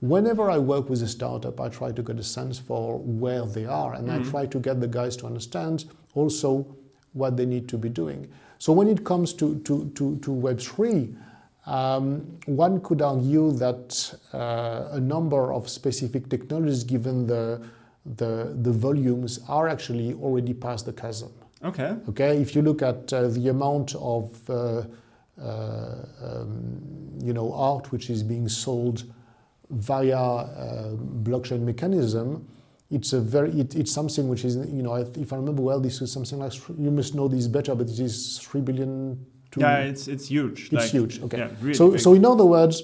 Whenever 0.00 0.50
I 0.50 0.58
work 0.58 0.88
with 0.88 1.02
a 1.02 1.08
startup, 1.08 1.60
I 1.60 1.68
try 1.68 1.90
to 1.92 2.02
get 2.02 2.18
a 2.18 2.22
sense 2.22 2.58
for 2.58 2.98
where 2.98 3.44
they 3.46 3.66
are, 3.66 3.94
and 3.94 4.10
I 4.10 4.18
Mhm. 4.20 4.30
try 4.30 4.46
to 4.46 4.58
get 4.60 4.80
the 4.80 4.86
guys 4.88 5.16
to 5.16 5.26
understand 5.26 5.84
also 6.14 6.66
what 7.12 7.36
they 7.36 7.46
need 7.46 7.68
to 7.68 7.78
be 7.78 7.88
doing. 7.88 8.28
So 8.58 8.72
when 8.72 8.88
it 8.88 9.04
comes 9.04 9.32
to, 9.34 9.58
to, 9.60 9.90
to, 9.94 10.16
to 10.18 10.30
Web3, 10.30 11.14
um, 11.66 12.38
one 12.46 12.80
could 12.80 13.02
argue 13.02 13.52
that 13.52 14.14
uh, 14.32 14.88
a 14.92 15.00
number 15.00 15.52
of 15.52 15.68
specific 15.68 16.28
technologies, 16.28 16.82
given 16.82 17.26
the, 17.26 17.62
the, 18.16 18.56
the 18.62 18.72
volumes, 18.72 19.40
are 19.48 19.68
actually 19.68 20.14
already 20.14 20.54
past 20.54 20.86
the 20.86 20.92
chasm. 20.92 21.30
Okay. 21.64 21.96
Okay, 22.08 22.40
if 22.40 22.54
you 22.54 22.62
look 22.62 22.82
at 22.82 23.12
uh, 23.12 23.28
the 23.28 23.48
amount 23.48 23.94
of 23.96 24.48
uh, 24.48 24.82
uh, 25.40 26.04
um, 26.22 26.80
you 27.22 27.32
know 27.32 27.52
art 27.52 27.92
which 27.92 28.10
is 28.10 28.22
being 28.22 28.48
sold 28.48 29.04
via 29.70 30.16
uh, 30.16 30.94
blockchain 31.22 31.60
mechanism, 31.60 32.46
it's 32.90 33.12
a 33.12 33.20
very 33.20 33.50
it, 33.60 33.74
it's 33.74 33.92
something 33.92 34.28
which 34.28 34.44
is 34.44 34.56
you 34.56 34.82
know 34.82 34.94
if 34.96 35.32
I 35.32 35.36
remember 35.36 35.62
well, 35.62 35.80
this 35.80 36.00
is 36.00 36.10
something 36.12 36.38
like 36.38 36.52
you 36.78 36.90
must 36.90 37.14
know 37.14 37.28
this 37.28 37.46
better, 37.46 37.74
but 37.74 37.88
it 37.88 37.98
is 38.00 38.38
three 38.38 38.60
billion. 38.60 39.24
To, 39.52 39.60
Yeah, 39.60 39.78
it's 39.78 40.08
it's 40.08 40.28
huge. 40.28 40.64
it's 40.64 40.72
like, 40.72 40.90
huge. 40.90 41.22
Okay, 41.22 41.38
Yeah, 41.38 41.50
really 41.60 41.74
so 41.74 41.90
big. 41.90 42.00
so 42.00 42.14
in 42.14 42.24
other 42.24 42.44
words, 42.44 42.82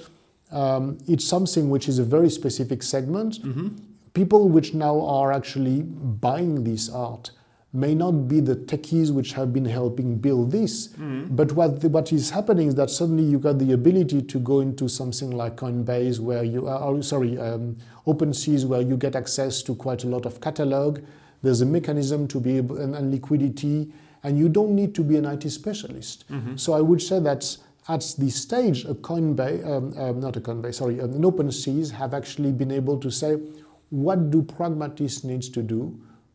um, 0.50 0.98
it's 1.06 1.24
something 1.24 1.68
which 1.70 1.88
is 1.88 1.98
a 1.98 2.04
very 2.04 2.30
specific 2.30 2.82
segment. 2.82 3.42
Mhm. 3.42 3.70
People 4.14 4.48
which 4.48 4.74
now 4.74 5.00
are 5.06 5.32
actually 5.32 5.82
buying 5.82 6.64
this 6.64 6.88
art 6.88 7.30
may 7.74 7.92
not 7.92 8.12
be 8.28 8.38
the 8.38 8.54
techies 8.54 9.10
which 9.10 9.32
have 9.32 9.52
been 9.52 9.64
helping 9.64 10.16
build 10.16 10.52
this, 10.52 10.88
Mhm. 10.96 11.34
but 11.34 11.50
what 11.52 11.80
the, 11.80 11.88
what 11.88 12.12
is 12.12 12.30
happening 12.30 12.68
is 12.68 12.76
that 12.76 12.88
suddenly 12.88 13.24
you 13.24 13.38
got 13.38 13.58
the 13.58 13.72
ability 13.72 14.22
to 14.22 14.38
go 14.38 14.60
into 14.60 14.88
something 14.88 15.32
like 15.32 15.56
Coinbase, 15.56 16.20
where 16.20 16.44
you 16.44 16.68
are 16.68 16.80
oh, 16.80 17.00
sorry, 17.00 17.36
um, 17.36 17.74
OpenSeas, 18.06 18.64
where 18.64 18.80
you 18.80 18.96
get 18.96 19.16
access 19.16 19.60
to 19.64 19.74
quite 19.74 20.04
a 20.04 20.06
lot 20.08 20.24
of 20.24 20.40
catalog. 20.40 21.00
There's 21.42 21.60
a 21.62 21.66
mechanism 21.66 22.28
to 22.28 22.38
be 22.40 22.56
able 22.58 22.78
and, 22.78 22.94
and 22.94 23.10
liquidity, 23.10 23.92
and 24.22 24.38
you 24.38 24.48
don't 24.48 24.74
need 24.76 24.94
to 24.94 25.02
be 25.02 25.16
an 25.16 25.24
IT 25.26 25.50
specialist. 25.50 26.24
Mhm. 26.30 26.58
So 26.58 26.74
I 26.74 26.80
would 26.80 27.02
say 27.02 27.18
that 27.20 27.56
at 27.88 28.14
this 28.18 28.36
stage, 28.36 28.84
a 28.84 28.94
Coinbase, 28.94 29.66
um, 29.66 29.92
um, 29.98 30.20
not 30.20 30.36
a 30.36 30.40
Coinbase, 30.40 30.76
sorry, 30.76 31.00
an 31.00 31.20
OpenSeas 31.22 31.90
have 31.90 32.14
actually 32.14 32.52
been 32.52 32.70
able 32.70 32.98
to 32.98 33.10
say, 33.10 33.36
what 33.90 34.30
do 34.30 34.42
pragmatists 34.42 35.24
needs 35.24 35.48
to 35.50 35.60
do 35.62 35.92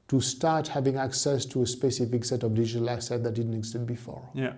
to 0.09 0.19
start 0.19 0.67
having 0.67 0.97
access 0.97 1.45
to 1.45 1.61
a 1.61 1.67
specific 1.67 2.25
set 2.25 2.43
of 2.43 2.53
digital 2.53 2.89
asset 2.89 3.23
that 3.23 3.35
didn't 3.35 3.53
exist 3.53 3.85
before? 3.85 4.21
Yeah. 4.33 4.53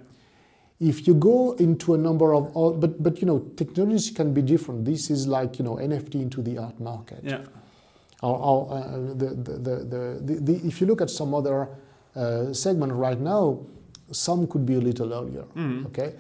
If 0.79 1.07
you 1.07 1.13
go 1.13 1.53
into 1.53 1.93
a 1.93 1.97
number 1.97 2.33
of, 2.33 2.55
all, 2.55 2.73
but 2.73 3.03
but 3.03 3.21
you 3.21 3.27
know, 3.27 3.39
technologies 3.55 4.09
can 4.09 4.33
be 4.33 4.41
different. 4.41 4.83
This 4.83 5.11
is 5.11 5.27
like 5.27 5.59
you 5.59 5.65
know 5.65 5.75
NFT 5.75 6.15
into 6.15 6.41
the 6.41 6.57
art 6.57 6.79
market. 6.79 7.19
Yeah. 7.23 7.41
Or, 8.23 8.37
or 8.37 8.73
uh, 8.73 8.97
the, 9.15 9.29
the, 9.45 9.53
the, 9.57 10.19
the, 10.23 10.35
the, 10.41 10.67
if 10.67 10.79
you 10.79 10.85
look 10.85 11.01
at 11.01 11.09
some 11.09 11.33
other 11.33 11.67
uh, 12.15 12.53
segment 12.53 12.93
right 12.93 13.19
now, 13.19 13.59
some 14.11 14.45
could 14.45 14.63
be 14.63 14.75
a 14.75 14.79
little 14.79 15.11
earlier. 15.11 15.45
Mhm. 15.55 15.87
Okay. 15.87 16.13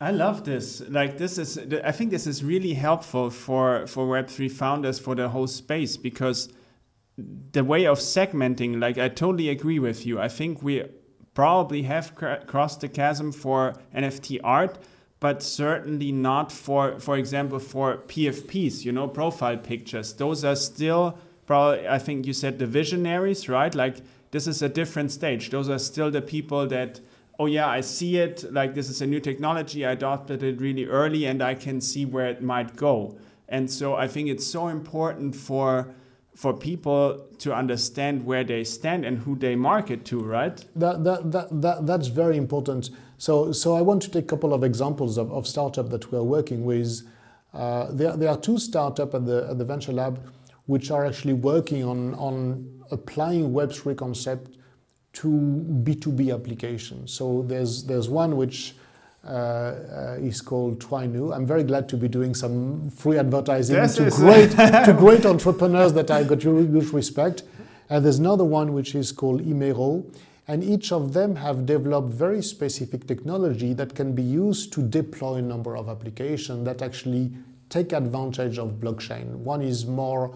I 0.00 0.12
love 0.12 0.44
this. 0.44 0.82
Like 0.88 1.18
this 1.18 1.36
is, 1.36 1.58
I 1.84 1.92
think 1.92 2.10
this 2.10 2.26
is 2.26 2.42
really 2.42 2.74
helpful 2.74 3.30
for 3.30 3.86
for 3.86 4.06
Web 4.08 4.28
three 4.28 4.48
founders 4.48 4.98
for 4.98 5.14
the 5.14 5.28
whole 5.28 5.46
space 5.46 5.98
because 5.98 6.48
the 7.52 7.64
way 7.64 7.86
of 7.86 7.98
segmenting. 7.98 8.80
Like 8.80 8.98
I 8.98 9.08
totally 9.08 9.48
agree 9.48 9.78
with 9.78 10.06
you. 10.06 10.20
I 10.20 10.28
think 10.28 10.62
we 10.62 10.84
probably 11.34 11.82
have 11.82 12.14
cr- 12.14 12.44
crossed 12.46 12.80
the 12.80 12.88
chasm 12.88 13.32
for 13.32 13.74
NFT 13.94 14.40
art, 14.42 14.78
but 15.20 15.42
certainly 15.42 16.12
not 16.12 16.50
for, 16.50 16.98
for 16.98 17.16
example, 17.16 17.58
for 17.58 17.98
PFPs. 18.08 18.84
You 18.84 18.92
know, 18.92 19.08
profile 19.08 19.56
pictures. 19.56 20.14
Those 20.14 20.44
are 20.44 20.56
still 20.56 21.18
probably. 21.46 21.86
I 21.88 21.98
think 21.98 22.26
you 22.26 22.32
said 22.32 22.58
the 22.58 22.66
visionaries, 22.66 23.48
right? 23.48 23.74
Like 23.74 23.98
this 24.30 24.46
is 24.46 24.62
a 24.62 24.68
different 24.68 25.12
stage. 25.12 25.50
Those 25.50 25.68
are 25.68 25.78
still 25.78 26.10
the 26.10 26.22
people 26.22 26.66
that 26.68 27.00
oh 27.40 27.46
yeah, 27.46 27.66
I 27.66 27.80
see 27.80 28.18
it, 28.18 28.52
like 28.52 28.74
this 28.74 28.90
is 28.90 29.00
a 29.00 29.06
new 29.06 29.18
technology, 29.18 29.86
I 29.86 29.92
adopted 29.92 30.42
it 30.42 30.60
really 30.60 30.84
early 30.84 31.24
and 31.24 31.42
I 31.42 31.54
can 31.54 31.80
see 31.80 32.04
where 32.04 32.26
it 32.26 32.42
might 32.42 32.76
go. 32.76 33.16
And 33.48 33.68
so 33.70 33.94
I 33.94 34.08
think 34.08 34.28
it's 34.28 34.46
so 34.46 34.68
important 34.68 35.34
for 35.34 35.94
for 36.34 36.54
people 36.54 37.26
to 37.38 37.54
understand 37.54 38.24
where 38.24 38.44
they 38.44 38.64
stand 38.64 39.04
and 39.04 39.18
who 39.18 39.36
they 39.36 39.56
market 39.56 40.04
to, 40.06 40.20
right? 40.20 40.64
That, 40.76 41.04
that, 41.04 41.32
that, 41.32 41.60
that, 41.60 41.86
that's 41.86 42.08
very 42.08 42.36
important. 42.36 42.90
So, 43.18 43.52
so 43.52 43.76
I 43.76 43.82
want 43.82 44.02
to 44.02 44.10
take 44.10 44.24
a 44.24 44.26
couple 44.26 44.54
of 44.54 44.64
examples 44.64 45.18
of, 45.18 45.30
of 45.32 45.46
startups 45.46 45.90
that 45.90 46.10
we're 46.10 46.22
working 46.22 46.64
with. 46.64 47.02
Uh, 47.52 47.88
there, 47.90 48.16
there 48.16 48.30
are 48.30 48.38
two 48.38 48.58
startups 48.58 49.14
at 49.14 49.26
the, 49.26 49.48
at 49.50 49.58
the 49.58 49.64
Venture 49.64 49.92
Lab 49.92 50.20
which 50.66 50.90
are 50.92 51.04
actually 51.04 51.32
working 51.32 51.84
on, 51.84 52.14
on 52.14 52.80
applying 52.92 53.50
Web3 53.50 53.96
concept 53.96 54.56
to 55.12 55.26
B2B 55.82 56.32
applications. 56.32 57.12
So 57.12 57.42
there's, 57.42 57.84
there's 57.84 58.08
one 58.08 58.36
which 58.36 58.76
uh, 59.22 59.28
uh, 59.28 60.16
is 60.18 60.40
called 60.40 60.78
Twinu. 60.78 61.34
I'm 61.34 61.44
very 61.44 61.62
glad 61.62 61.88
to 61.90 61.96
be 61.96 62.08
doing 62.08 62.34
some 62.34 62.90
free 62.90 63.18
advertising 63.18 63.76
to 63.76 64.10
great, 64.10 64.50
to 64.86 64.94
great 64.96 65.26
entrepreneurs 65.26 65.92
that 65.92 66.10
I 66.10 66.24
got 66.24 66.42
huge 66.42 66.90
respect. 66.92 67.42
And 67.90 68.04
there's 68.04 68.18
another 68.18 68.44
one 68.44 68.72
which 68.72 68.94
is 68.94 69.12
called 69.12 69.44
Imero. 69.44 70.10
And 70.48 70.64
each 70.64 70.90
of 70.90 71.12
them 71.12 71.36
have 71.36 71.66
developed 71.66 72.08
very 72.08 72.42
specific 72.42 73.06
technology 73.06 73.74
that 73.74 73.94
can 73.94 74.14
be 74.14 74.22
used 74.22 74.72
to 74.72 74.82
deploy 74.82 75.34
a 75.36 75.42
number 75.42 75.76
of 75.76 75.88
applications 75.88 76.64
that 76.64 76.80
actually 76.80 77.30
take 77.68 77.92
advantage 77.92 78.58
of 78.58 78.80
blockchain. 78.80 79.26
One 79.36 79.60
is 79.60 79.86
more 79.86 80.34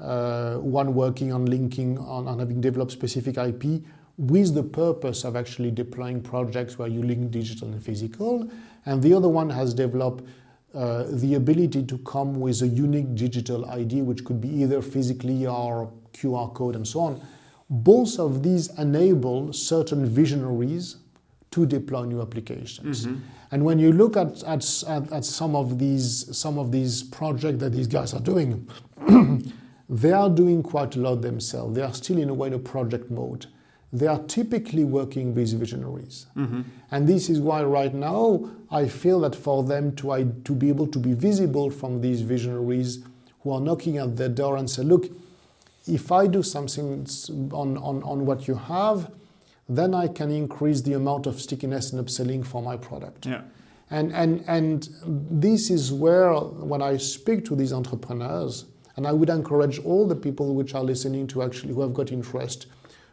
uh, 0.00 0.56
one 0.56 0.94
working 0.94 1.32
on 1.32 1.46
linking 1.46 1.98
on, 1.98 2.26
on 2.26 2.38
having 2.38 2.60
developed 2.60 2.92
specific 2.92 3.36
IP 3.36 3.82
with 4.18 4.54
the 4.54 4.62
purpose 4.62 5.24
of 5.24 5.36
actually 5.36 5.70
deploying 5.70 6.20
projects 6.20 6.78
where 6.78 6.88
you 6.88 7.02
link 7.02 7.30
digital 7.30 7.68
and 7.68 7.82
physical. 7.82 8.48
And 8.86 9.02
the 9.02 9.14
other 9.14 9.28
one 9.28 9.50
has 9.50 9.74
developed 9.74 10.24
uh, 10.74 11.04
the 11.08 11.34
ability 11.34 11.84
to 11.84 11.98
come 11.98 12.40
with 12.40 12.62
a 12.62 12.66
unique 12.68 13.14
digital 13.14 13.64
ID, 13.70 14.02
which 14.02 14.24
could 14.24 14.40
be 14.40 14.48
either 14.48 14.82
physically 14.82 15.46
or 15.46 15.92
QR 16.12 16.52
code 16.54 16.76
and 16.76 16.86
so 16.86 17.00
on. 17.00 17.20
Both 17.68 18.18
of 18.18 18.42
these 18.42 18.68
enable 18.78 19.52
certain 19.52 20.04
visionaries 20.06 20.96
to 21.52 21.66
deploy 21.66 22.04
new 22.04 22.20
applications. 22.20 23.04
And 23.50 23.64
when 23.64 23.78
you 23.78 23.92
look 23.92 24.16
at, 24.16 24.42
at, 24.44 24.84
at, 24.88 25.12
at 25.12 25.24
some 25.24 25.54
of 25.54 25.78
these 25.78 26.36
some 26.36 26.58
of 26.58 26.72
these 26.72 27.02
projects 27.02 27.60
that 27.60 27.72
these 27.72 27.86
guys 27.86 28.14
are 28.14 28.20
doing, 28.20 28.68
they 29.88 30.12
are 30.12 30.30
doing 30.30 30.62
quite 30.62 30.96
a 30.96 31.00
lot 31.00 31.20
themselves. 31.20 31.76
They 31.76 31.82
are 31.82 31.92
still 31.92 32.18
in 32.18 32.30
a 32.30 32.34
way 32.34 32.48
in 32.48 32.54
a 32.54 32.58
project 32.58 33.10
mode. 33.10 33.46
They 33.92 34.06
are 34.06 34.20
typically 34.20 34.84
working 34.84 35.34
with 35.34 35.52
visionaries. 35.52 36.26
Mm-hmm. 36.34 36.62
And 36.90 37.06
this 37.06 37.28
is 37.28 37.40
why 37.40 37.62
right 37.62 37.92
now 37.92 38.48
I 38.70 38.88
feel 38.88 39.20
that 39.20 39.36
for 39.36 39.62
them 39.62 39.94
to, 39.96 40.12
I, 40.12 40.24
to 40.44 40.54
be 40.54 40.70
able 40.70 40.86
to 40.86 40.98
be 40.98 41.12
visible 41.12 41.70
from 41.70 42.00
these 42.00 42.22
visionaries 42.22 43.04
who 43.42 43.50
are 43.52 43.60
knocking 43.60 43.98
at 43.98 44.16
their 44.16 44.30
door 44.30 44.56
and 44.56 44.70
say, 44.70 44.82
look, 44.82 45.06
if 45.86 46.10
I 46.10 46.26
do 46.26 46.42
something 46.42 47.06
on, 47.52 47.76
on, 47.76 48.02
on 48.02 48.24
what 48.24 48.48
you 48.48 48.54
have, 48.54 49.10
then 49.68 49.94
I 49.94 50.08
can 50.08 50.30
increase 50.30 50.80
the 50.80 50.94
amount 50.94 51.26
of 51.26 51.40
stickiness 51.40 51.92
and 51.92 52.04
upselling 52.04 52.46
for 52.46 52.62
my 52.62 52.76
product. 52.76 53.26
Yeah. 53.26 53.42
And, 53.90 54.12
and, 54.12 54.42
and 54.46 54.88
this 55.04 55.70
is 55.70 55.92
where, 55.92 56.32
when 56.32 56.80
I 56.80 56.96
speak 56.96 57.44
to 57.46 57.56
these 57.56 57.74
entrepreneurs, 57.74 58.64
and 58.96 59.06
I 59.06 59.12
would 59.12 59.28
encourage 59.28 59.78
all 59.80 60.06
the 60.06 60.16
people 60.16 60.54
which 60.54 60.74
are 60.74 60.82
listening 60.82 61.26
to 61.28 61.42
actually, 61.42 61.74
who 61.74 61.82
have 61.82 61.92
got 61.92 62.10
interest, 62.10 62.66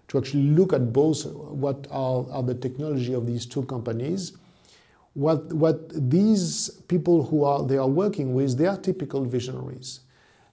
to 0.10 0.18
actually 0.18 0.44
look 0.44 0.74
at 0.74 0.92
both 0.92 1.26
what 1.26 1.88
are, 1.90 2.26
are 2.32 2.44
the 2.44 2.56
technology 2.56 3.14
of 3.14 3.26
these 3.26 3.46
two 3.46 3.64
companies. 3.66 4.34
What, 5.14 5.52
what 5.54 5.90
these 6.10 6.70
people 6.88 7.24
who 7.26 7.44
are 7.44 7.64
they 7.64 7.78
are 7.78 7.88
working 7.88 8.34
with, 8.34 8.58
they 8.58 8.66
are 8.66 8.78
typical 8.78 9.24
visionaries. 9.24 10.02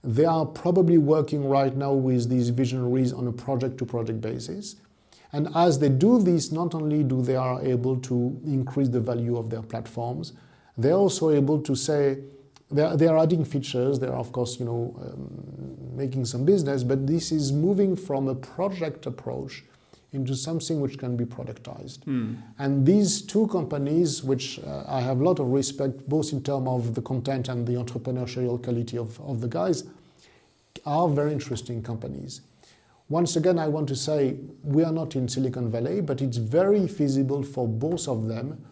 They 0.05 0.25
are 0.25 0.47
probably 0.47 0.99
working 0.99 1.49
right 1.49 1.75
now 1.75 1.93
with 1.93 2.29
these 2.29 2.51
visionaries 2.51 3.13
on 3.13 3.27
a 3.27 3.33
project 3.33 3.79
to 3.79 3.87
project 3.87 4.21
basis. 4.21 4.77
And 5.33 5.49
as 5.55 5.79
they 5.79 5.89
do 5.89 6.23
this, 6.23 6.53
not 6.53 6.75
only 6.75 7.03
do 7.03 7.23
they 7.23 7.37
are 7.37 7.61
able 7.63 7.97
to 8.01 8.41
increase 8.45 8.89
the 8.89 9.01
value 9.01 9.37
of 9.37 9.51
their 9.51 9.63
platforms, 9.63 10.33
they're 10.79 10.93
also 10.93 11.31
able 11.31 11.61
to 11.63 11.75
say 11.75 12.19
they're, 12.71 12.97
they're 12.97 13.17
adding 13.17 13.45
features. 13.45 13.99
They're 13.99 14.13
of 14.13 14.33
course 14.33 14.59
you 14.59 14.67
know 14.67 14.95
um, 15.01 15.97
making 15.97 16.25
some 16.25 16.45
business, 16.45 16.83
but 16.83 17.07
this 17.07 17.33
is 17.33 17.53
moving 17.53 17.97
from 17.97 18.29
a 18.29 18.35
project 18.35 19.07
approach 19.07 19.65
into 20.13 20.35
something 20.35 20.81
which 20.81 20.99
can 20.99 21.17
be 21.17 21.25
productized. 21.25 21.99
And 22.59 22.87
these 22.87 23.21
two 23.23 23.47
companies, 23.49 24.23
which 24.23 24.59
uh, 24.61 24.85
I 24.87 25.01
have 25.01 25.21
a 25.21 25.25
lot 25.25 25.41
of 25.41 25.49
respect, 25.49 26.09
both 26.09 26.33
in 26.33 26.43
terms 26.43 26.69
of 26.69 26.95
the 26.95 27.03
content 27.03 27.49
and 27.49 27.67
the 27.67 27.75
entrepreneurial 27.75 28.63
quality 28.63 28.97
of, 28.97 29.21
of 29.21 29.41
the 29.41 29.49
guys, 29.49 29.85
are 30.87 31.09
very 31.09 31.33
interesting 31.33 31.83
companies. 31.83 32.41
Once 33.09 33.37
again, 33.37 33.59
I 33.59 33.69
want 33.69 33.89
to 33.89 33.97
say 33.97 34.37
we 34.63 34.83
are 34.85 34.93
not 34.93 35.15
in 35.17 35.29
Silicon 35.29 35.71
Valley, 35.71 36.01
but 36.01 36.21
it's 36.21 36.39
very 36.39 36.89
feasible 36.89 37.43
for 37.43 37.69
both 37.69 38.09
of 38.09 38.27
them 38.27 38.65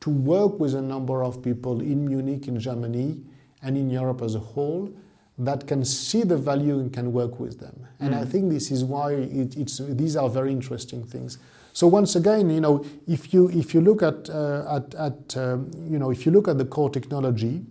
to 0.00 0.10
work 0.10 0.60
with 0.60 0.74
a 0.74 0.82
number 0.82 1.22
of 1.24 1.42
people 1.42 1.80
in 1.80 2.06
Munich, 2.06 2.48
in 2.48 2.58
Germany, 2.60 3.20
and 3.62 3.76
in 3.76 3.90
Europe 3.90 4.22
as 4.22 4.34
a 4.34 4.40
whole 4.40 4.92
that 5.38 5.66
can 5.68 5.84
see 5.84 6.22
the 6.22 6.36
value 6.36 6.80
and 6.80 6.92
can 6.92 7.12
work 7.12 7.38
with 7.38 7.60
them. 7.60 7.86
And 8.00 8.12
mm. 8.12 8.20
I 8.20 8.24
think 8.24 8.50
this 8.50 8.70
is 8.72 8.84
why 8.84 9.12
it, 9.12 9.56
it's, 9.56 9.78
these 9.78 10.16
are 10.16 10.28
very 10.28 10.50
interesting 10.50 11.04
things. 11.04 11.38
So 11.72 11.86
once 11.86 12.16
again, 12.16 12.50
you 12.50 12.60
know, 12.60 12.84
if 13.06 13.32
you 13.32 13.48
if 13.50 13.72
you 13.72 13.80
look 13.80 14.02
at 14.02 14.28
uh, 14.30 14.76
at, 14.76 14.94
at 14.96 15.36
um, 15.36 15.70
you 15.88 15.98
know 15.98 16.10
if 16.10 16.26
you 16.26 16.32
look 16.32 16.48
at 16.48 16.58
the 16.58 16.64
core 16.64 16.90
technology, 16.90 17.64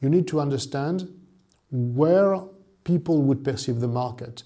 you 0.00 0.10
need 0.10 0.28
to 0.28 0.40
understand 0.40 1.08
where 1.70 2.40
people 2.84 3.22
would 3.22 3.42
perceive 3.42 3.80
the 3.80 3.88
market. 3.88 4.42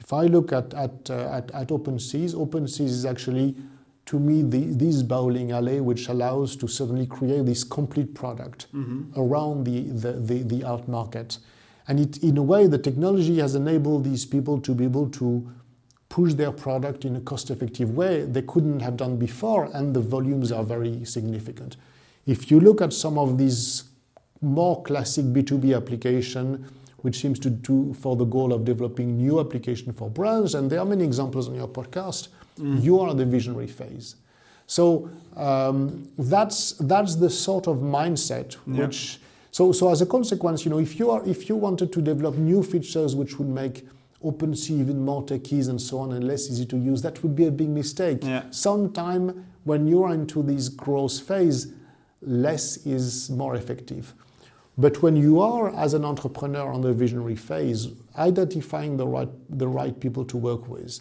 If 0.00 0.12
I 0.12 0.22
look 0.22 0.52
at 0.52 0.74
at 0.74 1.08
uh, 1.10 1.30
at, 1.30 1.52
at 1.52 1.68
OpenSeas, 1.68 2.34
OpenSeas 2.34 2.88
is 2.88 3.04
actually 3.04 3.54
to 4.10 4.18
me 4.18 4.42
the, 4.42 4.74
this 4.74 5.02
bowling 5.04 5.52
alley 5.52 5.80
which 5.80 6.08
allows 6.08 6.56
to 6.56 6.66
suddenly 6.66 7.06
create 7.06 7.46
this 7.46 7.62
complete 7.62 8.12
product 8.12 8.66
mm-hmm. 8.74 9.04
around 9.16 9.62
the, 9.62 9.82
the, 9.82 10.12
the, 10.14 10.42
the 10.42 10.64
art 10.64 10.88
market. 10.88 11.38
And 11.86 12.00
it, 12.00 12.20
in 12.20 12.36
a 12.36 12.42
way, 12.42 12.66
the 12.66 12.76
technology 12.76 13.38
has 13.38 13.54
enabled 13.54 14.02
these 14.02 14.26
people 14.26 14.60
to 14.62 14.74
be 14.74 14.82
able 14.82 15.10
to 15.10 15.48
push 16.08 16.34
their 16.34 16.50
product 16.50 17.04
in 17.04 17.14
a 17.14 17.20
cost-effective 17.20 17.94
way 17.94 18.24
they 18.24 18.42
couldn't 18.42 18.80
have 18.80 18.96
done 18.96 19.16
before, 19.16 19.70
and 19.72 19.94
the 19.94 20.00
volumes 20.00 20.50
are 20.50 20.64
very 20.64 21.04
significant. 21.04 21.76
If 22.26 22.50
you 22.50 22.58
look 22.58 22.80
at 22.80 22.92
some 22.92 23.16
of 23.16 23.38
these 23.38 23.84
more 24.40 24.82
classic 24.82 25.26
B2B 25.26 25.76
application, 25.76 26.66
which 27.02 27.20
seems 27.20 27.38
to 27.38 27.50
do 27.50 27.94
for 27.94 28.16
the 28.16 28.24
goal 28.24 28.52
of 28.52 28.64
developing 28.64 29.16
new 29.16 29.38
application 29.38 29.92
for 29.92 30.10
brands, 30.10 30.56
and 30.56 30.68
there 30.68 30.80
are 30.80 30.84
many 30.84 31.04
examples 31.04 31.48
on 31.48 31.54
your 31.54 31.68
podcast, 31.68 32.26
mm. 32.60 32.82
you 32.82 33.00
are 33.00 33.14
the 33.14 33.24
visionary 33.24 33.66
phase. 33.66 34.16
So 34.66 35.10
um, 35.36 36.08
that's 36.18 36.72
that's 36.72 37.16
the 37.16 37.30
sort 37.30 37.66
of 37.66 37.78
mindset 37.78 38.56
yeah. 38.66 38.86
which. 38.86 39.18
So 39.52 39.72
so 39.72 39.90
as 39.90 40.00
a 40.00 40.06
consequence, 40.06 40.64
you 40.64 40.70
know, 40.70 40.78
if 40.78 40.98
you 40.98 41.10
are 41.10 41.26
if 41.26 41.48
you 41.48 41.56
wanted 41.56 41.92
to 41.92 42.00
develop 42.00 42.36
new 42.36 42.62
features 42.62 43.16
which 43.16 43.38
would 43.38 43.48
make 43.48 43.84
OpenSea 44.24 44.78
even 44.78 45.04
more 45.04 45.24
techies 45.24 45.68
and 45.68 45.80
so 45.80 45.98
on 45.98 46.12
and 46.12 46.26
less 46.26 46.48
easy 46.48 46.66
to 46.66 46.76
use, 46.76 47.02
that 47.02 47.22
would 47.22 47.34
be 47.34 47.46
a 47.46 47.50
big 47.50 47.68
mistake. 47.68 48.18
Yeah. 48.22 48.44
Sometime 48.50 49.46
when 49.64 49.86
you're 49.86 50.12
into 50.12 50.42
this 50.42 50.68
growth 50.68 51.20
phase, 51.20 51.72
less 52.22 52.86
is 52.86 53.30
more 53.30 53.54
effective. 53.54 54.14
But 54.78 55.02
when 55.02 55.16
you 55.16 55.40
are, 55.40 55.74
as 55.74 55.94
an 55.94 56.04
entrepreneur 56.04 56.72
on 56.72 56.80
the 56.80 56.92
visionary 56.92 57.36
phase, 57.36 57.88
identifying 58.16 58.96
the 58.96 59.06
right, 59.06 59.28
the 59.48 59.68
right 59.68 59.98
people 59.98 60.24
to 60.26 60.36
work 60.36 60.68
with, 60.68 61.00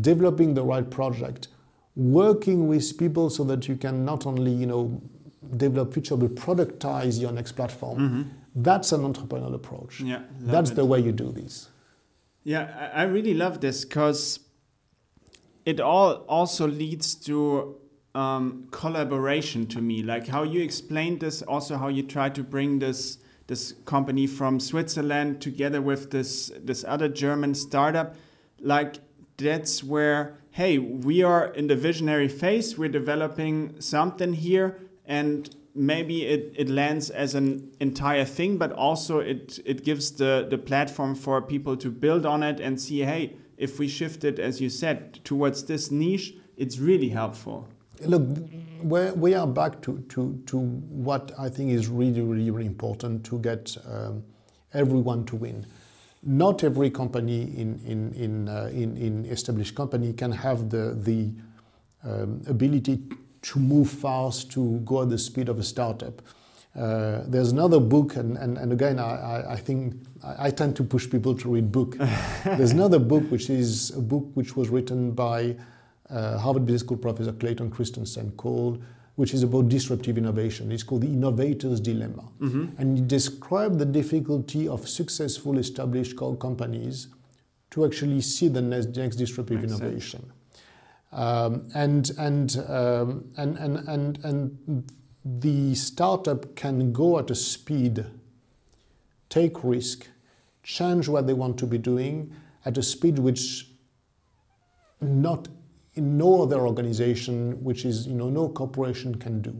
developing 0.00 0.54
the 0.54 0.62
right 0.62 0.88
project, 0.90 1.48
working 1.96 2.68
with 2.68 2.96
people 2.98 3.30
so 3.30 3.44
that 3.44 3.68
you 3.68 3.76
can 3.76 4.04
not 4.04 4.26
only 4.26 4.52
you 4.52 4.66
know 4.66 5.00
develop 5.56 5.92
feature 5.92 6.16
but 6.16 6.34
productize 6.34 7.20
your 7.20 7.32
next 7.32 7.52
platform. 7.52 7.98
Mm-hmm. 7.98 8.22
That's 8.54 8.92
an 8.92 9.00
entrepreneurial 9.00 9.54
approach. 9.54 10.00
Yeah, 10.00 10.22
that's 10.40 10.70
it. 10.70 10.74
the 10.76 10.84
way 10.84 11.00
you 11.00 11.12
do 11.12 11.32
this. 11.32 11.68
Yeah, 12.44 12.90
I 12.92 13.04
really 13.04 13.34
love 13.34 13.60
this 13.60 13.84
because 13.84 14.40
it 15.64 15.80
all 15.80 16.24
also 16.28 16.66
leads 16.66 17.14
to 17.26 17.76
um, 18.14 18.68
collaboration 18.70 19.66
to 19.68 19.80
me. 19.80 20.02
Like 20.02 20.28
how 20.28 20.42
you 20.42 20.60
explained 20.60 21.20
this, 21.20 21.42
also 21.42 21.76
how 21.76 21.88
you 21.88 22.02
try 22.02 22.28
to 22.30 22.42
bring 22.42 22.78
this 22.78 23.18
this 23.46 23.74
company 23.84 24.26
from 24.26 24.60
Switzerland 24.60 25.40
together 25.40 25.80
with 25.80 26.10
this 26.10 26.50
this 26.62 26.84
other 26.86 27.08
German 27.08 27.54
startup. 27.54 28.16
Like 28.60 28.96
that's 29.36 29.82
where, 29.82 30.38
hey, 30.50 30.78
we 30.78 31.22
are 31.22 31.46
in 31.46 31.66
the 31.66 31.76
visionary 31.76 32.28
phase, 32.28 32.78
we're 32.78 32.88
developing 32.88 33.80
something 33.80 34.32
here, 34.34 34.80
and 35.06 35.54
maybe 35.74 36.26
it, 36.26 36.54
it 36.56 36.68
lands 36.68 37.10
as 37.10 37.34
an 37.34 37.70
entire 37.80 38.24
thing, 38.24 38.58
but 38.58 38.72
also 38.72 39.18
it, 39.20 39.58
it 39.64 39.84
gives 39.84 40.12
the, 40.12 40.46
the 40.48 40.58
platform 40.58 41.14
for 41.14 41.40
people 41.40 41.76
to 41.76 41.90
build 41.90 42.26
on 42.26 42.42
it 42.42 42.60
and 42.60 42.80
see, 42.80 43.00
hey, 43.00 43.34
if 43.56 43.78
we 43.78 43.88
shift 43.88 44.24
it, 44.24 44.38
as 44.38 44.60
you 44.60 44.68
said, 44.68 45.24
towards 45.24 45.64
this 45.64 45.90
niche, 45.90 46.34
it's 46.56 46.78
really 46.78 47.08
helpful. 47.08 47.68
Look, 48.00 48.22
we 48.82 49.34
are 49.34 49.46
back 49.46 49.80
to, 49.82 49.98
to, 50.08 50.42
to 50.46 50.58
what 50.58 51.32
I 51.38 51.48
think 51.48 51.70
is 51.70 51.88
really, 51.88 52.20
really, 52.20 52.50
really 52.50 52.66
important 52.66 53.24
to 53.26 53.38
get 53.38 53.76
um, 53.88 54.24
everyone 54.74 55.24
to 55.26 55.36
win 55.36 55.64
not 56.22 56.62
every 56.62 56.90
company 56.90 57.42
in, 57.42 57.80
in, 57.84 58.12
in, 58.14 58.48
uh, 58.48 58.70
in, 58.72 58.96
in, 58.96 59.24
established 59.26 59.74
company 59.74 60.12
can 60.12 60.30
have 60.30 60.70
the, 60.70 60.96
the 61.00 61.32
um, 62.04 62.40
ability 62.46 63.02
to 63.42 63.58
move 63.58 63.90
fast, 63.90 64.50
to 64.52 64.78
go 64.84 65.02
at 65.02 65.10
the 65.10 65.18
speed 65.18 65.48
of 65.48 65.58
a 65.58 65.64
startup. 65.64 66.22
Uh, 66.76 67.22
there's 67.26 67.52
another 67.52 67.80
book, 67.80 68.16
and, 68.16 68.38
and, 68.38 68.56
and 68.56 68.72
again, 68.72 68.98
I, 68.98 69.52
I 69.52 69.56
think 69.56 69.94
I, 70.24 70.46
I 70.46 70.50
tend 70.50 70.76
to 70.76 70.84
push 70.84 71.10
people 71.10 71.34
to 71.34 71.48
read 71.50 71.72
book. 71.72 71.96
there's 72.44 72.70
another 72.70 72.98
book, 72.98 73.24
which 73.24 73.50
is 73.50 73.90
a 73.90 74.00
book 74.00 74.30
which 74.34 74.56
was 74.56 74.68
written 74.68 75.10
by 75.10 75.56
uh, 76.08 76.38
Harvard 76.38 76.64
Business 76.64 76.82
School 76.82 76.96
professor 76.96 77.32
Clayton 77.32 77.70
Christensen 77.70 78.30
called 78.32 78.82
which 79.16 79.34
is 79.34 79.42
about 79.42 79.68
disruptive 79.68 80.16
innovation. 80.16 80.72
It's 80.72 80.82
called 80.82 81.02
the 81.02 81.12
innovator's 81.12 81.80
dilemma. 81.80 82.24
Mm-hmm. 82.40 82.66
And 82.78 82.98
it 82.98 83.08
describes 83.08 83.76
the 83.76 83.84
difficulty 83.84 84.66
of 84.66 84.88
successful 84.88 85.58
established 85.58 86.16
companies 86.16 87.08
to 87.70 87.84
actually 87.84 88.20
see 88.20 88.48
the 88.48 88.62
next, 88.62 88.96
next 88.96 89.16
disruptive 89.16 89.60
Makes 89.60 89.72
innovation. 89.72 90.32
Um, 91.12 91.68
and, 91.74 92.10
and, 92.18 92.56
um, 92.68 93.24
and, 93.36 93.58
and, 93.58 93.88
and, 93.88 94.24
and 94.24 94.92
the 95.24 95.74
startup 95.74 96.54
can 96.56 96.92
go 96.92 97.18
at 97.18 97.30
a 97.30 97.34
speed, 97.34 98.06
take 99.28 99.62
risk, 99.62 100.06
change 100.62 101.08
what 101.08 101.26
they 101.26 101.34
want 101.34 101.58
to 101.58 101.66
be 101.66 101.76
doing 101.76 102.34
at 102.64 102.78
a 102.78 102.82
speed 102.82 103.18
which 103.18 103.68
not 105.00 105.48
in 105.94 106.16
no 106.16 106.42
other 106.42 106.60
organization, 106.66 107.62
which 107.62 107.84
is 107.84 108.06
you 108.06 108.14
know 108.14 108.30
no 108.30 108.48
corporation 108.48 109.14
can 109.14 109.42
do. 109.42 109.54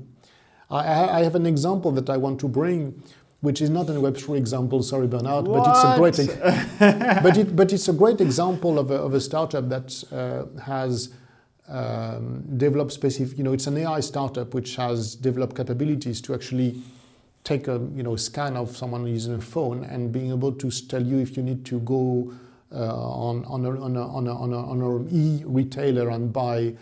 I, 0.71 1.21
I 1.21 1.23
have 1.25 1.35
an 1.35 1.47
example 1.47 1.93
that 1.93 2.09
I 2.09 2.17
want 2.17 2.41
to 2.41 2.49
bring, 2.49 3.03
which 3.41 3.61
is 3.61 3.69
not 3.69 3.91
a 3.91 3.93
Web3 3.93 4.37
example. 4.37 4.83
Sorry, 4.83 5.07
Bernard, 5.07 5.47
what? 5.47 5.65
but 5.65 6.09
it's 6.09 6.19
a 6.19 6.27
great, 6.29 7.23
but 7.23 7.37
it 7.37 7.57
but 7.57 7.73
it's 7.73 7.89
a 7.89 7.93
great 7.93 8.21
example 8.21 8.79
of 8.79 8.91
a, 8.91 8.97
of 8.97 9.15
a 9.15 9.21
startup 9.21 9.69
that 9.69 10.05
uh, 10.13 10.61
has. 10.63 11.15
Um, 11.69 12.43
developed 12.59 12.93
specific, 12.93 13.39
you 13.39 13.45
know, 13.45 13.53
it's 13.53 13.69
an 13.69 13.79
AI 13.79 14.01
startup 14.01 14.53
which 14.53 14.75
has 14.77 15.15
developed 15.15 15.57
capabilities 15.57 16.21
to 16.23 16.35
actually 16.35 16.83
take 17.45 17.69
a 17.69 17.81
you 17.95 18.03
know 18.03 18.17
scan 18.17 18.57
of 18.57 18.77
someone 18.77 19.07
using 19.07 19.35
a 19.35 19.41
phone 19.41 19.85
and 19.85 20.13
being 20.13 20.31
able 20.31 20.53
to 20.53 20.71
tell 20.89 21.03
you 21.03 21.19
if 21.19 21.37
you 21.37 21.43
need 21.43 21.65
to 21.65 21.81
go 21.81 22.33
on, 22.79 23.45
on, 23.45 23.65
a, 23.65 23.81
on, 23.81 23.97
a, 23.97 24.09
on, 24.09 24.27
a, 24.27 24.35
on, 24.35 24.53
a, 24.53 24.71
on 24.71 24.81
a 24.81 25.15
e-retailer 25.15 26.11
and 26.11 26.33
buy 26.33 26.75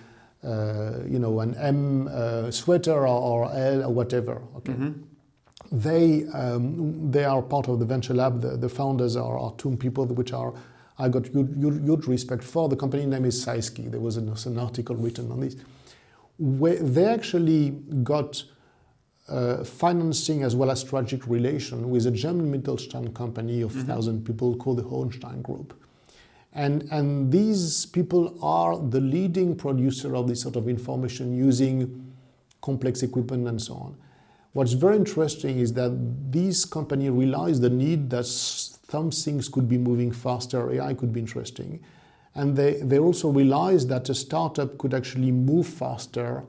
uh, 0.43 1.01
you 1.07 1.19
know, 1.19 1.41
an 1.41 1.55
M 1.57 2.09
uh, 2.09 2.51
sweater 2.51 3.07
or, 3.07 3.53
L 3.53 3.85
or 3.85 3.93
whatever. 3.93 4.43
Okay. 4.57 4.73
Mm-hmm. 4.73 4.93
They, 5.73 6.27
um, 6.33 7.11
they 7.11 7.25
are 7.25 7.43
part 7.43 7.69
of 7.69 7.79
the 7.79 7.85
venture 7.85 8.15
lab. 8.15 8.41
The, 8.41 8.57
the 8.57 8.69
founders 8.69 9.17
are, 9.17 9.39
are 9.39 9.53
two 9.59 9.77
people 9.77 10.07
which 10.07 10.33
are 10.33 10.55
I 11.01 11.09
got 11.09 11.27
huge, 11.27 11.49
huge, 11.57 12.07
respect 12.07 12.45
for. 12.45 12.69
The 12.69 12.77
company 12.77 13.07
name 13.07 13.25
is 13.25 13.45
Seisky. 13.45 13.91
There 13.91 14.01
was 14.01 14.17
an, 14.19 14.35
an 14.45 14.59
article 14.59 14.97
written 14.97 15.33
on 15.33 15.41
this. 15.41 15.57
Where 16.39 16.77
they 16.77 17.05
actually 17.05 17.71
got 18.03 18.43
uh, 19.29 19.65
financing 19.65 20.43
as 20.43 20.55
well 20.55 20.71
as 20.71 20.81
strategic 20.81 21.27
relation 21.27 21.89
with 21.91 22.07
a 22.07 22.11
German 22.11 22.53
Mittelstand 22.53 23.15
company 23.15 23.63
of 23.63 23.71
mm-hmm. 23.71 23.89
1,000 23.89 24.27
people 24.27 24.57
called 24.57 24.79
the 24.79 24.83
Hohenstein 24.83 25.43
Group. 25.43 25.80
And, 26.53 26.83
and 26.91 27.31
these 27.31 27.87
people 27.87 28.37
are 28.43 28.77
the 28.77 29.01
leading 29.01 29.55
producer 29.55 30.17
of 30.17 30.27
this 30.29 30.43
sort 30.43 30.57
of 30.57 30.69
information 30.69 31.37
using 31.37 32.13
complex 32.61 33.03
equipment 33.03 33.47
and 33.47 33.61
so 33.61 33.75
on. 33.75 33.97
What's 34.53 34.73
very 34.73 34.97
interesting 34.97 35.61
is 35.61 35.73
that 35.75 36.33
these 36.33 36.65
companies 36.65 37.11
realize 37.11 37.61
the 37.61 37.71
need 37.71 38.11
that 38.11 38.27
some 38.27 39.13
things 39.13 39.49
could 39.49 39.69
be 39.69 39.79
moving 39.79 40.11
faster, 40.11 40.73
AI 40.73 40.95
could 40.95 41.13
be 41.13 41.21
interesting. 41.21 41.81
And 42.35 42.57
they, 42.57 42.75
they 42.83 42.99
also 42.99 43.29
realize 43.29 43.87
that 43.87 44.09
a 44.09 44.15
startup 44.15 44.77
could 44.77 44.93
actually 44.93 45.31
move 45.31 45.69
faster 45.69 46.45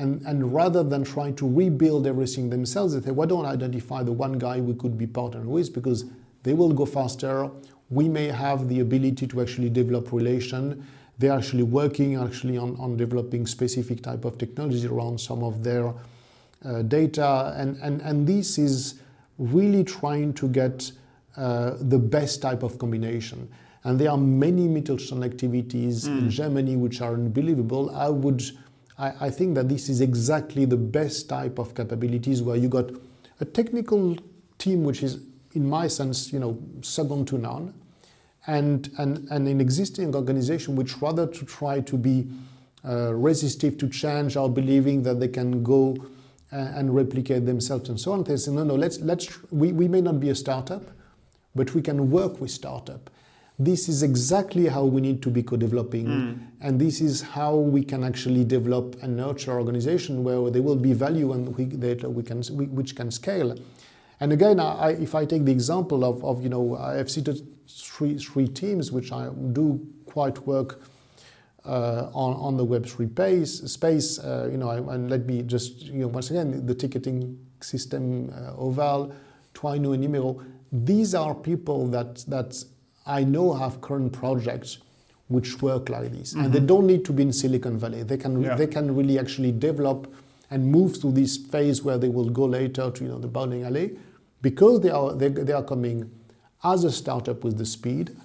and, 0.00 0.22
and 0.22 0.54
rather 0.54 0.82
than 0.82 1.04
trying 1.04 1.36
to 1.36 1.46
rebuild 1.46 2.06
everything 2.06 2.48
themselves, 2.48 2.94
they 2.94 3.06
say, 3.06 3.10
why 3.10 3.26
don't 3.26 3.44
identify 3.44 4.02
the 4.02 4.12
one 4.12 4.38
guy 4.38 4.58
we 4.58 4.74
could 4.74 4.96
be 4.96 5.06
partnered 5.06 5.46
with 5.46 5.74
because 5.74 6.06
they 6.42 6.54
will 6.54 6.72
go 6.72 6.86
faster. 6.86 7.50
We 7.90 8.08
may 8.08 8.28
have 8.28 8.68
the 8.68 8.80
ability 8.80 9.26
to 9.28 9.40
actually 9.40 9.68
develop 9.68 10.12
relation. 10.12 10.86
They're 11.18 11.32
actually 11.32 11.64
working 11.64 12.14
actually 12.14 12.56
on, 12.56 12.76
on 12.78 12.96
developing 12.96 13.46
specific 13.46 14.02
type 14.02 14.24
of 14.24 14.38
technology 14.38 14.86
around 14.86 15.20
some 15.20 15.42
of 15.42 15.62
their 15.62 15.92
uh, 16.64 16.82
data. 16.82 17.54
And, 17.56 17.76
and, 17.82 18.00
and 18.02 18.26
this 18.26 18.58
is 18.58 19.00
really 19.38 19.84
trying 19.84 20.32
to 20.34 20.48
get 20.48 20.92
uh, 21.36 21.76
the 21.80 21.98
best 21.98 22.42
type 22.42 22.62
of 22.62 22.78
combination. 22.78 23.48
And 23.84 23.98
there 23.98 24.10
are 24.10 24.18
many 24.18 24.68
Mittelstand 24.68 25.24
activities 25.24 26.06
mm. 26.06 26.18
in 26.18 26.30
Germany 26.30 26.76
which 26.76 27.00
are 27.00 27.14
unbelievable. 27.14 27.90
I 27.96 28.08
would, 28.08 28.42
I, 28.98 29.12
I 29.26 29.30
think 29.30 29.54
that 29.54 29.68
this 29.68 29.88
is 29.88 30.00
exactly 30.00 30.64
the 30.64 30.76
best 30.76 31.28
type 31.28 31.58
of 31.58 31.74
capabilities 31.74 32.42
where 32.42 32.56
you 32.56 32.68
got 32.68 32.90
a 33.40 33.44
technical 33.44 34.16
team 34.58 34.84
which 34.84 35.02
is, 35.02 35.20
in 35.54 35.68
my 35.68 35.88
sense, 35.88 36.32
you 36.32 36.38
know, 36.38 36.58
second 36.82 37.26
to 37.28 37.38
none, 37.38 37.72
and, 38.46 38.90
and, 38.98 39.28
and 39.30 39.48
an 39.48 39.60
existing 39.60 40.14
organization 40.14 40.76
which 40.76 41.00
rather 41.02 41.26
to 41.26 41.44
try 41.44 41.80
to 41.80 41.96
be 41.96 42.28
uh, 42.88 43.12
resistive 43.14 43.76
to 43.78 43.88
change 43.88 44.36
are 44.36 44.48
believing 44.48 45.02
that 45.02 45.20
they 45.20 45.28
can 45.28 45.62
go 45.62 45.96
uh, 46.52 46.56
and 46.56 46.94
replicate 46.94 47.46
themselves 47.46 47.88
and 47.88 48.00
so 48.00 48.12
on. 48.12 48.24
They 48.24 48.36
say, 48.36 48.50
no, 48.50 48.64
no, 48.64 48.74
let's, 48.74 48.98
let's, 49.00 49.28
we, 49.52 49.72
we 49.72 49.86
may 49.86 50.00
not 50.00 50.18
be 50.18 50.30
a 50.30 50.34
startup, 50.34 50.82
but 51.54 51.74
we 51.74 51.82
can 51.82 52.10
work 52.10 52.40
with 52.40 52.50
startup. 52.50 53.10
This 53.58 53.90
is 53.90 54.02
exactly 54.02 54.66
how 54.68 54.84
we 54.84 55.02
need 55.02 55.22
to 55.22 55.30
be 55.30 55.42
co-developing, 55.42 56.06
mm. 56.06 56.38
and 56.62 56.80
this 56.80 57.02
is 57.02 57.20
how 57.20 57.56
we 57.56 57.84
can 57.84 58.02
actually 58.02 58.42
develop 58.42 58.96
and 59.02 59.14
nurture 59.14 59.52
organization 59.52 60.24
where 60.24 60.50
there 60.50 60.62
will 60.62 60.76
be 60.76 60.94
value 60.94 61.32
and 61.34 61.54
we, 61.54 61.66
that 61.66 62.10
we 62.10 62.22
can, 62.22 62.42
we, 62.52 62.64
which 62.68 62.96
can 62.96 63.10
scale. 63.10 63.54
And 64.18 64.32
again, 64.32 64.60
I, 64.60 64.92
if 64.92 65.14
I 65.14 65.26
take 65.26 65.44
the 65.44 65.52
example 65.52 66.06
of, 66.06 66.24
of 66.24 66.42
you 66.42 66.48
know, 66.48 66.76
I've 66.78 67.10
cited 67.10 67.46
three, 67.78 68.18
three 68.18 68.48
teams 68.48 68.92
which 68.92 69.12
I 69.12 69.28
do 69.52 69.86
quite 70.06 70.38
work 70.46 70.80
uh, 71.64 72.10
on, 72.12 72.34
on 72.36 72.56
the 72.56 72.64
Web3 72.64 73.14
base, 73.14 73.60
space, 73.70 74.18
uh, 74.18 74.48
you 74.50 74.56
know, 74.56 74.70
and 74.70 75.10
let 75.10 75.26
me 75.26 75.42
just, 75.42 75.82
you 75.82 76.00
know, 76.00 76.08
once 76.08 76.30
again, 76.30 76.64
the 76.66 76.74
ticketing 76.74 77.38
system, 77.60 78.30
uh, 78.30 78.62
Ooval, 78.62 79.12
Twino 79.54 79.92
and 79.92 80.02
Numero, 80.02 80.42
these 80.72 81.14
are 81.14 81.34
people 81.34 81.86
that, 81.88 82.24
that 82.28 82.64
I 83.06 83.24
know 83.24 83.52
have 83.52 83.80
current 83.80 84.12
projects 84.12 84.78
which 85.28 85.60
work 85.62 85.88
like 85.88 86.10
this. 86.12 86.32
Mm-hmm. 86.32 86.44
And 86.44 86.52
they 86.52 86.58
mm-hmm. 86.58 86.66
don't 86.66 86.86
need 86.86 87.04
to 87.04 87.12
be 87.12 87.22
in 87.22 87.32
Silicon 87.32 87.78
Valley. 87.78 88.02
They 88.02 88.16
can, 88.16 88.42
yeah. 88.42 88.54
they 88.54 88.66
can 88.66 88.94
really 88.94 89.18
actually 89.18 89.52
develop 89.52 90.12
and 90.50 90.66
move 90.66 91.00
through 91.00 91.12
this 91.12 91.36
phase 91.36 91.82
where 91.82 91.98
they 91.98 92.08
will 92.08 92.28
go 92.28 92.44
later 92.44 92.90
to 92.90 93.04
you 93.04 93.10
know, 93.10 93.18
the 93.18 93.28
bowling 93.28 93.62
alley 93.64 93.96
because 94.42 94.80
they 94.80 94.90
are, 94.90 95.12
they, 95.14 95.28
they 95.28 95.52
are 95.52 95.62
coming 95.62 96.10
as 96.64 96.84
a 96.84 96.92
startup 96.92 97.44
with 97.44 97.58
the 97.58 97.66
speed, 97.66 98.16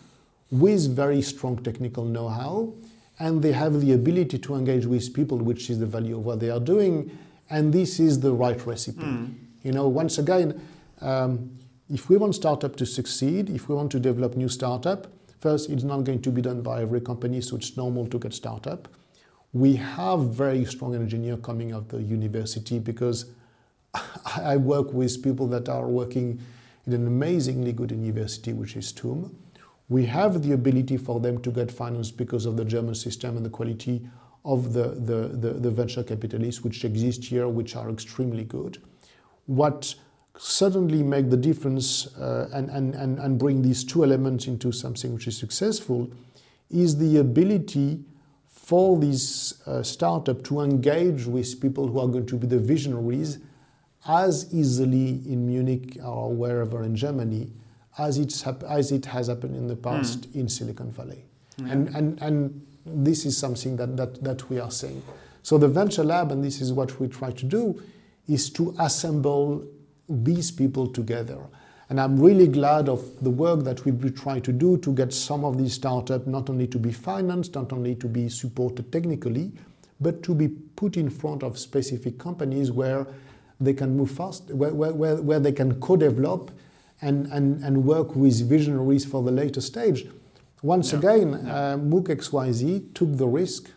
with 0.51 0.95
very 0.95 1.21
strong 1.21 1.57
technical 1.63 2.05
know-how, 2.05 2.73
and 3.19 3.41
they 3.41 3.51
have 3.51 3.79
the 3.81 3.93
ability 3.93 4.37
to 4.37 4.55
engage 4.55 4.85
with 4.85 5.13
people, 5.13 5.37
which 5.37 5.69
is 5.69 5.79
the 5.79 5.85
value 5.85 6.17
of 6.17 6.25
what 6.25 6.39
they 6.39 6.49
are 6.49 6.59
doing, 6.59 7.17
and 7.49 7.73
this 7.73 7.99
is 7.99 8.19
the 8.19 8.31
right 8.31 8.65
recipe. 8.65 9.01
Mm. 9.01 9.35
You 9.63 9.71
know, 9.71 9.87
once 9.87 10.17
again, 10.17 10.61
um, 11.01 11.57
if 11.89 12.09
we 12.09 12.17
want 12.17 12.35
startup 12.35 12.75
to 12.77 12.85
succeed, 12.85 13.49
if 13.49 13.69
we 13.69 13.75
want 13.75 13.91
to 13.91 13.99
develop 13.99 14.35
new 14.35 14.49
startup, 14.49 15.07
first, 15.39 15.69
it's 15.69 15.83
not 15.83 16.03
going 16.03 16.21
to 16.21 16.31
be 16.31 16.41
done 16.41 16.61
by 16.61 16.81
every 16.81 17.01
company, 17.01 17.41
so 17.41 17.55
it's 17.55 17.77
normal 17.77 18.07
to 18.07 18.19
get 18.19 18.33
startup. 18.33 18.87
We 19.53 19.75
have 19.75 20.33
very 20.33 20.65
strong 20.65 20.95
engineer 20.95 21.37
coming 21.37 21.71
out 21.71 21.83
of 21.83 21.87
the 21.89 22.01
university 22.01 22.79
because 22.79 23.25
I 24.35 24.57
work 24.57 24.91
with 24.91 25.23
people 25.23 25.47
that 25.47 25.69
are 25.69 25.87
working 25.87 26.41
in 26.87 26.93
an 26.93 27.07
amazingly 27.07 27.73
good 27.73 27.91
university, 27.91 28.53
which 28.53 28.75
is 28.75 28.91
TUM. 28.91 29.35
We 29.89 30.05
have 30.05 30.41
the 30.41 30.53
ability 30.53 30.97
for 30.97 31.19
them 31.19 31.41
to 31.41 31.51
get 31.51 31.71
finance 31.71 32.11
because 32.11 32.45
of 32.45 32.57
the 32.57 32.65
German 32.65 32.95
system 32.95 33.37
and 33.37 33.45
the 33.45 33.49
quality 33.49 34.07
of 34.43 34.73
the, 34.73 34.89
the, 34.89 35.29
the, 35.29 35.53
the 35.53 35.71
venture 35.71 36.03
capitalists 36.03 36.61
which 36.61 36.85
exist 36.85 37.25
here, 37.25 37.47
which 37.47 37.75
are 37.75 37.89
extremely 37.89 38.43
good. 38.43 38.77
What 39.47 39.95
certainly 40.37 41.01
make 41.01 41.29
the 41.29 41.37
difference 41.37 42.07
uh, 42.17 42.49
and, 42.53 42.69
and, 42.69 42.93
and, 42.95 43.19
and 43.19 43.39
bring 43.39 43.61
these 43.61 43.83
two 43.83 44.03
elements 44.03 44.47
into 44.47 44.71
something 44.71 45.13
which 45.13 45.27
is 45.27 45.37
successful 45.37 46.11
is 46.69 46.97
the 46.97 47.17
ability 47.17 48.03
for 48.47 48.99
this 48.99 49.65
uh, 49.67 49.83
startup 49.83 50.43
to 50.43 50.61
engage 50.61 51.25
with 51.25 51.61
people 51.61 51.87
who 51.87 51.99
are 51.99 52.07
going 52.07 52.25
to 52.25 52.35
be 52.35 52.47
the 52.47 52.59
visionaries 52.59 53.39
as 54.07 54.53
easily 54.53 55.21
in 55.25 55.45
Munich 55.47 55.97
or 56.03 56.31
wherever 56.31 56.83
in 56.83 56.95
Germany 56.95 57.51
as, 57.97 58.17
it's 58.17 58.45
as 58.45 58.91
it 58.91 59.05
has 59.05 59.27
happened 59.27 59.55
in 59.55 59.67
the 59.67 59.75
past 59.75 60.31
mm. 60.31 60.35
in 60.35 60.49
Silicon 60.49 60.91
Valley. 60.91 61.25
Yeah. 61.57 61.71
And, 61.71 61.87
and, 61.95 62.21
and 62.21 62.67
this 62.85 63.25
is 63.25 63.37
something 63.37 63.77
that, 63.77 63.95
that, 63.97 64.23
that 64.23 64.49
we 64.49 64.59
are 64.59 64.71
saying. 64.71 65.01
So 65.43 65.57
the 65.57 65.67
Venture 65.67 66.03
Lab, 66.03 66.31
and 66.31 66.43
this 66.43 66.59
is 66.59 66.73
what 66.73 66.99
we 66.99 67.07
try 67.07 67.31
to 67.31 67.45
do, 67.45 67.81
is 68.27 68.49
to 68.51 68.75
assemble 68.79 69.65
these 70.09 70.51
people 70.51 70.87
together. 70.87 71.39
And 71.89 72.01
I'm 72.01 72.19
really 72.19 72.47
glad 72.47 72.89
of 72.89 73.23
the 73.23 73.29
work 73.29 73.63
that 73.63 73.85
we've 73.85 73.99
been 73.99 74.15
trying 74.15 74.41
to 74.41 74.51
do 74.51 74.77
to 74.77 74.91
get 74.91 75.13
some 75.13 75.45
of 75.45 75.57
these 75.57 75.73
startups 75.73 76.25
not 76.25 76.49
only 76.49 76.67
to 76.67 76.79
be 76.79 76.91
financed, 76.91 77.55
not 77.55 77.71
only 77.71 77.95
to 77.95 78.07
be 78.07 78.27
supported 78.27 78.91
technically, 78.91 79.51
but 80.01 80.23
to 80.23 80.33
be 80.33 80.47
put 80.47 80.97
in 80.97 81.09
front 81.09 81.43
of 81.43 81.57
specific 81.59 82.17
companies 82.17 82.71
where 82.71 83.05
they 83.59 83.73
can 83.73 83.95
move 83.95 84.11
fast, 84.11 84.49
where, 84.51 84.73
where, 84.73 85.15
where 85.15 85.39
they 85.39 85.51
can 85.51 85.79
co-develop 85.79 86.51
and, 87.01 87.27
and, 87.27 87.63
and 87.63 87.83
work 87.85 88.15
with 88.15 88.47
visionaries 88.47 89.05
for 89.05 89.23
the 89.23 89.31
later 89.31 89.61
stage. 89.61 90.07
Once 90.61 90.91
yeah. 90.91 90.99
again, 90.99 91.41
yeah. 91.45 91.55
Uh, 91.55 91.77
MOOC 91.77 92.07
XYZ 92.07 92.93
took 92.93 93.15
the 93.17 93.27
risk 93.27 93.69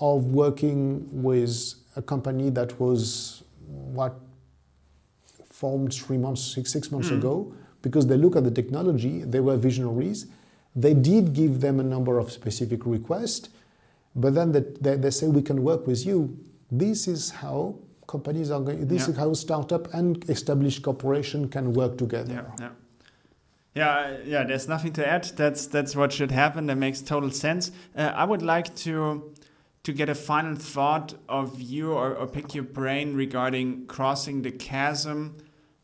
of 0.00 0.26
working 0.26 1.06
with 1.22 1.74
a 1.96 2.02
company 2.02 2.50
that 2.50 2.78
was 2.80 3.42
what 3.66 4.18
formed 5.50 5.92
three 5.92 6.18
months, 6.18 6.42
six, 6.42 6.72
six 6.72 6.90
months 6.90 7.10
mm. 7.10 7.18
ago, 7.18 7.54
because 7.82 8.06
they 8.06 8.16
look 8.16 8.36
at 8.36 8.44
the 8.44 8.50
technology, 8.50 9.20
they 9.20 9.40
were 9.40 9.56
visionaries. 9.56 10.26
They 10.74 10.94
did 10.94 11.32
give 11.32 11.60
them 11.60 11.80
a 11.80 11.82
number 11.82 12.18
of 12.18 12.30
specific 12.30 12.86
requests, 12.86 13.48
but 14.14 14.34
then 14.34 14.52
they, 14.52 14.64
they, 14.80 14.96
they 14.96 15.10
say, 15.10 15.26
we 15.26 15.42
can 15.42 15.62
work 15.62 15.86
with 15.86 16.06
you. 16.06 16.38
This 16.70 17.08
is 17.08 17.30
how 17.30 17.76
companies 18.10 18.50
are 18.50 18.60
going, 18.60 18.86
this 18.88 19.02
yeah. 19.02 19.10
is 19.10 19.16
how 19.16 19.32
startup 19.32 19.92
and 19.94 20.28
established 20.28 20.82
corporation 20.82 21.48
can 21.48 21.72
work 21.72 21.96
together. 21.96 22.32
Yeah, 22.32 22.66
yeah. 22.66 22.70
Yeah, 23.72 24.16
yeah. 24.24 24.42
There's 24.44 24.66
nothing 24.66 24.92
to 24.94 25.06
add. 25.06 25.24
That's 25.36 25.68
that's 25.68 25.94
what 25.94 26.12
should 26.12 26.32
happen. 26.32 26.66
That 26.66 26.76
makes 26.76 27.00
total 27.00 27.30
sense. 27.30 27.70
Uh, 27.96 28.12
I 28.22 28.24
would 28.24 28.42
like 28.42 28.74
to 28.86 29.32
to 29.84 29.92
get 29.92 30.08
a 30.08 30.14
final 30.14 30.56
thought 30.56 31.14
of 31.28 31.60
you 31.60 31.92
or, 31.92 32.14
or 32.14 32.26
pick 32.26 32.54
your 32.54 32.64
brain 32.64 33.14
regarding 33.14 33.86
crossing 33.86 34.42
the 34.42 34.50
chasm 34.50 35.36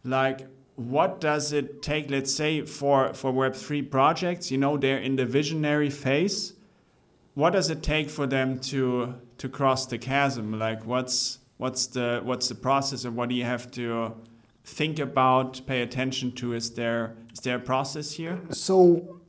like 0.04 0.46
what 0.74 1.20
does 1.20 1.52
it 1.52 1.80
take 1.82 2.10
let's 2.10 2.34
say 2.34 2.60
for 2.62 3.14
for 3.14 3.32
web3 3.32 3.90
projects 3.90 4.50
you 4.50 4.58
know 4.58 4.76
they're 4.76 4.98
in 4.98 5.16
the 5.16 5.24
visionary 5.24 5.88
phase 5.88 6.52
what 7.34 7.50
does 7.50 7.70
it 7.70 7.82
take 7.82 8.10
for 8.10 8.26
them 8.26 8.58
to 8.58 9.14
to 9.38 9.48
cross 9.48 9.86
the 9.86 9.98
chasm 9.98 10.58
like 10.58 10.84
what's 10.84 11.38
what's 11.59 11.86
the 11.86 12.20
what's 12.24 12.48
the 12.48 12.54
process 12.54 13.04
and 13.04 13.16
what 13.16 13.28
do 13.28 13.34
you 13.34 13.44
have 13.44 13.70
to 13.70 14.14
think 14.64 14.98
about 14.98 15.61
pay 15.66 15.82
attention 15.82 16.32
to 16.32 16.52
is 16.52 16.70
there 16.72 17.14
is 17.32 17.40
there 17.40 17.57
a 17.57 17.61
process 17.61 18.12
here 18.12 18.40
so 18.50 19.20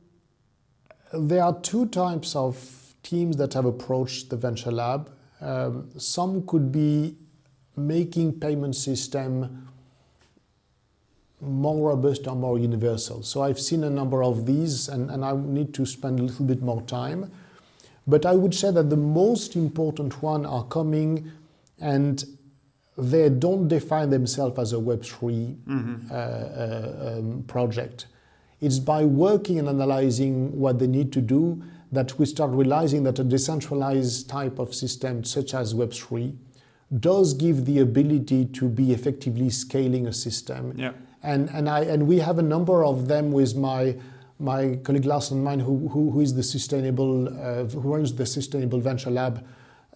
there 1.12 1.42
are 1.42 1.58
two 1.60 1.86
types 1.86 2.34
of 2.36 2.94
teams 3.02 3.36
that 3.36 3.54
have 3.54 3.64
approached 3.64 4.30
the 4.30 4.36
venture 4.36 4.72
lab 4.72 5.10
um, 5.40 5.88
some 5.96 6.46
could 6.46 6.72
be 6.72 7.14
making 7.76 8.40
payment 8.40 8.74
system 8.74 9.68
more 11.40 11.90
robust 11.90 12.26
or 12.26 12.34
more 12.34 12.58
universal. 12.58 13.22
So 13.22 13.42
I've 13.42 13.60
seen 13.60 13.84
a 13.84 13.90
number 13.90 14.24
of 14.24 14.46
these 14.46 14.88
and, 14.88 15.10
and 15.10 15.24
I 15.24 15.36
need 15.36 15.72
to 15.74 15.86
spend 15.86 16.18
a 16.20 16.22
little 16.22 16.44
bit 16.44 16.62
more 16.62 16.82
time. 16.82 17.30
But 18.06 18.26
I 18.26 18.34
would 18.34 18.54
say 18.54 18.70
that 18.70 18.90
the 18.90 18.96
most 18.96 19.54
important 19.54 20.22
one 20.22 20.46
are 20.46 20.64
coming 20.64 21.30
and 21.80 22.24
they 22.96 23.28
don't 23.28 23.68
define 23.68 24.10
themselves 24.10 24.58
as 24.58 24.72
a 24.72 24.76
Web3 24.76 25.56
mm-hmm. 25.56 25.96
uh, 26.10 26.14
uh, 26.14 27.18
um, 27.18 27.44
project. 27.46 28.06
It's 28.60 28.80
by 28.80 29.04
working 29.04 29.58
and 29.58 29.68
analyzing 29.68 30.58
what 30.58 30.80
they 30.80 30.88
need 30.88 31.12
to 31.12 31.20
do 31.20 31.62
that 31.92 32.18
we 32.18 32.26
start 32.26 32.50
realizing 32.50 33.04
that 33.04 33.18
a 33.18 33.24
decentralized 33.24 34.28
type 34.28 34.58
of 34.58 34.74
system 34.74 35.22
such 35.24 35.54
as 35.54 35.74
Web3 35.74 36.36
does 36.98 37.34
give 37.34 37.66
the 37.66 37.78
ability 37.78 38.46
to 38.46 38.68
be 38.68 38.92
effectively 38.92 39.48
scaling 39.48 40.06
a 40.06 40.12
system. 40.12 40.74
Yeah 40.76 40.92
and 41.22 41.48
and 41.50 41.68
I 41.68 41.80
and 41.80 42.06
we 42.06 42.18
have 42.18 42.38
a 42.38 42.42
number 42.42 42.84
of 42.84 43.08
them 43.08 43.32
with 43.32 43.56
my 43.56 43.96
my 44.38 44.78
colleague 44.84 45.04
Lars 45.04 45.32
and 45.32 45.42
mine, 45.42 45.58
who, 45.58 45.88
who, 45.88 46.12
who 46.12 46.20
is 46.20 46.32
the 46.32 46.44
sustainable, 46.44 47.26
uh, 47.26 47.64
who 47.64 47.80
runs 47.80 48.14
the 48.14 48.24
Sustainable 48.24 48.78
Venture 48.78 49.10
Lab 49.10 49.44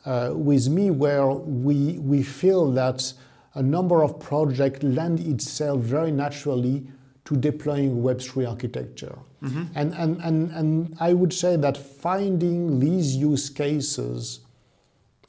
with 0.04 0.68
me, 0.68 0.90
where 0.90 1.26
we, 1.30 1.98
we 1.98 2.22
feel 2.22 2.70
that 2.72 3.12
a 3.54 3.62
number 3.62 4.02
of 4.02 4.18
projects 4.18 4.82
lend 4.82 5.20
itself 5.20 5.80
very 5.80 6.10
naturally 6.10 6.86
to 7.24 7.36
deploying 7.36 8.02
Web3 8.02 8.48
architecture. 8.48 9.18
Mm-hmm. 9.42 9.62
And, 9.74 9.94
and, 9.94 10.20
and, 10.22 10.50
and 10.52 10.96
I 11.00 11.12
would 11.12 11.32
say 11.32 11.56
that 11.56 11.76
finding 11.76 12.80
these 12.80 13.16
use 13.16 13.48
cases, 13.50 14.40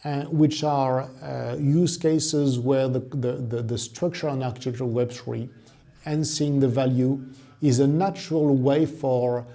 uh, 0.04 0.24
which 0.24 0.64
are 0.64 1.10
uh, 1.22 1.56
use 1.60 1.98
cases 1.98 2.60
where 2.60 2.88
the, 2.88 3.00
the, 3.00 3.34
the, 3.34 3.62
the 3.62 3.78
structure 3.78 4.28
and 4.28 4.44
architecture 4.44 4.84
of 4.84 4.92
Web3 4.92 5.50
and 6.06 6.26
seeing 6.26 6.60
the 6.60 6.68
value 6.68 7.24
is 7.62 7.80
a 7.80 7.88
natural 7.88 8.56
way 8.56 8.86
for 8.86 9.46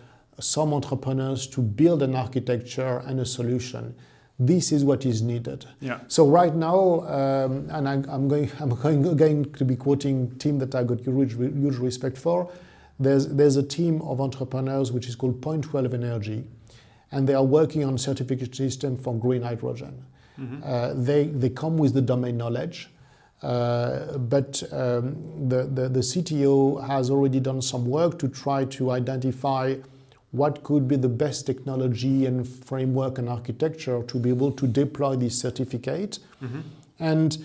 some 0.40 0.72
entrepreneurs 0.72 1.46
to 1.48 1.60
build 1.60 2.02
an 2.02 2.14
architecture 2.14 3.02
and 3.06 3.20
a 3.20 3.26
solution. 3.26 3.94
This 4.38 4.70
is 4.70 4.84
what 4.84 5.04
is 5.04 5.20
needed. 5.20 5.66
Yeah. 5.80 6.00
So 6.06 6.26
right 6.26 6.54
now, 6.54 7.00
um, 7.00 7.68
and 7.70 7.88
I, 7.88 7.94
am 7.94 8.28
going, 8.28 8.50
I'm 8.60 8.70
going, 8.70 9.16
going 9.16 9.52
to 9.52 9.64
be 9.64 9.74
quoting 9.74 10.30
team 10.38 10.58
that 10.60 10.74
I 10.74 10.84
got 10.84 11.00
huge, 11.00 11.36
huge 11.36 11.76
respect 11.76 12.16
for. 12.16 12.50
There's, 13.00 13.28
there's 13.28 13.56
a 13.56 13.62
team 13.62 14.00
of 14.02 14.20
entrepreneurs 14.20 14.92
which 14.92 15.08
is 15.08 15.16
called 15.16 15.40
Point 15.42 15.64
12 15.64 15.94
Energy, 15.94 16.44
and 17.10 17.28
they 17.28 17.34
are 17.34 17.44
working 17.44 17.84
on 17.84 17.98
certificate 17.98 18.54
system 18.54 18.96
for 18.96 19.14
green 19.14 19.42
hydrogen. 19.42 20.04
Mm-hmm. 20.38 20.62
Uh, 20.64 20.94
they, 20.94 21.24
they 21.24 21.48
come 21.48 21.76
with 21.76 21.94
the 21.94 22.02
domain 22.02 22.36
knowledge. 22.36 22.90
Uh, 23.42 24.18
but 24.18 24.62
um, 24.72 25.48
the, 25.48 25.64
the, 25.64 25.88
the, 25.88 26.00
CTO 26.00 26.84
has 26.88 27.08
already 27.08 27.38
done 27.38 27.62
some 27.62 27.86
work 27.86 28.18
to 28.18 28.26
try 28.26 28.64
to 28.64 28.90
identify 28.90 29.76
what 30.32 30.62
could 30.62 30.86
be 30.86 30.96
the 30.96 31.08
best 31.08 31.46
technology 31.46 32.26
and 32.26 32.46
framework 32.46 33.18
and 33.18 33.28
architecture 33.28 34.02
to 34.02 34.18
be 34.18 34.28
able 34.28 34.52
to 34.52 34.66
deploy 34.66 35.16
this 35.16 35.38
certificate. 35.38 36.18
Mm-hmm. 36.42 36.60
And 36.98 37.38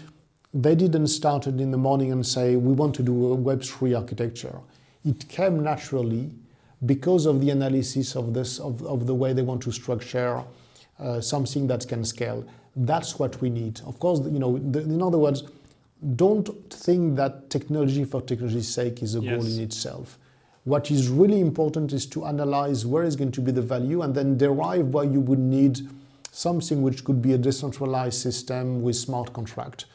they 0.53 0.75
didn't 0.75 1.07
start 1.07 1.47
it 1.47 1.59
in 1.59 1.71
the 1.71 1.77
morning 1.77 2.11
and 2.11 2.25
say, 2.25 2.55
we 2.55 2.73
want 2.73 2.93
to 2.95 3.03
do 3.03 3.33
a 3.33 3.37
Web3 3.37 3.97
architecture. 3.97 4.59
It 5.05 5.27
came 5.29 5.63
naturally 5.63 6.31
because 6.85 7.25
of 7.25 7.39
the 7.39 7.49
analysis 7.49 8.15
of, 8.15 8.33
this, 8.33 8.59
of, 8.59 8.83
of 8.83 9.07
the 9.07 9.15
way 9.15 9.33
they 9.33 9.41
want 9.41 9.63
to 9.63 9.71
structure 9.71 10.43
uh, 10.99 11.21
something 11.21 11.67
that 11.67 11.87
can 11.87 12.03
scale. 12.03 12.45
That's 12.75 13.17
what 13.17 13.39
we 13.41 13.49
need. 13.49 13.79
Of 13.85 13.99
course, 13.99 14.19
you 14.19 14.39
know, 14.39 14.57
the, 14.57 14.81
in 14.81 15.01
other 15.01 15.17
words, 15.17 15.43
don't 16.15 16.49
think 16.71 17.15
that 17.15 17.49
technology 17.49 18.03
for 18.03 18.21
technology's 18.21 18.67
sake 18.67 19.01
is 19.01 19.15
a 19.15 19.21
yes. 19.21 19.35
goal 19.35 19.53
in 19.53 19.61
itself. 19.61 20.17
What 20.65 20.91
is 20.91 21.09
really 21.09 21.39
important 21.39 21.91
is 21.91 22.05
to 22.07 22.25
analyze 22.25 22.85
where 22.85 23.03
is 23.03 23.15
going 23.15 23.31
to 23.33 23.41
be 23.41 23.51
the 23.51 23.61
value 23.61 24.01
and 24.01 24.15
then 24.15 24.37
derive 24.37 24.87
why 24.87 25.03
you 25.03 25.19
would 25.19 25.39
need 25.39 25.81
something 26.31 26.81
which 26.81 27.03
could 27.03 27.21
be 27.21 27.33
a 27.33 27.37
decentralized 27.37 28.21
system 28.21 28.81
with 28.81 28.95
smart 28.95 29.33
contract. 29.33 29.85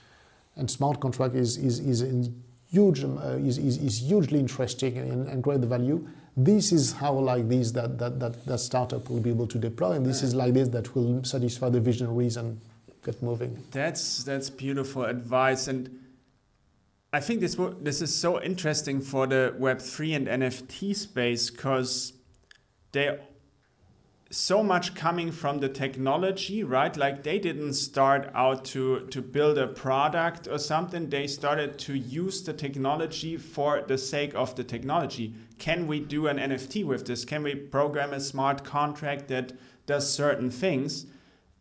And 0.57 0.71
smart 0.71 1.01
contract 1.01 1.35
is, 1.35 1.57
is, 1.57 1.81
is, 1.81 2.31
huge, 2.71 3.03
uh, 3.03 3.39
is, 3.39 3.59
is, 3.59 3.79
is, 3.79 3.99
hugely 4.01 4.39
interesting 4.39 4.99
and, 4.99 5.27
and 5.27 5.43
great 5.43 5.61
value. 5.61 6.07
This 6.37 6.71
is 6.71 6.93
how 6.93 7.15
like 7.15 7.49
this 7.49 7.73
that, 7.73 7.99
that, 7.99 8.21
that, 8.21 8.45
that 8.45 8.59
startup 8.59 9.09
will 9.09 9.21
be 9.21 9.31
able 9.31 9.47
to 9.47 9.59
deploy 9.59 9.93
and 9.93 10.05
this 10.05 10.23
is 10.23 10.35
like 10.35 10.55
this 10.55 10.69
that 10.69 10.95
will 10.95 11.25
satisfy 11.25 11.71
the 11.71 11.81
visionaries 11.81 12.37
and 12.37 12.61
get 13.05 13.23
moving. 13.23 13.57
That's 13.71 14.25
that's 14.25 14.51
beautiful 14.51 15.05
advice, 15.05 15.69
and 15.69 15.89
I 17.13 17.21
think 17.21 17.41
this 17.41 17.57
this 17.81 18.03
is 18.03 18.15
so 18.15 18.43
interesting 18.43 19.01
for 19.01 19.27
the 19.27 19.55
Web 19.59 19.81
three 19.81 20.13
and 20.13 20.27
NFT 20.27 20.95
space 20.95 21.49
because 21.49 22.13
they 22.93 23.19
so 24.31 24.63
much 24.63 24.95
coming 24.95 25.33
from 25.33 25.61
the 25.61 25.71
technology, 25.71 26.63
right? 26.63 26.95
Like 26.95 27.23
they 27.23 27.39
didn't 27.39 27.73
start 27.75 28.31
out 28.35 28.67
to 28.67 29.07
to 29.07 29.23
build 29.23 29.57
a 29.57 29.67
product 29.67 30.49
or 30.49 30.59
something. 30.59 31.09
They 31.09 31.27
started 31.27 31.79
to 31.79 31.95
use 31.95 32.43
the 32.43 32.53
technology 32.53 33.39
for 33.39 33.81
the 33.81 33.97
sake 33.97 34.35
of 34.35 34.55
the 34.55 34.65
technology. 34.65 35.35
Can 35.59 35.87
we 35.87 36.01
do 36.01 36.27
an 36.27 36.37
NFT 36.37 36.85
with 36.85 37.07
this? 37.07 37.25
Can 37.25 37.43
we 37.43 37.55
program 37.55 38.13
a 38.13 38.21
smart 38.21 38.65
contract 38.65 39.29
that 39.29 39.55
does 39.87 40.13
certain 40.13 40.51
things? 40.51 41.07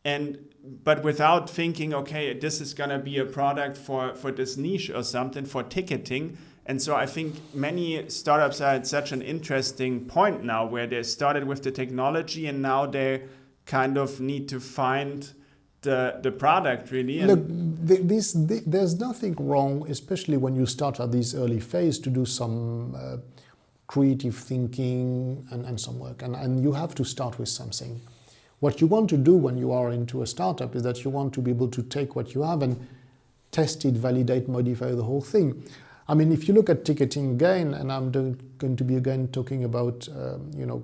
And 0.04 0.38
but 0.84 1.04
without 1.04 1.50
thinking, 1.50 1.94
okay, 1.94 2.34
this 2.34 2.60
is 2.62 2.74
going 2.74 2.90
to 2.90 3.00
be 3.00 3.18
a 3.18 3.26
product 3.26 3.78
for, 3.78 4.14
for 4.16 4.32
this 4.32 4.58
niche 4.58 4.90
or 4.90 5.04
something 5.04 5.46
for 5.46 5.64
ticketing. 5.64 6.38
And 6.66 6.82
so 6.82 6.96
I 6.96 7.06
think 7.06 7.36
many 7.54 8.10
startups 8.10 8.60
are 8.60 8.74
at 8.74 8.88
such 8.88 9.12
an 9.12 9.22
interesting 9.22 10.06
point 10.06 10.44
now 10.44 10.66
where 10.66 10.86
they 10.86 11.02
started 11.04 11.46
with 11.46 11.64
the 11.64 11.72
technology 11.72 12.48
and 12.48 12.62
now 12.62 12.86
they 12.86 13.24
kind 13.66 13.98
of 13.98 14.20
need 14.20 14.50
to 14.50 14.60
find 14.60 15.32
the, 15.82 16.20
the 16.22 16.32
product 16.32 16.92
really. 16.92 17.22
Look, 17.22 17.46
this, 17.48 18.34
there's 18.36 19.00
nothing 19.00 19.36
wrong, 19.40 19.90
especially 19.90 20.38
when 20.38 20.56
you 20.56 20.66
start 20.66 21.00
at 21.00 21.12
this 21.12 21.34
early 21.34 21.62
phase, 21.62 22.00
to 22.00 22.10
do 22.10 22.26
some 22.26 22.94
uh, 22.96 23.18
creative 23.88 24.36
thinking 24.36 25.48
and, 25.52 25.66
and 25.66 25.80
some 25.80 26.00
work. 26.00 26.22
And, 26.22 26.36
and 26.36 26.62
you 26.62 26.74
have 26.74 26.94
to 26.96 27.06
start 27.06 27.40
with 27.40 27.48
something. 27.50 28.02
What 28.60 28.82
you 28.82 28.88
want 28.88 29.10
to 29.12 29.18
do 29.18 29.36
when 29.36 29.58
you 29.58 29.72
are 29.72 29.92
into 29.92 30.22
a 30.24 30.28
startup 30.28 30.76
is 30.76 30.84
that 30.84 31.04
you 31.04 31.12
want 31.12 31.34
to 31.34 31.42
be 31.42 31.52
able 31.52 31.70
to 31.70 31.84
take 31.84 32.16
what 32.16 32.34
you 32.34 32.42
have 32.42 32.64
and 32.64 32.88
test 33.52 33.86
it, 33.86 33.94
validate, 33.94 34.50
modify 34.50 34.92
the 34.92 35.04
whole 35.04 35.22
thing. 35.22 35.64
I 36.08 36.14
mean, 36.14 36.32
if 36.32 36.48
you 36.48 36.54
look 36.54 36.70
at 36.70 36.86
ticketing 36.86 37.32
again, 37.32 37.74
and 37.74 37.92
I'm 37.92 38.12
going 38.12 38.76
to 38.76 38.84
be 38.84 38.96
again 38.96 39.28
talking 39.28 39.64
about, 39.64 40.08
um, 40.10 40.52
you 40.56 40.66
know, 40.66 40.84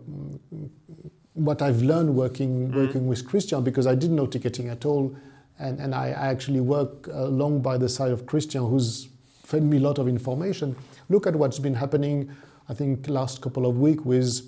what 1.33 1.61
I've 1.61 1.81
learned 1.81 2.15
working 2.15 2.67
mm-hmm. 2.67 2.77
working 2.77 3.07
with 3.07 3.27
Christian 3.27 3.63
because 3.63 3.87
I 3.87 3.95
didn't 3.95 4.17
know 4.17 4.27
ticketing 4.27 4.69
at 4.69 4.85
all, 4.85 5.15
and 5.57 5.79
and 5.79 5.95
I, 5.95 6.07
I 6.07 6.27
actually 6.27 6.59
work 6.59 7.07
along 7.07 7.61
by 7.61 7.77
the 7.77 7.89
side 7.89 8.11
of 8.11 8.25
Christian, 8.25 8.67
who's 8.69 9.07
fed 9.43 9.63
me 9.63 9.77
a 9.77 9.79
lot 9.79 9.97
of 9.97 10.07
information. 10.07 10.75
Look 11.09 11.25
at 11.25 11.35
what's 11.35 11.59
been 11.59 11.73
happening. 11.75 12.29
I 12.69 12.73
think 12.73 13.07
last 13.09 13.41
couple 13.41 13.65
of 13.65 13.77
weeks 13.77 14.03
with 14.03 14.41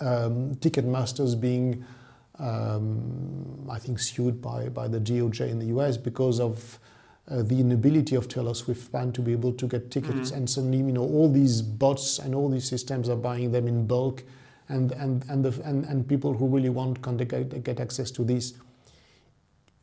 um, 0.00 0.54
Ticketmasters 0.56 1.40
being 1.40 1.84
um, 2.38 3.66
I 3.70 3.78
think, 3.78 3.98
sued 3.98 4.42
by, 4.42 4.68
by 4.68 4.88
the 4.88 5.00
DOJ 5.00 5.48
in 5.48 5.58
the 5.58 5.66
US 5.66 5.96
because 5.96 6.40
of 6.40 6.78
uh, 7.30 7.42
the 7.42 7.58
inability 7.58 8.16
of 8.16 8.28
Taylor 8.28 8.54
Swift 8.54 8.90
fan 8.90 9.12
to 9.12 9.22
be 9.22 9.32
able 9.32 9.52
to 9.52 9.66
get 9.66 9.90
tickets. 9.90 10.30
Mm-hmm. 10.30 10.36
And 10.36 10.50
suddenly, 10.50 10.78
you 10.78 10.92
know, 10.92 11.04
all 11.04 11.30
these 11.30 11.62
bots 11.62 12.18
and 12.18 12.34
all 12.34 12.48
these 12.48 12.68
systems 12.68 13.08
are 13.08 13.16
buying 13.16 13.52
them 13.52 13.66
in 13.66 13.86
bulk, 13.86 14.24
and, 14.68 14.92
and, 14.92 15.24
and, 15.28 15.44
the, 15.44 15.62
and, 15.62 15.84
and 15.84 16.08
people 16.08 16.34
who 16.34 16.46
really 16.46 16.70
want 16.70 17.02
can 17.02 17.16
get, 17.16 17.64
get 17.64 17.80
access 17.80 18.10
to 18.12 18.24
this. 18.24 18.54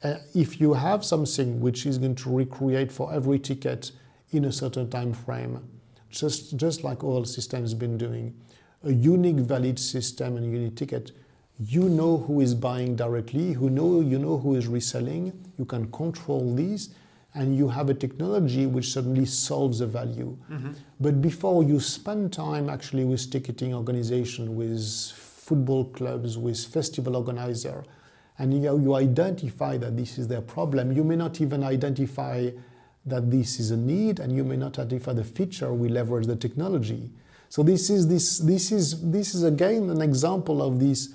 Uh, 0.03 0.15
if 0.33 0.59
you 0.59 0.73
have 0.73 1.05
something 1.05 1.61
which 1.61 1.85
is 1.85 1.99
going 1.99 2.15
to 2.15 2.29
recreate 2.29 2.91
for 2.91 3.13
every 3.13 3.37
ticket 3.37 3.91
in 4.31 4.45
a 4.45 4.51
certain 4.51 4.89
time 4.89 5.13
frame, 5.13 5.59
just, 6.09 6.57
just 6.57 6.83
like 6.83 7.03
all 7.03 7.23
systems 7.23 7.73
been 7.73 7.97
doing, 7.97 8.35
a 8.83 8.91
unique 8.91 9.37
valid 9.37 9.77
system 9.77 10.37
and 10.37 10.51
unique 10.51 10.75
ticket, 10.75 11.11
you 11.59 11.89
know 11.89 12.17
who 12.17 12.41
is 12.41 12.55
buying 12.55 12.95
directly, 12.95 13.53
who 13.53 13.69
know 13.69 14.01
you 14.01 14.17
know 14.17 14.37
who 14.37 14.55
is 14.55 14.67
reselling. 14.67 15.31
You 15.57 15.65
can 15.65 15.91
control 15.91 16.55
these, 16.55 16.89
and 17.33 17.55
you 17.55 17.67
have 17.69 17.89
a 17.89 17.93
technology 17.93 18.65
which 18.65 18.91
suddenly 18.91 19.25
solves 19.25 19.79
the 19.79 19.87
value. 19.87 20.37
Mm-hmm. 20.51 20.71
But 20.99 21.21
before 21.21 21.63
you 21.63 21.79
spend 21.79 22.33
time 22.33 22.69
actually 22.69 23.05
with 23.05 23.29
ticketing 23.31 23.73
organization, 23.73 24.55
with 24.55 24.81
football 25.13 25.85
clubs, 25.85 26.37
with 26.37 26.59
festival 26.65 27.15
organizer, 27.15 27.83
and 28.39 28.53
you, 28.53 28.79
you 28.79 28.95
identify 28.95 29.77
that 29.77 29.95
this 29.95 30.17
is 30.17 30.27
their 30.27 30.41
problem, 30.41 30.91
you 30.91 31.03
may 31.03 31.15
not 31.15 31.41
even 31.41 31.63
identify 31.63 32.49
that 33.05 33.29
this 33.29 33.59
is 33.59 33.71
a 33.71 33.77
need, 33.77 34.19
and 34.19 34.35
you 34.35 34.43
may 34.43 34.55
not 34.55 34.79
identify 34.79 35.13
the 35.13 35.23
feature 35.23 35.73
we 35.73 35.89
leverage 35.89 36.27
the 36.27 36.35
technology. 36.35 37.09
So 37.49 37.63
this 37.63 37.89
is 37.89 38.07
this 38.07 38.37
this 38.39 38.71
is 38.71 39.11
this 39.11 39.35
is 39.35 39.43
again 39.43 39.89
an 39.89 40.01
example 40.01 40.61
of 40.61 40.79
this 40.79 41.09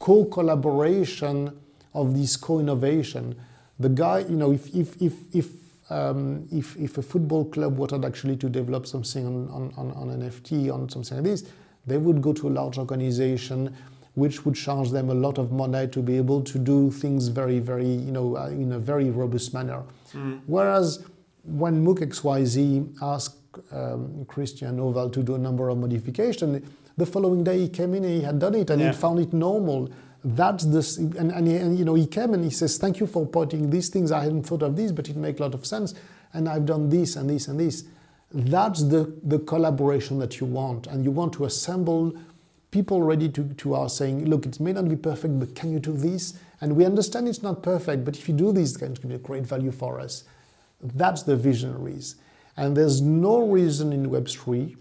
co-collaboration 0.00 1.56
of 1.94 2.18
this 2.18 2.36
co-innovation. 2.36 3.36
The 3.78 3.88
guy, 3.88 4.20
you 4.20 4.36
know, 4.36 4.50
if 4.52 4.74
if 4.74 5.00
if 5.00 5.14
if 5.32 5.46
um, 5.90 6.46
if, 6.52 6.76
if 6.76 6.98
a 6.98 7.02
football 7.02 7.44
club 7.44 7.76
wanted 7.76 8.04
actually 8.04 8.36
to 8.36 8.48
develop 8.48 8.86
something 8.86 9.26
on, 9.26 9.72
on, 9.76 9.90
on 9.90 10.20
NFT, 10.20 10.72
on 10.72 10.88
something 10.88 11.16
like 11.16 11.24
this, 11.24 11.44
they 11.84 11.98
would 11.98 12.22
go 12.22 12.32
to 12.32 12.48
a 12.48 12.52
large 12.52 12.78
organization 12.78 13.76
which 14.14 14.44
would 14.44 14.54
charge 14.54 14.90
them 14.90 15.10
a 15.10 15.14
lot 15.14 15.38
of 15.38 15.52
money 15.52 15.86
to 15.88 16.00
be 16.00 16.16
able 16.16 16.42
to 16.42 16.58
do 16.58 16.90
things 16.90 17.28
very, 17.28 17.58
very, 17.58 17.86
you 17.86 18.12
know, 18.12 18.36
uh, 18.36 18.48
in 18.48 18.72
a 18.72 18.78
very 18.78 19.10
robust 19.10 19.54
manner. 19.54 19.82
Mm. 20.12 20.40
Whereas 20.46 21.04
when 21.44 21.84
MOOC 21.84 22.00
XYZ 22.00 23.02
asked 23.02 23.36
um, 23.72 24.24
Christian 24.26 24.78
Ooval 24.78 25.10
to 25.10 25.22
do 25.22 25.36
a 25.36 25.38
number 25.38 25.68
of 25.68 25.78
modifications, 25.78 26.68
the 27.00 27.06
following 27.06 27.42
day 27.42 27.58
he 27.58 27.68
came 27.68 27.94
in 27.94 28.04
and 28.04 28.14
he 28.14 28.22
had 28.22 28.38
done 28.38 28.54
it 28.54 28.70
and 28.70 28.80
yeah. 28.80 28.92
he 28.92 28.96
found 28.96 29.18
it 29.18 29.32
normal. 29.32 29.90
That's 30.22 30.64
this, 30.64 30.98
and, 30.98 31.32
and, 31.32 31.48
he, 31.48 31.56
and, 31.56 31.78
you 31.78 31.84
know 31.84 31.94
he 31.94 32.06
came 32.06 32.34
and 32.34 32.44
he 32.44 32.50
says, 32.50 32.76
"Thank 32.78 33.00
you 33.00 33.06
for 33.06 33.26
pointing 33.26 33.70
these 33.70 33.88
things. 33.88 34.12
I 34.12 34.22
hadn't 34.22 34.44
thought 34.44 34.62
of 34.62 34.76
these, 34.76 34.92
but 34.92 35.08
it 35.08 35.16
makes 35.16 35.40
a 35.40 35.44
lot 35.44 35.54
of 35.54 35.64
sense. 35.66 35.94
And 36.34 36.48
I've 36.48 36.66
done 36.66 36.90
this 36.90 37.16
and 37.16 37.28
this 37.28 37.48
and 37.48 37.58
this." 37.58 37.84
That's 38.32 38.84
the 38.84 39.12
the 39.24 39.38
collaboration 39.40 40.18
that 40.18 40.38
you 40.38 40.46
want, 40.46 40.86
and 40.86 41.04
you 41.04 41.10
want 41.10 41.32
to 41.34 41.46
assemble 41.46 42.14
people 42.70 43.02
ready 43.02 43.28
to, 43.28 43.44
to 43.54 43.74
are 43.74 43.88
saying, 43.88 44.26
look, 44.26 44.46
it 44.46 44.60
may 44.60 44.72
not 44.72 44.88
be 44.88 44.96
perfect, 44.96 45.38
but 45.40 45.54
can 45.54 45.72
you 45.72 45.80
do 45.80 45.92
this? 45.92 46.34
And 46.60 46.76
we 46.76 46.84
understand 46.84 47.26
it's 47.26 47.42
not 47.42 47.62
perfect, 47.62 48.04
but 48.04 48.16
if 48.16 48.28
you 48.28 48.34
do 48.34 48.52
this, 48.52 48.70
it's 48.70 48.76
going 48.76 48.94
to 48.94 49.06
be 49.06 49.14
a 49.14 49.18
great 49.18 49.44
value 49.44 49.72
for 49.72 49.98
us. 49.98 50.24
That's 50.80 51.22
the 51.24 51.36
visionaries. 51.36 52.16
And 52.56 52.76
there's 52.76 53.00
no 53.00 53.48
reason 53.48 53.92
in 53.92 54.10
Web3 54.10 54.76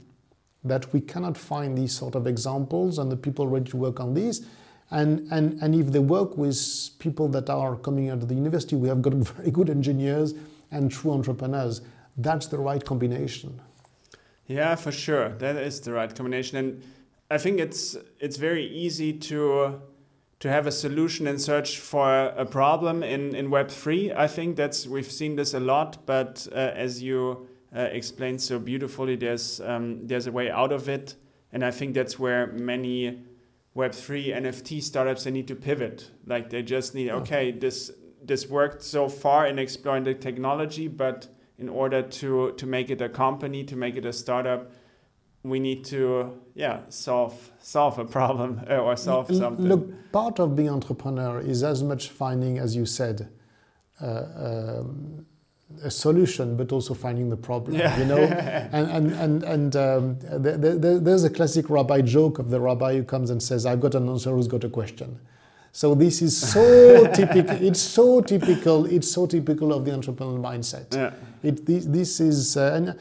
that 0.64 0.92
we 0.94 1.02
cannot 1.02 1.38
find 1.38 1.78
these 1.78 1.94
sort 1.94 2.16
of 2.16 2.28
examples 2.28 2.98
and 2.98 3.12
the 3.12 3.16
people 3.16 3.48
ready 3.48 3.70
to 3.72 3.78
work 3.78 4.00
on 4.00 4.14
these. 4.14 4.46
And, 4.92 5.32
and, 5.32 5.62
and 5.62 5.76
if 5.76 5.92
they 5.92 6.00
work 6.00 6.38
with 6.38 6.58
people 7.00 7.28
that 7.30 7.50
are 7.50 7.76
coming 7.76 8.10
out 8.10 8.18
of 8.18 8.28
the 8.28 8.36
university, 8.36 8.76
we 8.76 8.88
have 8.88 9.02
got 9.02 9.14
very 9.34 9.52
good 9.52 9.70
engineers 9.70 10.34
and 10.72 10.92
true 10.92 11.12
entrepreneurs. 11.12 11.82
That's 12.18 12.48
the 12.48 12.58
right 12.58 12.84
combination. 12.84 13.62
Yeah, 14.48 14.76
for 14.76 14.92
sure. 14.92 15.30
That 15.30 15.56
is 15.58 15.80
the 15.82 15.94
right 15.94 16.14
combination. 16.14 16.58
And 16.58 16.84
I 17.30 17.38
think 17.38 17.60
it's 17.60 17.96
it's 18.20 18.38
very 18.38 18.66
easy 18.66 19.14
to 19.14 19.80
to 20.40 20.50
have 20.50 20.66
a 20.66 20.72
solution 20.72 21.28
and 21.28 21.40
search 21.40 21.78
for 21.78 22.10
a 22.10 22.46
problem 22.46 23.04
in, 23.04 23.36
in 23.36 23.50
Web3. 23.50 24.16
I 24.16 24.28
think 24.28 24.56
that's 24.56 24.88
we've 24.88 25.12
seen 25.12 25.36
this 25.36 25.54
a 25.54 25.60
lot, 25.60 25.98
but 26.06 26.48
uh, 26.52 26.56
as 26.56 27.04
you 27.04 27.49
uh, 27.76 27.82
explained 27.82 28.42
so 28.42 28.60
beautifully, 28.60 29.16
there's 29.16 29.62
um, 29.62 30.08
there's 30.08 30.28
a 30.28 30.32
way 30.32 30.50
out 30.50 30.72
of 30.72 30.90
it, 30.90 31.16
and 31.52 31.64
I 31.64 31.72
think 31.72 31.94
that's 31.94 32.18
where 32.18 32.48
many 32.48 33.24
Web3 33.76 34.36
NFT 34.36 34.82
startups 34.82 35.24
they 35.24 35.32
need 35.32 35.48
to 35.48 35.56
pivot. 35.56 36.10
Like 36.26 36.50
they 36.50 36.64
just 36.64 36.96
need 36.96 37.12
okay, 37.12 37.52
this 37.52 37.92
this 38.24 38.50
worked 38.50 38.84
so 38.84 39.08
far 39.08 39.48
in 39.48 39.60
exploring 39.60 40.04
the 40.04 40.14
technology, 40.14 40.88
but 40.88 41.28
in 41.58 41.70
order 41.70 42.02
to 42.02 42.54
to 42.54 42.66
make 42.66 42.90
it 42.90 43.02
a 43.02 43.10
company, 43.10 43.64
to 43.66 43.76
make 43.76 43.96
it 43.96 44.06
a 44.06 44.14
startup, 44.14 44.72
we 45.44 45.60
need 45.60 45.86
to 45.86 46.40
yeah 46.56 46.80
solve 46.90 47.52
solve 47.60 48.00
a 48.00 48.06
problem 48.06 48.62
or 48.70 48.96
solve 48.96 49.28
something. 49.34 49.66
Look, 49.66 50.12
part 50.12 50.40
of 50.40 50.56
being 50.56 50.70
entrepreneur 50.70 51.40
is 51.40 51.64
as 51.64 51.84
much 51.84 52.10
finding, 52.10 52.58
as 52.58 52.76
you 52.76 52.86
said, 52.86 53.30
uh, 54.02 54.24
um, 54.36 55.26
a 55.84 55.92
solution, 55.92 56.58
but 56.58 56.72
also 56.72 56.94
finding 56.94 57.30
the 57.30 57.38
problem. 57.38 57.76
Yeah. 57.76 57.98
You 57.98 58.06
know, 58.06 58.18
and 58.72 58.90
and 58.90 59.12
and, 59.14 59.44
and 59.44 59.76
um, 59.76 60.20
there, 60.20 60.58
there, 60.58 61.00
there's 61.00 61.24
a 61.24 61.30
classic 61.30 61.70
rabbi 61.70 62.02
joke 62.02 62.40
of 62.40 62.50
the 62.50 62.60
rabbi 62.60 62.96
who 62.96 63.04
comes 63.04 63.30
and 63.30 63.42
says, 63.42 63.66
"I've 63.66 63.80
got 63.80 63.96
an 63.96 64.10
answer. 64.10 64.32
Who's 64.32 64.48
got 64.48 64.64
a 64.64 64.70
question?" 64.70 65.20
So 65.72 65.96
this 65.96 66.22
is 66.22 66.36
so 66.36 67.08
typical. 67.14 67.56
It's 67.64 67.80
so 67.80 68.22
typical. 68.22 68.86
It's 68.86 69.12
so 69.12 69.28
typical 69.28 69.74
of 69.74 69.86
the 69.86 69.92
entrepreneurial 69.92 70.42
mindset. 70.42 70.94
Yeah. 70.96 71.14
It 71.44 71.66
this, 71.66 71.86
this 71.86 72.20
is 72.20 72.58
uh, 72.58 72.74
and 72.74 73.00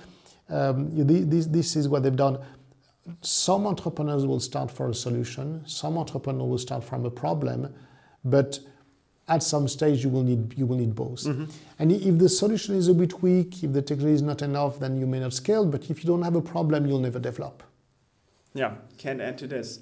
um, 0.48 0.90
this, 1.06 1.46
this 1.46 1.76
is 1.76 1.88
what 1.88 2.02
they've 2.02 2.14
done. 2.14 2.38
Some 3.22 3.66
entrepreneurs 3.66 4.26
will 4.26 4.40
start 4.40 4.70
for 4.70 4.90
a 4.90 4.94
solution. 4.94 5.62
Some 5.66 5.96
entrepreneurs 5.96 6.48
will 6.48 6.58
start 6.58 6.84
from 6.84 7.06
a 7.06 7.10
problem, 7.10 7.72
but 8.24 8.60
at 9.28 9.42
some 9.42 9.68
stage 9.68 10.02
you 10.02 10.10
will 10.10 10.22
need 10.22 10.54
you 10.58 10.66
will 10.66 10.76
need 10.76 10.94
both. 10.94 11.24
Mm-hmm. 11.24 11.44
And 11.78 11.92
if 11.92 12.18
the 12.18 12.28
solution 12.28 12.74
is 12.74 12.88
a 12.88 12.94
bit 12.94 13.22
weak, 13.22 13.62
if 13.62 13.72
the 13.72 13.82
technology 13.82 14.14
is 14.14 14.22
not 14.22 14.42
enough, 14.42 14.78
then 14.80 14.96
you 14.98 15.06
may 15.06 15.20
not 15.20 15.32
scale. 15.32 15.66
But 15.66 15.90
if 15.90 16.02
you 16.02 16.08
don't 16.08 16.22
have 16.22 16.36
a 16.36 16.42
problem, 16.42 16.86
you'll 16.86 17.00
never 17.00 17.18
develop. 17.18 17.62
Yeah, 18.54 18.74
can 18.96 19.20
add 19.20 19.38
to 19.38 19.46
this. 19.46 19.80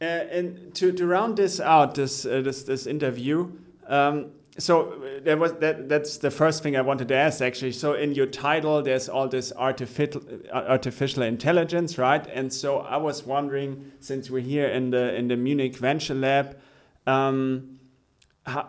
Uh, 0.00 0.04
and 0.04 0.74
to, 0.74 0.90
to 0.90 1.06
round 1.06 1.36
this 1.36 1.60
out, 1.60 1.94
this 1.94 2.26
uh, 2.26 2.40
this 2.40 2.64
this 2.64 2.86
interview. 2.86 3.52
Um, 3.86 4.32
so 4.58 5.00
there 5.22 5.36
was 5.36 5.52
that. 5.54 5.88
That's 5.88 6.18
the 6.18 6.30
first 6.30 6.62
thing 6.62 6.76
I 6.76 6.80
wanted 6.80 7.08
to 7.08 7.14
ask 7.14 7.40
actually. 7.40 7.72
So 7.72 7.94
in 7.94 8.12
your 8.12 8.26
title, 8.26 8.82
there's 8.82 9.08
all 9.08 9.28
this 9.28 9.52
artificial 9.56 10.22
artificial 10.52 11.22
intelligence, 11.22 11.98
right? 11.98 12.26
And 12.26 12.52
so 12.52 12.80
I 12.80 12.96
was 12.96 13.24
wondering, 13.24 13.92
since 14.00 14.28
we're 14.28 14.42
here 14.42 14.66
in 14.66 14.90
the 14.90 15.14
in 15.14 15.28
the 15.28 15.36
Munich 15.36 15.76
Venture 15.76 16.14
Lab, 16.14 16.58
um, 17.06 17.78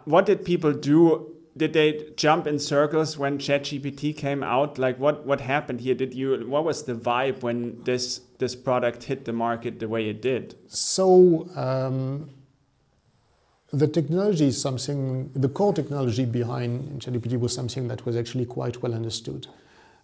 what 0.05 0.25
did 0.25 0.45
people 0.45 0.73
do? 0.73 1.29
Did 1.55 1.73
they 1.73 2.09
jump 2.17 2.47
in 2.47 2.57
circles 2.57 3.17
when 3.17 3.37
ChatGPT 3.37 4.15
came 4.17 4.43
out? 4.43 4.77
Like 4.77 4.97
what 4.99 5.25
what 5.25 5.41
happened 5.41 5.81
here? 5.81 5.95
Did 5.95 6.13
you 6.13 6.47
what 6.47 6.63
was 6.63 6.83
the 6.83 6.95
vibe 6.95 7.41
when 7.41 7.83
this 7.83 8.21
this 8.39 8.55
product 8.55 9.03
hit 9.03 9.25
the 9.25 9.33
market 9.33 9.79
the 9.79 9.87
way 9.87 10.09
it 10.09 10.21
did? 10.21 10.55
So. 10.67 11.47
Um, 11.55 12.29
the 13.73 13.87
technology 13.87 14.45
is 14.45 14.61
something, 14.61 15.31
the 15.33 15.49
core 15.49 15.73
technology 15.73 16.25
behind 16.25 17.01
ChatGPT 17.01 17.39
was 17.39 17.55
something 17.55 17.87
that 17.87 18.05
was 18.05 18.15
actually 18.15 18.45
quite 18.45 18.83
well 18.83 18.93
understood. 18.93 19.47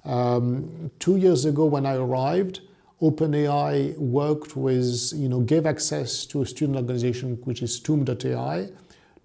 Um, 0.05 0.89
two 0.97 1.17
years 1.17 1.45
ago, 1.45 1.65
when 1.65 1.85
I 1.85 1.93
arrived, 1.93 2.61
OpenAI 2.99 3.95
worked 3.99 4.57
with, 4.57 5.13
you 5.15 5.29
know, 5.29 5.41
gave 5.41 5.67
access 5.67 6.25
to 6.25 6.41
a 6.41 6.47
student 6.47 6.77
organization 6.77 7.37
which 7.43 7.61
is 7.61 7.79
TUM.ai 7.79 8.69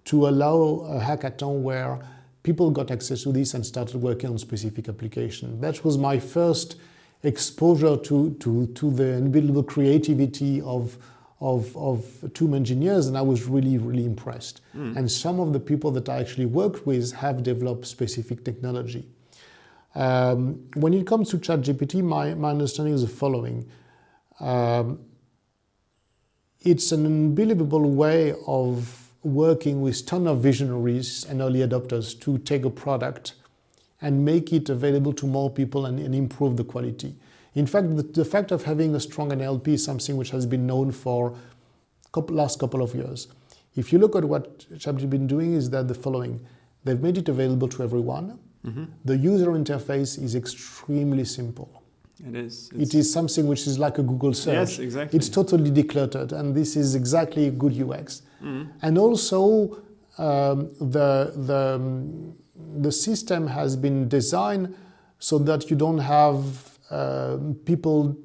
to 0.05 0.27
allow 0.27 0.85
a 0.87 0.99
hackathon 0.99 1.61
where 1.61 1.99
people 2.43 2.69
got 2.69 2.91
access 2.91 3.23
to 3.23 3.31
this 3.31 3.53
and 3.55 3.65
started 3.65 4.01
working 4.01 4.29
on 4.29 4.37
specific 4.37 4.87
application. 4.87 5.59
That 5.61 5.83
was 5.83 5.97
my 5.97 6.19
first 6.19 6.75
exposure 7.23 7.97
to, 7.97 8.35
to, 8.39 8.67
to 8.67 8.91
the 8.91 9.15
unbelievable 9.15 9.63
creativity 9.63 10.61
of, 10.61 10.97
of, 11.41 11.75
of 11.75 12.05
engineers, 12.53 13.07
and 13.07 13.17
I 13.17 13.21
was 13.21 13.45
really, 13.45 13.77
really 13.79 14.05
impressed. 14.05 14.61
Mm. 14.77 14.95
And 14.95 15.11
some 15.11 15.39
of 15.39 15.53
the 15.53 15.59
people 15.59 15.89
that 15.91 16.07
I 16.07 16.19
actually 16.19 16.45
worked 16.45 16.85
with 16.85 17.11
have 17.13 17.41
developed 17.41 17.87
specific 17.87 18.45
technology. 18.45 19.07
Um, 19.95 20.69
when 20.75 20.93
it 20.93 21.07
comes 21.07 21.29
to 21.29 21.37
ChatGPT, 21.37 22.03
my, 22.03 22.35
my 22.35 22.51
understanding 22.51 22.93
is 22.93 23.01
the 23.01 23.07
following. 23.07 23.67
Um, 24.39 24.99
it's 26.61 26.91
an 26.91 27.05
unbelievable 27.05 27.89
way 27.89 28.35
of 28.45 29.04
working 29.25 29.81
with 29.81 30.05
ton 30.05 30.27
of 30.27 30.39
visionaries 30.39 31.25
and 31.25 31.41
early 31.41 31.59
adopters 31.59 32.19
to 32.21 32.37
take 32.37 32.63
a 32.63 32.69
product 32.69 33.33
and 33.99 34.23
make 34.23 34.53
it 34.53 34.69
available 34.69 35.11
to 35.13 35.25
more 35.25 35.49
people 35.49 35.87
and, 35.87 35.99
and 35.99 36.13
improve 36.13 36.57
the 36.57 36.63
quality. 36.63 37.15
In 37.55 37.65
fact, 37.65 37.95
the, 37.95 38.03
the, 38.03 38.25
fact 38.25 38.51
of 38.51 38.63
having 38.63 38.93
a 38.93 38.99
strong 38.99 39.31
NLP 39.31 39.69
is 39.69 39.83
something 39.83 40.15
which 40.15 40.29
has 40.29 40.45
been 40.45 40.67
known 40.67 40.91
for 40.91 41.35
couple, 42.13 42.35
last 42.35 42.59
couple 42.59 42.83
of 42.83 42.93
years. 42.93 43.27
If 43.75 43.91
you 43.91 43.97
look 43.97 44.15
at 44.15 44.23
what 44.23 44.59
ChatGPT 44.69 45.01
has 45.01 45.05
been 45.05 45.27
doing, 45.27 45.53
is 45.53 45.69
that 45.71 45.87
the 45.87 45.95
following: 45.95 46.45
they've 46.83 47.01
made 47.01 47.17
it 47.17 47.27
available 47.27 47.67
to 47.69 47.83
everyone. 47.83 48.39
Mm-hmm. 48.65 48.85
The 49.05 49.17
user 49.17 49.47
interface 49.47 50.21
is 50.21 50.35
extremely 50.35 51.25
simple. 51.25 51.83
It 52.19 52.35
is. 52.35 52.69
It's 52.75 52.93
it 52.93 52.97
is 52.99 53.11
something 53.11 53.47
which 53.47 53.67
is 53.67 53.77
like 53.77 53.97
a 53.97 54.03
Google 54.03 54.33
search. 54.33 54.53
Yes, 54.53 54.79
exactly. 54.79 55.17
It's 55.17 55.29
totally 55.29 55.71
decluttered, 55.71 56.31
and 56.31 56.55
this 56.55 56.75
is 56.75 56.95
exactly 56.95 57.49
good 57.51 57.79
UX. 57.79 58.21
Mm. 58.41 58.69
And 58.81 58.97
also, 58.97 59.81
um, 60.17 60.71
the 60.79 61.33
the 61.35 61.81
the 62.79 62.91
system 62.91 63.47
has 63.47 63.75
been 63.75 64.07
designed 64.07 64.75
so 65.19 65.37
that 65.39 65.69
you 65.69 65.75
don't 65.75 65.97
have 65.97 66.77
uh, 66.89 67.37
people 67.65 68.15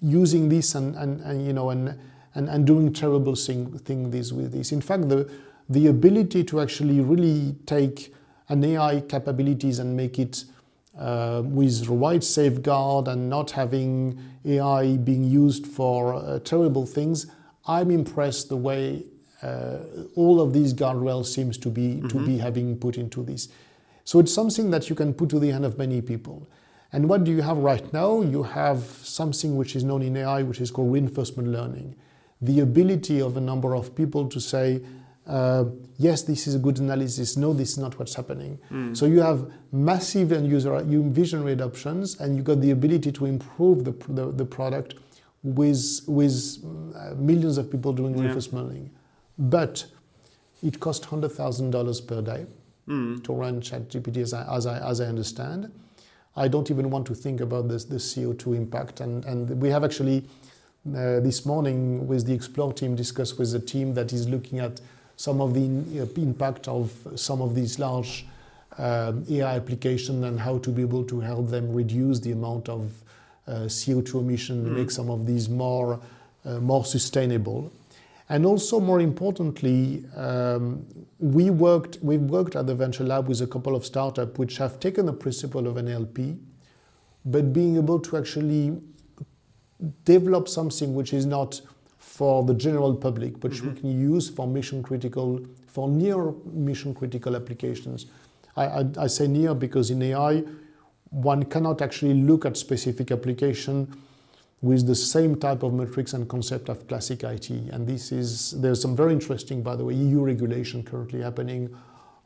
using 0.00 0.48
this 0.48 0.74
and, 0.74 0.94
and, 0.96 1.20
and 1.20 1.46
you 1.46 1.52
know 1.52 1.70
and, 1.70 1.98
and, 2.34 2.48
and 2.48 2.66
doing 2.66 2.92
terrible 2.92 3.34
thing, 3.34 3.78
thing 3.78 4.10
this 4.10 4.32
with 4.32 4.52
this. 4.52 4.72
In 4.72 4.80
fact, 4.80 5.08
the, 5.08 5.30
the 5.68 5.86
ability 5.86 6.44
to 6.44 6.60
actually 6.60 7.00
really 7.00 7.54
take 7.66 8.12
an 8.48 8.64
AI 8.64 9.00
capabilities 9.00 9.78
and 9.78 9.96
make 9.96 10.18
it 10.18 10.44
uh, 10.98 11.42
with 11.44 11.86
the 11.86 11.92
right 11.92 12.22
safeguard 12.22 13.08
and 13.08 13.30
not 13.30 13.50
having 13.50 14.20
AI 14.44 14.96
being 14.96 15.24
used 15.24 15.66
for 15.66 16.14
uh, 16.14 16.38
terrible 16.40 16.86
things, 16.86 17.26
I'm 17.66 17.90
impressed 17.90 18.48
the 18.48 18.56
way 18.56 19.04
uh, 19.42 19.78
all 20.14 20.40
of 20.40 20.52
these 20.52 20.72
guardrails 20.72 21.26
seems 21.26 21.58
to 21.58 21.68
be 21.68 21.96
mm-hmm. 21.96 22.08
to 22.08 22.26
be 22.26 22.38
having 22.38 22.76
put 22.76 22.96
into 22.96 23.22
this. 23.22 23.48
So 24.04 24.18
it's 24.20 24.32
something 24.32 24.70
that 24.70 24.88
you 24.90 24.96
can 24.96 25.14
put 25.14 25.30
to 25.30 25.38
the 25.38 25.50
hand 25.50 25.64
of 25.64 25.78
many 25.78 26.00
people. 26.00 26.48
And 26.92 27.08
what 27.08 27.24
do 27.24 27.30
you 27.30 27.42
have 27.42 27.56
right 27.58 27.90
now? 27.92 28.20
You 28.20 28.42
have 28.42 28.82
something 28.82 29.56
which 29.56 29.74
is 29.74 29.84
known 29.84 30.02
in 30.02 30.16
AI, 30.16 30.42
which 30.42 30.60
is 30.60 30.70
called 30.70 30.92
reinforcement 30.92 31.48
learning. 31.48 31.94
The 32.42 32.60
ability 32.60 33.22
of 33.22 33.36
a 33.36 33.40
number 33.40 33.74
of 33.74 33.94
people 33.94 34.28
to 34.28 34.40
say, 34.40 34.82
uh, 35.26 35.64
yes, 35.98 36.22
this 36.22 36.46
is 36.46 36.54
a 36.54 36.58
good 36.58 36.78
analysis. 36.78 37.36
No, 37.36 37.52
this 37.52 37.72
is 37.72 37.78
not 37.78 37.98
what's 37.98 38.14
happening. 38.14 38.58
Mm. 38.70 38.96
So 38.96 39.06
you 39.06 39.20
have 39.20 39.50
massive 39.70 40.32
end 40.32 40.48
user 40.48 40.82
visionary 40.82 41.52
adoptions, 41.52 42.20
and 42.20 42.36
you 42.36 42.42
got 42.42 42.60
the 42.60 42.72
ability 42.72 43.12
to 43.12 43.26
improve 43.26 43.84
the, 43.84 43.92
the, 44.12 44.32
the 44.32 44.44
product 44.44 44.94
with, 45.42 46.00
with 46.06 46.58
uh, 46.96 47.14
millions 47.14 47.58
of 47.58 47.70
people 47.70 47.92
doing 47.92 48.14
yeah. 48.14 48.22
reinforcement 48.22 48.66
learning. 48.66 48.90
But 49.38 49.86
it 50.62 50.80
costs 50.80 51.06
$100,000 51.06 52.06
per 52.06 52.22
day 52.22 52.46
mm. 52.88 53.22
to 53.24 53.32
run 53.32 53.60
ChatGPT, 53.60 54.18
as 54.18 54.34
I, 54.34 54.56
as, 54.56 54.66
I, 54.66 54.78
as 54.88 55.00
I 55.00 55.06
understand. 55.06 55.72
I 56.34 56.48
don't 56.48 56.70
even 56.70 56.90
want 56.90 57.06
to 57.08 57.14
think 57.14 57.40
about 57.40 57.68
this, 57.68 57.84
the 57.84 57.96
CO2 57.96 58.56
impact. 58.56 59.00
And, 59.00 59.24
and 59.24 59.60
we 59.60 59.68
have 59.68 59.84
actually 59.84 60.24
uh, 60.88 61.20
this 61.20 61.46
morning 61.46 62.06
with 62.08 62.26
the 62.26 62.32
Explore 62.32 62.72
team 62.72 62.96
discussed 62.96 63.38
with 63.38 63.52
the 63.52 63.60
team 63.60 63.94
that 63.94 64.12
is 64.12 64.28
looking 64.28 64.58
at 64.58 64.80
some 65.16 65.40
of 65.40 65.54
the 65.54 66.00
uh, 66.00 66.06
impact 66.16 66.68
of 66.68 66.92
some 67.16 67.40
of 67.40 67.54
these 67.54 67.78
large 67.78 68.26
um, 68.78 69.24
AI 69.30 69.56
applications 69.56 70.24
and 70.24 70.40
how 70.40 70.58
to 70.58 70.70
be 70.70 70.82
able 70.82 71.04
to 71.04 71.20
help 71.20 71.50
them 71.50 71.72
reduce 71.72 72.20
the 72.20 72.32
amount 72.32 72.68
of 72.68 72.90
uh, 73.46 73.52
CO2 73.66 74.20
emission, 74.20 74.64
mm. 74.64 74.76
make 74.76 74.90
some 74.90 75.10
of 75.10 75.26
these 75.26 75.48
more, 75.48 76.00
uh, 76.44 76.58
more 76.58 76.84
sustainable. 76.84 77.70
And 78.28 78.46
also, 78.46 78.80
more 78.80 79.00
importantly, 79.00 80.04
um, 80.16 80.86
we 81.18 81.50
worked, 81.50 81.98
we've 82.02 82.20
worked 82.20 82.56
at 82.56 82.66
the 82.66 82.74
Venture 82.74 83.04
Lab 83.04 83.28
with 83.28 83.42
a 83.42 83.46
couple 83.46 83.76
of 83.76 83.84
startups 83.84 84.38
which 84.38 84.56
have 84.56 84.80
taken 84.80 85.06
the 85.06 85.12
principle 85.12 85.66
of 85.66 85.76
NLP, 85.76 86.38
but 87.26 87.52
being 87.52 87.76
able 87.76 88.00
to 88.00 88.16
actually 88.16 88.80
develop 90.04 90.48
something 90.48 90.94
which 90.94 91.12
is 91.12 91.26
not 91.26 91.60
for 92.12 92.44
the 92.44 92.52
general 92.52 92.94
public, 92.94 93.42
which 93.42 93.62
mm-hmm. 93.62 93.72
we 93.72 93.80
can 93.80 94.00
use 94.00 94.28
for 94.28 94.46
mission 94.46 94.82
critical, 94.82 95.40
for 95.66 95.88
near 95.88 96.32
mission 96.52 96.94
critical 96.94 97.34
applications. 97.34 98.04
I, 98.54 98.64
I, 98.64 98.84
I, 98.98 99.06
say 99.06 99.26
near 99.26 99.54
because 99.54 99.90
in 99.90 100.02
AI, 100.02 100.42
one 101.08 101.44
cannot 101.44 101.80
actually 101.80 102.12
look 102.12 102.44
at 102.44 102.58
specific 102.58 103.10
application 103.10 103.96
with 104.60 104.86
the 104.86 104.94
same 104.94 105.36
type 105.36 105.62
of 105.62 105.72
metrics 105.72 106.12
and 106.12 106.28
concept 106.28 106.68
of 106.68 106.86
classic 106.86 107.24
IT. 107.24 107.48
And 107.48 107.86
this 107.86 108.12
is, 108.12 108.60
there's 108.60 108.82
some 108.82 108.94
very 108.94 109.14
interesting, 109.14 109.62
by 109.62 109.74
the 109.74 109.86
way, 109.86 109.94
EU 109.94 110.20
regulation 110.20 110.82
currently 110.82 111.22
happening 111.22 111.74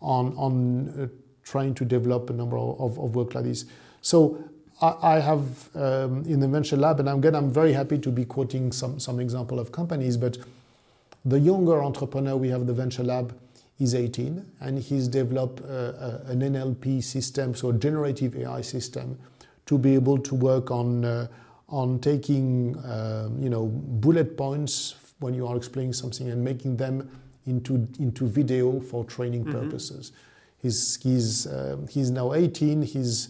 on, 0.01 0.35
on 0.37 0.89
uh, 1.01 1.07
trying 1.45 1.75
to 1.75 1.85
develop 1.85 2.29
a 2.31 2.33
number 2.33 2.59
of, 2.59 2.81
of, 2.81 2.99
of 2.99 3.15
work 3.15 3.37
like 3.37 3.45
this. 3.45 3.67
So 4.01 4.37
I, 4.81 5.17
I 5.17 5.21
have 5.21 5.75
um, 5.75 6.25
in 6.25 6.41
the 6.41 6.49
venture 6.49 6.77
lab, 6.77 7.01
and 7.01 7.09
again, 7.09 7.35
I'm 7.35 7.51
very 7.51 7.73
happy 7.73 7.99
to 7.99 8.11
be 8.11 8.25
quoting 8.25 8.73
some, 8.73 9.01
some 9.01 9.21
example 9.21 9.59
of 9.59 9.73
companies, 9.73 10.17
but 10.17 10.39
the 11.25 11.39
younger 11.39 11.83
entrepreneur 11.83 12.37
we 12.37 12.49
have 12.49 12.67
the 12.67 12.73
venture 12.73 13.03
lab 13.03 13.37
is 13.79 13.95
18 13.95 14.45
and 14.61 14.79
he's 14.79 15.07
developed 15.09 15.61
uh, 15.63 16.21
an 16.27 16.41
NLP 16.41 17.03
system, 17.03 17.55
so 17.55 17.71
a 17.71 17.73
generative 17.73 18.37
AI 18.37 18.61
system, 18.61 19.19
to 19.67 19.77
be 19.77 19.95
able 19.95 20.19
to 20.19 20.35
work 20.35 20.71
on 20.71 21.05
uh, 21.05 21.27
on 21.69 21.99
taking 21.99 22.77
uh, 22.79 23.29
you 23.41 23.51
know 23.51 23.67
bullet 23.67 24.37
points 24.37 24.95
when 25.19 25.35
you 25.35 25.47
are 25.47 25.57
explaining 25.57 25.93
something 25.93 26.31
and 26.31 26.43
making 26.43 26.77
them 26.77 27.11
into 27.47 27.87
into 27.99 28.27
video 28.27 28.81
for 28.81 29.05
training 29.05 29.45
mm-hmm. 29.45 29.61
purposes. 29.61 30.13
He's 30.63 30.99
he's 31.03 31.47
uh, 31.47 31.77
he's 31.91 32.11
now 32.11 32.33
18. 32.33 32.83
He's 32.83 33.29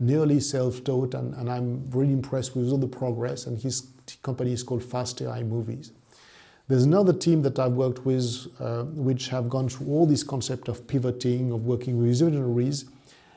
nearly 0.00 0.40
self-taught, 0.40 1.14
and, 1.14 1.34
and 1.34 1.50
I'm 1.50 1.90
really 1.90 2.12
impressed 2.12 2.56
with 2.56 2.70
all 2.70 2.78
the 2.78 2.86
progress. 2.88 3.46
And 3.46 3.58
his 3.58 3.88
company 4.22 4.52
is 4.52 4.62
called 4.62 4.84
Fast 4.84 5.20
AI 5.22 5.42
Movies. 5.42 5.92
There's 6.68 6.84
another 6.84 7.14
team 7.14 7.42
that 7.42 7.58
I've 7.58 7.72
worked 7.72 8.04
with, 8.04 8.46
uh, 8.60 8.84
which 8.84 9.28
have 9.28 9.48
gone 9.48 9.68
through 9.68 9.86
all 9.86 10.06
this 10.06 10.22
concept 10.22 10.68
of 10.68 10.86
pivoting, 10.86 11.50
of 11.50 11.64
working 11.64 11.98
with 11.98 12.08
visionaries. 12.08 12.84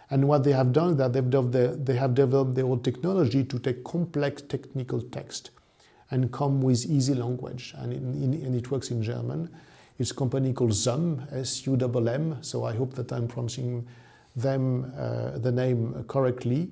And 0.09 0.27
what 0.27 0.43
they 0.43 0.51
have 0.51 0.73
done 0.73 0.91
is 0.91 0.97
that 0.97 1.13
they've 1.13 1.29
developed, 1.29 1.85
they 1.85 1.95
have 1.95 2.13
developed 2.13 2.55
their 2.55 2.65
own 2.65 2.81
technology 2.83 3.45
to 3.45 3.57
take 3.57 3.85
complex 3.85 4.41
technical 4.41 5.01
text 5.01 5.51
and 6.11 6.29
come 6.33 6.61
with 6.61 6.85
easy 6.85 7.13
language. 7.13 7.73
And, 7.77 7.93
in, 7.93 8.21
in, 8.21 8.45
and 8.45 8.53
it 8.53 8.69
works 8.69 8.91
in 8.91 9.01
German. 9.01 9.49
It's 9.97 10.11
a 10.11 10.15
company 10.15 10.51
called 10.51 10.71
Zumm, 10.71 11.25
S-U-M-M. 11.31 12.39
So 12.41 12.65
I 12.65 12.75
hope 12.75 12.95
that 12.95 13.13
I'm 13.13 13.29
pronouncing 13.29 13.87
them 14.35 14.93
uh, 14.97 15.37
the 15.37 15.51
name 15.51 16.03
correctly. 16.07 16.69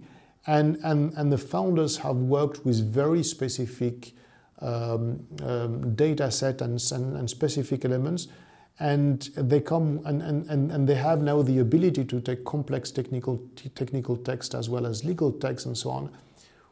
And, 0.47 0.77
and, 0.83 1.13
and 1.13 1.31
the 1.31 1.37
founders 1.37 1.97
have 1.97 2.15
worked 2.15 2.65
with 2.65 2.83
very 2.83 3.23
specific 3.23 4.13
um, 4.61 5.25
um, 5.43 5.95
data 5.95 6.31
set 6.31 6.61
and, 6.61 6.81
and, 6.91 7.15
and, 7.17 7.29
specific 7.29 7.85
elements. 7.85 8.27
And 8.79 9.21
they 9.35 9.59
come 9.59 10.01
and, 10.05 10.21
and, 10.21 10.71
and 10.71 10.87
they 10.87 10.95
have 10.95 11.21
now 11.21 11.41
the 11.41 11.59
ability 11.59 12.05
to 12.05 12.21
take 12.21 12.45
complex 12.45 12.91
technical, 12.91 13.41
technical 13.75 14.17
text 14.17 14.55
as 14.55 14.69
well 14.69 14.85
as 14.85 15.03
legal 15.03 15.31
text 15.31 15.65
and 15.65 15.77
so 15.77 15.89
on, 15.89 16.09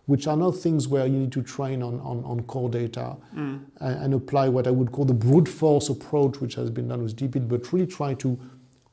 which 0.06 0.26
are 0.28 0.38
not 0.38 0.52
things 0.52 0.88
where 0.88 1.06
you 1.06 1.18
need 1.18 1.32
to 1.34 1.42
train 1.42 1.84
on, 1.84 2.00
on, 2.00 2.24
on 2.24 2.44
core 2.44 2.70
data 2.70 3.16
mm. 3.36 3.62
and, 3.80 4.04
and, 4.04 4.14
apply 4.14 4.48
what 4.50 4.68
I 4.68 4.72
would 4.72 4.92
call 4.92 5.06
the 5.06 5.14
brute 5.14 5.50
force 5.50 5.90
approach, 5.90 6.40
which 6.40 6.56
has 6.56 6.70
been 6.70 6.88
done 6.88 7.04
with 7.04 7.16
DeepL, 7.16 7.48
but 7.48 7.72
really 7.74 7.88
try 7.88 8.14
to 8.16 8.40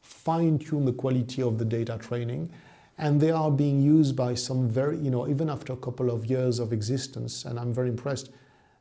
fine 0.04 0.58
tune 0.58 0.84
the 0.84 0.92
quality 0.92 1.42
of 1.42 1.58
the 1.58 1.64
data 1.64 1.98
training. 1.98 2.50
And 2.96 3.20
they 3.20 3.32
are 3.32 3.50
being 3.50 3.82
used 3.82 4.14
by 4.14 4.34
some 4.34 4.68
very, 4.68 4.96
you 4.98 5.10
know, 5.10 5.26
even 5.26 5.50
after 5.50 5.72
a 5.72 5.76
couple 5.76 6.10
of 6.10 6.26
years 6.26 6.60
of 6.60 6.72
existence, 6.72 7.44
and 7.44 7.58
I'm 7.58 7.72
very 7.72 7.88
impressed 7.88 8.30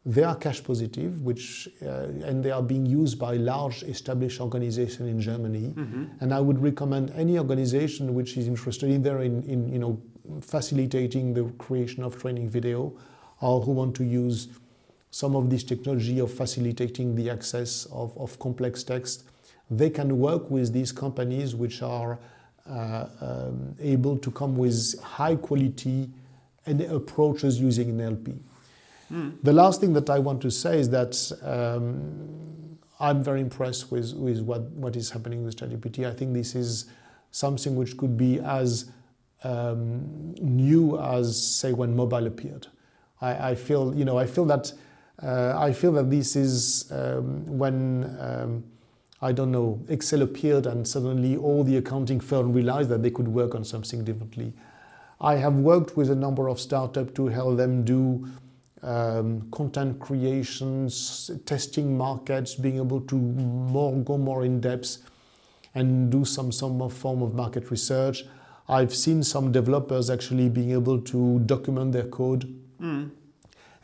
they 0.06 0.24
are 0.24 0.36
cash 0.36 0.62
positive, 0.64 1.22
which 1.22 1.70
uh, 1.82 2.08
and 2.28 2.44
they 2.44 2.52
are 2.52 2.62
being 2.62 2.86
used 2.86 3.18
by 3.18 3.36
large 3.36 3.84
established 3.84 4.42
organizations 4.42 5.08
in 5.10 5.22
Germany. 5.22 5.74
Mm-hmm. 5.76 6.06
And 6.20 6.34
I 6.34 6.42
would 6.42 6.62
recommend 6.62 7.12
any 7.12 7.40
organization 7.40 8.14
which 8.14 8.36
is 8.36 8.48
interested 8.48 8.90
either 8.90 9.22
in, 9.22 9.44
in 9.44 9.72
you 9.72 9.80
know 9.80 10.02
facilitating 10.42 11.34
the 11.34 11.46
creation 11.58 12.04
of 12.04 12.20
training 12.20 12.50
video, 12.50 12.94
or 13.40 13.62
who 13.62 13.72
want 13.72 13.96
to 13.96 14.04
use 14.04 14.50
some 15.10 15.36
of 15.36 15.50
this 15.50 15.64
technology 15.64 16.20
of 16.20 16.34
facilitating 16.34 17.16
the 17.16 17.30
access 17.30 17.86
of, 17.86 18.18
of 18.18 18.38
complex 18.40 18.84
text. 18.84 19.24
They 19.78 19.90
can 19.90 20.20
work 20.20 20.50
with 20.50 20.74
these 20.74 20.92
companies 20.92 21.56
which 21.56 21.82
are 21.82 22.20
uh, 22.70 23.06
um, 23.22 23.76
able 23.80 24.18
to 24.18 24.32
come 24.32 24.56
with 24.56 25.00
high 25.02 25.36
quality 25.36 26.10
and 26.66 26.82
approaches 26.82 27.60
using 27.60 27.98
NLP. 27.98 28.38
The 29.44 29.54
last 29.54 29.80
thing 29.80 29.94
that 29.94 30.10
I 30.10 30.18
want 30.18 30.42
to 30.42 30.50
say 30.50 30.80
is 30.80 30.90
that 30.90 31.32
um, 31.44 32.80
I'm 33.00 33.24
very 33.24 33.42
impressed 33.42 33.92
with, 33.92 34.14
with 34.14 34.42
what, 34.42 34.62
what 34.72 34.96
is 34.96 35.12
happening 35.12 35.44
with 35.44 35.56
ChatGPT. 35.56 36.08
I 36.08 36.14
think 36.14 36.34
this 36.34 36.56
is 36.56 36.86
something 37.30 37.76
which 37.76 37.96
could 37.96 38.18
be 38.18 38.40
as 38.40 38.92
um, 39.44 40.34
new 40.42 41.00
as, 41.00 41.40
say, 41.46 41.74
when 41.74 41.96
mobile 41.96 42.26
appeared. 42.26 42.68
I, 43.22 43.52
I, 43.52 43.56
feel, 43.56 43.94
you 43.94 44.04
know, 44.04 44.18
I 44.18 44.26
feel 44.26 44.46
that 44.46 44.74
uh, 45.22 45.54
I 45.58 45.74
feel 45.74 45.92
that 45.94 46.10
this 46.10 46.36
is 46.36 46.92
um, 46.92 47.46
when 47.46 48.18
um, 48.20 48.64
I 49.24 49.32
don't 49.32 49.52
know 49.52 49.80
Excel 49.88 50.22
appeared 50.22 50.66
and 50.68 50.86
suddenly 50.86 51.38
all 51.38 51.64
the 51.64 51.78
accounting 51.78 52.20
firms 52.20 52.54
realized 52.54 52.90
that 52.90 53.02
they 53.02 53.10
could 53.10 53.30
work 53.30 53.56
on 53.56 53.64
something 53.64 54.04
differently. 54.04 54.52
I 55.22 55.36
have 55.36 55.56
worked 55.56 55.96
with 55.96 56.12
a 56.12 56.16
number 56.16 56.50
of 56.50 56.60
startups 56.60 57.14
to 57.14 57.28
help 57.28 57.56
them 57.56 57.86
do 57.86 58.28
um, 58.82 59.50
content 59.52 60.02
creations, 60.02 61.32
testing 61.46 61.98
markets, 61.98 62.56
being 62.56 62.76
able 62.76 63.00
to 63.00 63.16
more 63.16 63.96
go 64.04 64.18
more 64.18 64.44
in 64.44 64.60
depth 64.60 64.98
and 65.74 66.12
do 66.12 66.26
some 66.26 66.52
some 66.52 66.90
form 66.90 67.22
of 67.22 67.34
market 67.34 67.72
research. 67.72 68.26
I've 68.68 68.94
seen 68.94 69.24
some 69.24 69.54
developers 69.54 70.10
actually 70.10 70.50
being 70.50 70.72
able 70.72 71.00
to 71.00 71.40
document 71.40 71.94
their 71.94 72.08
code, 72.08 72.54
mm. 72.82 73.10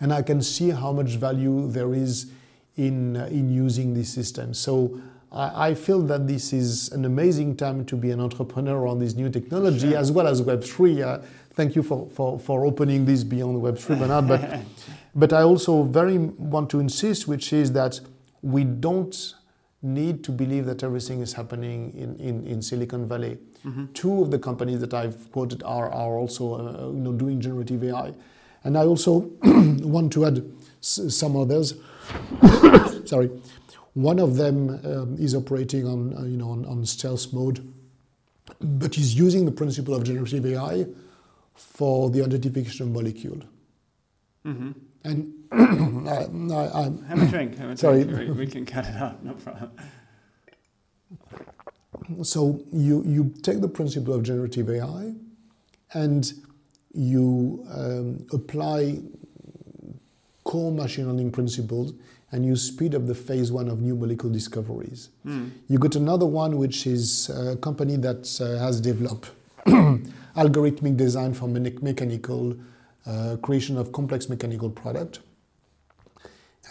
and 0.02 0.14
I 0.14 0.22
can 0.22 0.42
see 0.42 0.70
how 0.72 0.92
much 0.92 1.16
value 1.16 1.72
there 1.72 1.94
is 1.94 2.32
in 2.76 3.16
uh, 3.16 3.28
in 3.28 3.50
using 3.50 3.94
this 3.94 4.14
system. 4.14 4.54
So. 4.54 5.00
I, 5.32 5.74
feel 5.76 6.02
that 6.04 6.28
this 6.28 6.54
is 6.54 6.90
an 6.92 7.06
amazing 7.06 7.56
time 7.56 7.86
to 7.86 7.96
be 7.96 8.12
an 8.12 8.20
entrepreneur 8.20 8.88
on 8.88 9.00
this 9.00 9.14
new 9.14 9.30
technology 9.30 9.92
sure. 9.92 9.98
as 9.98 10.12
well 10.12 10.28
as 10.28 10.42
Web3. 10.42 11.02
Uh, 11.02 11.22
thank 11.52 11.76
you 11.76 11.84
for, 11.84 12.10
for, 12.10 12.40
for 12.40 12.66
opening 12.66 13.06
this 13.06 13.24
beyond 13.24 13.62
Web3, 13.62 14.00
Bernard. 14.00 14.28
But, 14.28 14.62
but 15.16 15.34
I 15.34 15.44
also 15.44 15.84
very 15.84 16.18
want 16.18 16.70
to 16.72 16.80
insist, 16.80 17.28
which 17.28 17.54
is 17.54 17.72
that 17.74 18.00
we 18.42 18.64
don't 18.64 19.36
need 19.82 20.24
to 20.24 20.32
believe 20.32 20.66
that 20.66 20.84
everything 20.84 21.22
is 21.22 21.34
happening 21.34 21.94
in, 21.96 22.16
in, 22.18 22.46
in 22.46 22.62
Silicon 22.62 23.08
Valley. 23.08 23.38
Mm-hmm. 23.66 23.86
Two 23.94 24.22
of 24.22 24.32
the 24.32 24.40
companies 24.40 24.80
that 24.82 24.94
I've 24.94 25.32
quoted 25.32 25.64
are, 25.64 25.90
are 25.90 26.18
also 26.18 26.56
uh, 26.56 26.92
you 26.92 27.00
know, 27.00 27.14
doing 27.14 27.40
generative 27.40 27.84
AI. 27.84 28.14
And 28.64 28.78
I 28.78 28.86
also 28.86 29.32
want 29.44 30.12
to 30.14 30.26
add 30.26 30.52
s- 30.82 31.16
some 31.16 31.38
others. 31.38 31.76
Sorry. 33.06 33.30
One 34.00 34.20
of 34.20 34.38
them 34.38 34.80
um, 34.86 35.18
is 35.20 35.36
operating 35.36 35.86
on, 35.86 36.16
uh, 36.16 36.24
you 36.24 36.38
know, 36.38 36.52
on, 36.52 36.64
on 36.66 36.86
stealth 36.86 37.34
mode, 37.34 37.68
but 38.62 38.97
is 38.97 39.14
using 39.14 39.43
the 39.43 39.52
principle 39.52 39.93
of 39.93 40.06
generative 40.06 40.45
AI 40.45 40.86
for 41.54 42.10
the 42.10 42.24
identification 42.24 42.88
of 42.88 42.93
molecule. 42.93 43.41
Mm-hmm. 44.45 44.72
And 45.04 45.34
I, 46.54 46.56
I, 46.56 46.84
have 47.10 47.22
a 47.22 47.26
drink. 47.26 47.58
Have 47.58 47.72
a 47.72 47.78
sorry, 47.78 48.06
drink. 48.06 48.30
We, 48.30 48.45
we 48.45 48.47
can 48.47 48.66
cut 48.66 48.86
it 48.86 48.95
out. 48.95 49.22
No 49.22 49.34
problem. 49.34 49.72
So 52.24 52.64
you 52.72 53.04
you 53.06 53.34
take 53.41 53.60
the 53.60 53.68
principle 53.68 54.14
of 54.14 54.24
generative 54.24 54.70
AI, 54.70 55.14
and 55.93 56.32
you 56.93 57.66
um, 57.70 58.26
apply 58.32 59.00
core 60.45 60.72
machine 60.72 61.08
learning 61.08 61.32
principles 61.34 61.91
and 62.32 62.46
you 62.46 62.56
speed 62.56 62.96
up 62.96 63.08
the 63.08 63.16
phase 63.16 63.52
one 63.52 63.68
of 63.70 63.82
new 63.82 63.96
molecule 63.96 64.32
discoveries. 64.32 65.10
Mm. 65.26 65.52
You 65.68 65.80
got 65.80 65.96
another 65.96 66.26
one, 66.26 66.58
which 66.58 66.86
is 66.86 67.30
a 67.30 67.56
company 67.56 67.96
that 67.98 68.40
uh, 68.42 68.60
has 68.60 68.80
developed 68.80 69.32
algorithmic 69.66 70.96
design 70.96 71.34
for 71.34 71.48
me- 71.48 71.78
mechanical 71.82 72.56
uh, 73.06 73.38
creation 73.42 73.78
of 73.78 73.92
complex 73.92 74.30
mechanical 74.30 74.70
product. 74.70 75.20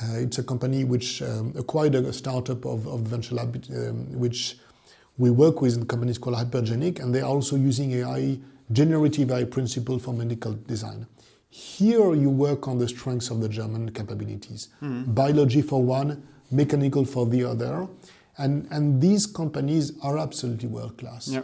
Uh, 0.00 0.18
it's 0.18 0.38
a 0.38 0.44
company 0.44 0.84
which 0.84 1.22
um, 1.22 1.52
acquired 1.56 1.94
a 1.96 2.12
startup 2.12 2.64
of, 2.64 2.86
of 2.86 3.00
Venture 3.00 3.34
Lab, 3.34 3.64
um, 3.74 4.12
which 4.12 4.58
we 5.16 5.30
work 5.30 5.60
with 5.60 5.76
in 5.76 5.86
companies 5.86 6.18
called 6.18 6.36
Hyperganic, 6.36 7.00
and 7.00 7.12
they're 7.12 7.24
also 7.24 7.56
using 7.56 7.92
AI, 7.92 8.38
generative 8.70 9.32
AI 9.32 9.42
principle 9.42 9.98
for 9.98 10.14
medical 10.14 10.52
design. 10.52 11.06
Here 11.58 12.14
you 12.14 12.30
work 12.30 12.68
on 12.68 12.78
the 12.78 12.86
strengths 12.86 13.30
of 13.30 13.40
the 13.40 13.48
German 13.48 13.90
capabilities. 13.90 14.68
Mm. 14.80 15.12
Biology 15.12 15.60
for 15.60 15.82
one, 15.82 16.22
mechanical 16.52 17.04
for 17.04 17.26
the 17.26 17.42
other. 17.42 17.88
And, 18.36 18.68
and 18.70 19.02
these 19.02 19.26
companies 19.26 19.92
are 20.00 20.18
absolutely 20.18 20.68
world 20.68 20.96
class. 20.98 21.26
Yeah. 21.26 21.42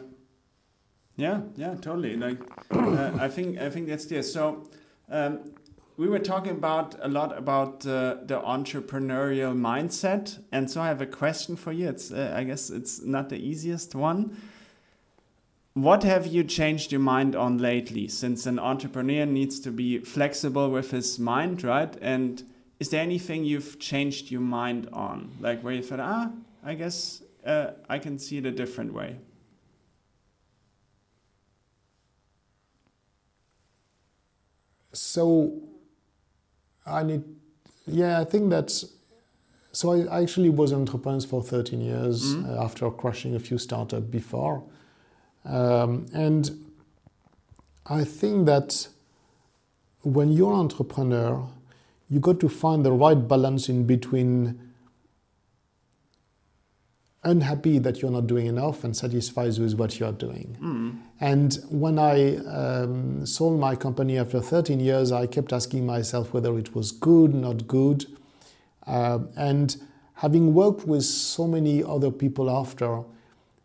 Yeah, 1.17 1.41
yeah, 1.57 1.75
totally. 1.75 2.17
Like, 2.17 2.39
uh, 2.71 3.11
I 3.19 3.29
think 3.29 3.59
I 3.59 3.71
think 3.71 3.89
that's 3.89 4.07
there. 4.07 4.23
So, 4.23 4.69
um, 5.09 5.53
we 5.97 6.09
were 6.09 6.19
talking 6.19 6.53
about 6.53 6.97
a 7.01 7.09
lot 7.09 7.37
about 7.39 7.87
uh, 7.87 8.17
the 8.27 8.41
entrepreneurial 8.41 9.55
mindset, 9.55 10.41
and 10.51 10.69
so 10.69 10.81
I 10.81 10.89
have 10.89 11.01
a 11.01 11.07
question 11.07 11.55
for 11.55 11.71
you. 11.73 11.89
It's 11.89 12.11
uh, 12.11 12.35
I 12.37 12.43
guess 12.43 12.69
it's 12.69 13.05
not 13.05 13.29
the 13.29 13.37
easiest 13.37 13.95
one. 13.95 14.37
What 15.75 16.05
have 16.05 16.27
you 16.27 16.45
changed 16.45 16.93
your 16.93 17.01
mind 17.01 17.35
on 17.35 17.59
lately? 17.59 18.07
Since 18.09 18.47
an 18.47 18.59
entrepreneur 18.61 19.27
needs 19.27 19.59
to 19.61 19.73
be 19.73 19.99
flexible 19.99 20.71
with 20.71 20.93
his 20.93 21.19
mind, 21.19 21.65
right? 21.65 21.95
And 22.01 22.43
is 22.79 22.91
there 22.91 23.03
anything 23.03 23.45
you've 23.45 23.79
changed 23.81 24.31
your 24.31 24.41
mind 24.41 24.89
on? 24.93 25.33
Like 25.41 25.63
where 25.63 25.75
you 25.75 25.83
thought, 25.83 26.01
ah, 26.01 26.31
I 26.65 26.75
guess 26.75 27.23
uh, 27.45 27.73
I 27.89 27.99
can 27.99 28.19
see 28.21 28.39
it 28.39 28.47
a 28.47 28.53
different 28.53 28.93
way? 28.95 29.17
So 34.93 35.61
I 36.87 37.03
need, 37.03 37.25
yeah, 37.87 38.21
I 38.21 38.25
think 38.25 38.51
that's. 38.51 38.85
So 39.73 39.93
I 40.09 40.23
actually 40.23 40.51
was 40.51 40.71
an 40.71 40.81
entrepreneur 40.81 41.21
for 41.21 41.43
13 41.43 41.81
years 41.81 42.37
Mhm. 42.37 42.49
uh, 42.49 42.63
after 42.63 42.89
crushing 42.93 43.35
a 43.35 43.41
few 43.41 43.59
startups 43.59 44.07
before, 44.07 44.63
um, 45.45 46.07
and 46.15 46.51
I 47.87 48.05
think 48.05 48.47
that 48.47 48.89
when 50.03 50.33
you're 50.33 50.53
an 50.53 50.61
entrepreneur, 50.61 51.47
you 52.09 52.21
got 52.21 52.41
to 52.41 52.49
find 52.49 52.85
the 52.85 52.93
right 52.93 53.29
balance 53.29 53.69
in 53.69 53.87
between 53.87 54.61
unhappy 57.25 57.79
that 57.79 58.03
you're 58.03 58.11
not 58.11 58.27
doing 58.27 58.47
enough 58.47 58.85
and 58.85 58.97
satisfied 58.97 59.59
with 59.59 59.75
what 59.75 59.99
you 59.99 60.07
are 60.07 60.13
doing. 60.13 60.57
Mm. 60.61 60.99
And 61.21 61.59
when 61.71 61.99
I 61.99 62.37
um, 62.37 63.25
sold 63.25 63.59
my 63.59 63.77
company 63.77 64.19
after 64.19 64.41
13 64.41 64.79
years, 64.79 65.11
I 65.11 65.27
kept 65.27 65.53
asking 65.53 65.87
myself 65.87 66.35
whether 66.35 66.57
it 66.59 66.75
was 66.75 66.93
good, 66.93 67.35
not 67.35 67.67
good. 67.67 68.07
Um, 68.87 69.31
and 69.37 69.77
having 70.17 70.55
worked 70.55 70.87
with 70.87 71.05
so 71.05 71.47
many 71.47 71.83
other 71.83 72.11
people 72.11 72.51
after 72.51 73.03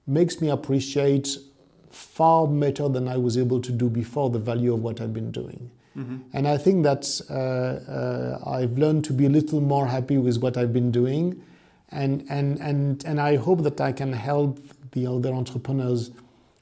makes 0.08 0.40
me 0.42 0.50
appreciate 0.50 1.38
far 1.90 2.48
better 2.48 2.88
than 2.90 3.08
I 3.08 3.18
was 3.18 3.38
able 3.38 3.60
to 3.62 3.72
do 3.72 3.90
before 3.90 4.30
the 4.30 4.40
value 4.40 4.74
of 4.74 4.84
what 4.84 5.02
I've 5.02 5.14
been 5.14 5.32
doing. 5.32 5.70
Mhm. 5.98 6.20
And 6.34 6.48
I 6.48 6.58
think 6.58 6.84
that 6.84 7.22
uh, 7.30 7.34
uh, 7.34 8.40
I've 8.46 8.78
learned 8.78 9.04
to 9.06 9.14
be 9.14 9.26
a 9.26 9.30
little 9.30 9.60
more 9.62 9.88
happy 9.88 10.18
with 10.18 10.38
what 10.42 10.56
I've 10.58 10.72
been 10.72 10.92
doing. 10.92 11.42
And, 11.92 12.24
and, 12.30 12.60
and, 12.60 13.04
and 13.06 13.20
I 13.20 13.36
hope 13.38 13.64
that 13.64 13.82
I 13.82 13.92
can 13.92 14.14
help 14.14 14.60
the 14.92 15.08
other 15.08 15.34
entrepreneurs, 15.34 16.12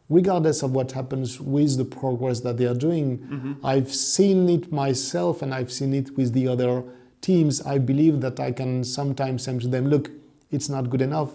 regardless 0.10 0.64
of 0.64 0.72
what 0.72 0.94
happens 0.94 1.40
with 1.42 1.76
the 1.78 1.84
progress 1.86 2.40
that 2.42 2.58
they 2.58 2.66
are 2.66 2.74
doing. 2.74 3.18
Mhm. 3.20 3.56
I've 3.64 3.94
seen 3.94 4.48
it 4.50 4.72
myself 4.72 5.42
and 5.42 5.54
I've 5.54 5.72
seen 5.72 5.94
it 5.94 6.16
with 6.16 6.32
the 6.34 6.48
other 6.48 6.84
teams. 7.20 7.62
I 7.62 7.78
believe 7.78 8.22
that 8.22 8.40
I 8.40 8.52
can 8.54 8.84
sometimes 8.86 9.44
say 9.44 9.60
to 9.60 9.68
them, 9.68 9.88
look, 9.88 10.10
it's 10.52 10.70
not 10.70 10.90
good 10.90 11.02
enough. 11.02 11.32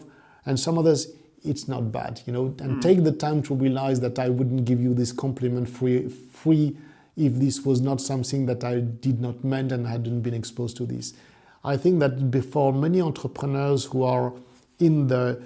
And 0.47 0.59
some 0.59 0.79
others, 0.79 1.09
it's 1.45 1.69
not 1.69 1.93
bad, 1.93 2.21
you 2.27 2.33
know, 2.33 2.47
and 2.61 2.77
Mm. 2.77 2.81
take 2.83 3.05
the 3.05 3.13
time 3.13 3.43
to 3.43 3.55
realize 3.55 4.01
that 4.01 4.19
I 4.19 4.29
wouldn't 4.29 4.65
give 4.65 4.81
you 4.81 4.95
this 4.95 5.13
compliment 5.13 5.69
free, 5.69 6.09
free 6.09 6.77
if 7.17 7.35
this 7.39 7.65
was 7.65 7.81
not 7.81 8.01
something 8.01 8.47
that 8.47 8.65
I 8.65 8.81
did 8.81 9.21
not 9.21 9.45
meant 9.45 9.73
and 9.73 9.87
hadn't 9.87 10.21
been 10.23 10.35
exposed 10.35 10.77
to 10.79 10.87
this. 10.87 11.13
I 11.65 11.77
think 11.77 12.01
that 12.01 12.31
before 12.31 12.73
many 12.73 13.01
entrepreneurs 13.01 13.85
who 13.85 14.03
are 14.03 14.33
in 14.79 15.07
the 15.09 15.41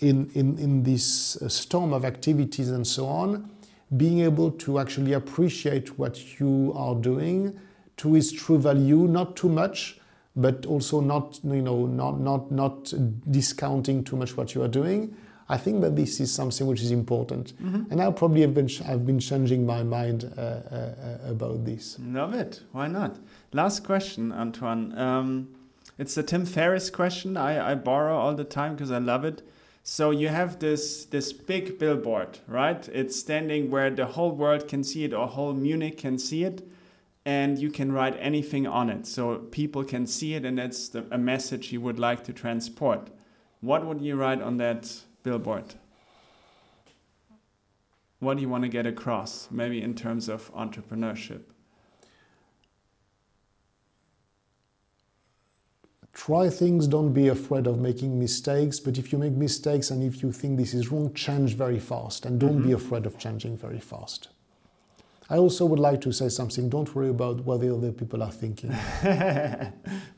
in, 0.00 0.28
in, 0.34 0.58
in 0.58 0.82
this 0.82 1.36
uh, 1.40 1.48
storm 1.48 1.92
of 1.92 2.04
activities 2.04 2.70
and 2.70 2.84
so 2.84 3.06
on, 3.06 3.48
being 3.96 4.18
able 4.20 4.50
to 4.50 4.80
actually 4.80 5.12
appreciate 5.12 5.96
what 5.96 6.40
you 6.40 6.72
are 6.74 6.96
doing 6.96 7.56
to 7.98 8.16
its 8.16 8.32
true 8.32 8.58
value, 8.58 9.06
not 9.06 9.36
too 9.36 9.48
much, 9.48 10.00
but 10.34 10.66
also 10.66 11.00
not 11.00 11.38
you 11.44 11.62
know 11.62 11.86
not 11.86 12.18
not 12.20 12.50
not 12.50 12.92
discounting 13.30 14.02
too 14.02 14.16
much 14.16 14.36
what 14.36 14.54
you 14.56 14.62
are 14.62 14.68
doing. 14.68 15.14
I 15.52 15.58
think 15.58 15.82
that 15.82 15.94
this 15.96 16.18
is 16.18 16.32
something 16.32 16.66
which 16.66 16.80
is 16.82 16.90
important, 16.90 17.52
Mhm. 17.62 17.90
and 17.90 18.00
I 18.00 18.10
probably 18.10 18.40
have 18.40 18.54
been 18.54 18.70
I've 18.88 19.04
been 19.04 19.18
changing 19.20 19.66
my 19.66 19.82
mind 19.82 20.24
uh, 20.24 20.40
uh, 20.40 20.44
uh, 21.26 21.30
about 21.30 21.64
this. 21.66 21.98
Love 22.20 22.32
it. 22.44 22.62
Why 22.72 22.86
not? 22.88 23.18
Last 23.52 23.84
question, 23.84 24.32
Antoine. 24.32 24.96
Um, 24.96 25.48
it's 25.98 26.14
the 26.14 26.22
Tim 26.22 26.46
Ferriss 26.46 26.88
question 26.90 27.36
I, 27.36 27.72
I 27.72 27.74
borrow 27.74 28.16
all 28.16 28.34
the 28.34 28.44
time 28.44 28.72
because 28.74 28.90
I 28.90 28.98
love 28.98 29.26
it. 29.26 29.42
So 29.82 30.10
you 30.10 30.28
have 30.28 30.58
this 30.58 31.04
this 31.04 31.32
big 31.34 31.78
billboard, 31.78 32.38
right? 32.48 32.88
It's 33.00 33.16
standing 33.18 33.70
where 33.70 33.90
the 33.90 34.06
whole 34.06 34.32
world 34.32 34.66
can 34.68 34.82
see 34.84 35.04
it 35.04 35.12
or 35.12 35.26
whole 35.26 35.52
Munich 35.52 35.98
can 35.98 36.18
see 36.18 36.44
it, 36.44 36.62
and 37.26 37.58
you 37.58 37.70
can 37.70 37.92
write 37.92 38.16
anything 38.20 38.66
on 38.66 38.88
it. 38.88 39.06
So 39.06 39.36
people 39.50 39.84
can 39.84 40.06
see 40.06 40.32
it, 40.34 40.44
and 40.46 40.56
that's 40.56 40.88
the, 40.88 41.04
a 41.10 41.18
message 41.18 41.72
you 41.74 41.80
would 41.82 41.98
like 41.98 42.22
to 42.24 42.32
transport. 42.32 43.10
What 43.60 43.84
would 43.86 44.00
you 44.00 44.16
write 44.16 44.40
on 44.40 44.56
that 44.58 45.02
billboard? 45.22 45.74
What 48.20 48.36
do 48.36 48.42
you 48.42 48.48
want 48.48 48.62
to 48.64 48.68
get 48.68 48.86
across? 48.86 49.48
Maybe 49.50 49.82
in 49.82 49.94
terms 49.94 50.28
of 50.28 50.52
entrepreneurship. 50.54 51.42
try 56.12 56.48
things 56.50 56.86
don't 56.86 57.12
be 57.14 57.28
afraid 57.28 57.66
of 57.66 57.78
making 57.80 58.18
mistakes 58.18 58.78
but 58.78 58.98
if 58.98 59.12
you 59.12 59.18
make 59.18 59.32
mistakes 59.32 59.90
and 59.90 60.02
if 60.02 60.22
you 60.22 60.30
think 60.30 60.58
this 60.58 60.74
is 60.74 60.92
wrong 60.92 61.12
change 61.14 61.54
very 61.54 61.78
fast 61.78 62.26
and 62.26 62.38
don't 62.38 62.60
be 62.62 62.68
Mhm. 62.68 62.74
afraid 62.74 63.06
of 63.06 63.16
changing 63.18 63.56
very 63.56 63.80
fast 63.80 64.28
i 65.30 65.38
also 65.38 65.64
would 65.64 65.78
like 65.80 66.02
to 66.02 66.12
say 66.12 66.28
something 66.28 66.68
don't 66.68 66.94
worry 66.94 67.08
about 67.08 67.40
what 67.46 67.60
the 67.62 67.74
other 67.74 67.90
people 67.92 68.22
are 68.22 68.30
thinking 68.30 68.70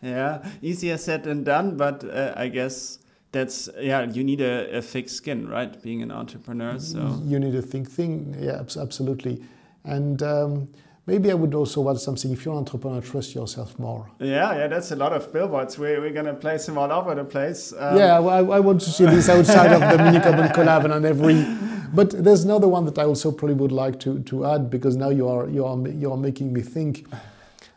yeah, 0.02 0.44
easier 0.60 0.96
said 0.98 1.22
than 1.22 1.44
done, 1.44 1.76
but 1.76 2.02
uh, 2.04 2.32
I 2.36 2.48
guess 2.48 2.98
that's 3.34 3.68
yeah. 3.78 4.04
You 4.16 4.24
need 4.24 4.40
a, 4.40 4.78
a 4.78 4.82
thick 4.82 5.08
skin, 5.10 5.46
right? 5.56 5.72
Being 5.82 6.00
an 6.02 6.10
entrepreneur, 6.10 6.78
so 6.78 7.20
you 7.24 7.38
need 7.38 7.54
a 7.54 7.62
thick 7.62 7.86
thing 7.88 8.34
yeah 8.40 8.62
absolutely 8.80 9.42
and 9.84 10.22
um, 10.22 10.68
maybe 11.06 11.30
i 11.30 11.34
would 11.34 11.54
also 11.54 11.88
add 11.90 11.98
something 11.98 12.32
if 12.32 12.44
you're 12.44 12.54
an 12.54 12.58
entrepreneur 12.58 13.00
trust 13.00 13.34
yourself 13.34 13.78
more 13.78 14.10
yeah, 14.18 14.56
yeah. 14.56 14.66
That's 14.68 14.90
a 14.92 14.96
lot 14.96 15.12
of 15.12 15.32
billboards. 15.32 15.78
We 15.78 15.98
we're 15.98 16.12
gonna 16.12 16.34
place 16.34 16.66
them 16.66 16.78
all 16.78 16.90
over 16.92 17.14
the 17.14 17.24
place. 17.24 17.72
Um, 17.76 17.98
yeah, 17.98 18.18
I, 18.18 18.38
I 18.58 18.60
want 18.60 18.80
to 18.82 18.90
see 18.90 19.04
this 19.04 19.28
outside 19.28 19.72
of 19.72 19.80
the 19.80 20.02
mini 20.02 20.20
carbon 20.20 20.48
collab 20.56 20.84
and 20.84 20.92
on 20.92 21.04
every. 21.04 21.44
But 21.92 22.10
there's 22.24 22.44
another 22.44 22.68
one 22.68 22.84
that 22.86 22.98
I 22.98 23.04
also 23.04 23.30
probably 23.30 23.54
would 23.56 23.70
like 23.72 24.00
to, 24.00 24.18
to 24.20 24.46
add 24.46 24.70
because 24.70 24.96
now 24.96 25.10
you 25.10 25.28
are 25.28 25.48
you 25.48 25.64
are 25.64 25.88
you 25.88 26.10
are 26.12 26.16
making 26.16 26.52
me 26.52 26.62
think. 26.62 27.06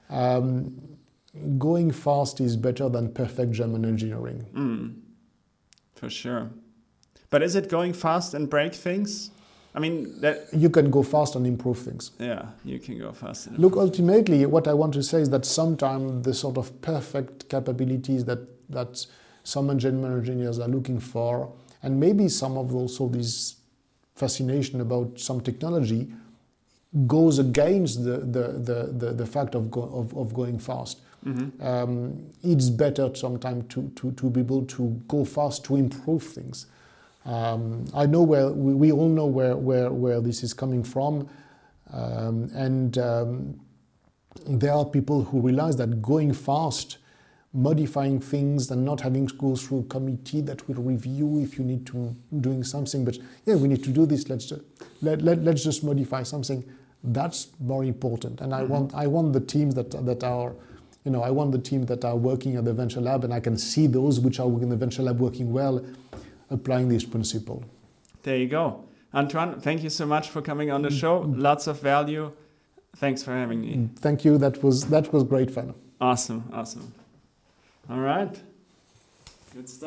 Um, 0.09 0.81
going 1.57 1.91
fast 1.91 2.39
is 2.41 2.55
better 2.55 2.89
than 2.89 3.11
perfect 3.11 3.51
German 3.51 3.85
engineering. 3.85 4.45
Mm, 4.55 4.93
for 5.97 6.09
sure. 6.09 6.49
But 7.29 7.41
is 7.43 7.55
it 7.55 7.69
going 7.69 7.93
fast 7.93 8.33
and 8.33 8.49
break 8.49 8.73
things? 8.73 9.31
I 9.75 9.79
mean 9.79 10.19
that. 10.21 10.47
You 10.53 10.69
can 10.69 10.89
go 10.89 11.03
fast 11.03 11.35
and 11.35 11.45
improve 11.45 11.79
things. 11.79 12.11
Yeah, 12.19 12.45
you 12.65 12.79
can 12.79 12.97
go 12.99 13.11
fast. 13.11 13.47
and- 13.47 13.59
Look, 13.59 13.75
ultimately, 13.75 14.45
what 14.45 14.67
I 14.67 14.73
want 14.73 14.93
to 14.93 15.03
say 15.03 15.21
is 15.21 15.29
that 15.29 15.45
sometimes 15.45 16.23
the 16.25 16.33
sort 16.33 16.57
of 16.57 16.81
perfect 16.81 17.49
capabilities 17.49 18.25
that 18.25 18.39
that 18.69 19.05
some 19.43 19.69
engineers 19.69 20.59
are 20.59 20.67
looking 20.67 20.99
for, 20.99 21.51
and 21.83 21.99
maybe 21.99 22.27
some 22.29 22.57
of 22.57 22.73
also 22.75 23.07
this 23.07 23.55
fascination 24.15 24.81
about 24.81 25.19
some 25.19 25.41
technology, 25.41 26.07
goes 27.05 27.39
against 27.39 28.03
the 28.03 28.17
the, 28.19 28.47
the, 28.67 28.93
the, 28.97 29.13
the 29.13 29.25
fact 29.25 29.55
of, 29.55 29.69
go, 29.69 29.83
of, 29.83 30.15
of 30.17 30.33
going 30.33 30.59
fast. 30.59 31.01
Mhm. 31.27 31.51
Um, 31.61 32.13
it's 32.43 32.69
better 32.69 33.13
sometimes 33.15 33.65
to, 33.73 33.89
to, 33.95 34.11
to 34.13 34.29
be 34.29 34.39
able 34.41 34.65
to 34.65 35.01
go 35.07 35.25
fast 35.25 35.65
to 35.65 35.75
improve 35.75 36.23
things. 36.23 36.67
Um, 37.25 37.85
I 37.93 38.05
know 38.05 38.21
where 38.23 38.49
we, 38.51 38.73
we 38.73 38.91
all 38.91 39.09
know 39.09 39.25
where, 39.25 39.57
where, 39.57 39.91
where 39.91 40.21
this 40.21 40.43
is 40.43 40.53
coming 40.53 40.83
from, 40.83 41.27
um, 41.93 42.49
and 42.53 42.97
um, 42.97 43.59
there 44.47 44.71
are 44.73 44.85
people 44.85 45.23
who 45.23 45.41
realize 45.41 45.75
that 45.77 46.01
going 46.01 46.31
fast, 46.33 46.97
modifying 47.53 48.19
things, 48.21 48.71
and 48.71 48.85
not 48.85 49.01
having 49.01 49.27
to 49.27 49.33
go 49.35 49.55
through 49.57 49.79
a 49.79 49.83
committee 49.83 50.39
that 50.41 50.65
will 50.69 50.81
review 50.81 51.39
if 51.41 51.57
you 51.57 51.65
need 51.65 51.85
to 51.87 52.15
doing 52.39 52.63
something. 52.63 53.03
But 53.03 53.17
yeah, 53.45 53.55
we 53.55 53.67
need 53.67 53.83
to 53.83 53.89
do 53.91 54.05
this. 54.05 54.29
Let's 54.29 54.45
just, 54.45 54.61
let, 55.01 55.21
let, 55.21 55.43
let's 55.43 55.63
just 55.63 55.83
modify 55.83 56.23
something. 56.23 56.63
That's 57.03 57.47
more 57.59 57.83
important. 57.83 58.39
And 58.41 58.53
I 58.53 58.61
Mhm. 58.63 58.69
want 58.69 58.93
I 58.95 59.07
want 59.07 59.33
the 59.33 59.39
teams 59.39 59.75
that 59.75 59.91
that 60.05 60.23
are 60.23 60.53
you 61.07 61.13
know, 61.13 61.23
I 61.23 61.31
want 61.31 61.53
the 61.53 61.57
team 61.57 61.85
that 61.85 62.03
are 62.03 62.17
working 62.17 62.57
at 62.57 62.65
the 62.65 62.73
venture 62.73 62.99
lab, 62.99 63.23
and 63.23 63.33
I 63.33 63.39
can 63.39 63.57
see 63.57 63.87
those 63.87 64.19
which 64.19 64.41
are 64.41 64.47
working 64.49 64.63
in 64.63 64.69
the 64.71 64.75
venture 64.75 65.03
lab 65.03 65.21
working 65.21 65.53
well, 65.53 65.81
applying 66.49 66.89
this 66.89 67.05
principle. 67.05 67.63
There 68.23 68.35
you 68.35 68.49
go, 68.49 68.83
Antoine. 69.13 69.61
Thank 69.61 69.83
you 69.83 69.89
so 69.89 70.05
much 70.05 70.27
for 70.29 70.41
coming 70.41 70.69
on 70.69 70.81
the 70.81 70.89
mm. 70.89 70.99
show. 70.99 71.19
Lots 71.19 71.67
of 71.67 71.79
value. 71.79 72.33
Thanks 72.97 73.23
for 73.23 73.31
having 73.31 73.61
me. 73.61 73.75
Mm, 73.75 73.97
thank 73.99 74.25
you. 74.25 74.37
That 74.37 74.61
was 74.61 74.87
that 74.87 75.13
was 75.13 75.23
great 75.23 75.49
fun. 75.49 75.73
Awesome, 76.01 76.43
awesome. 76.51 76.93
All 77.89 78.01
right. 78.01 78.35
Good 79.55 79.69
stuff. 79.69 79.83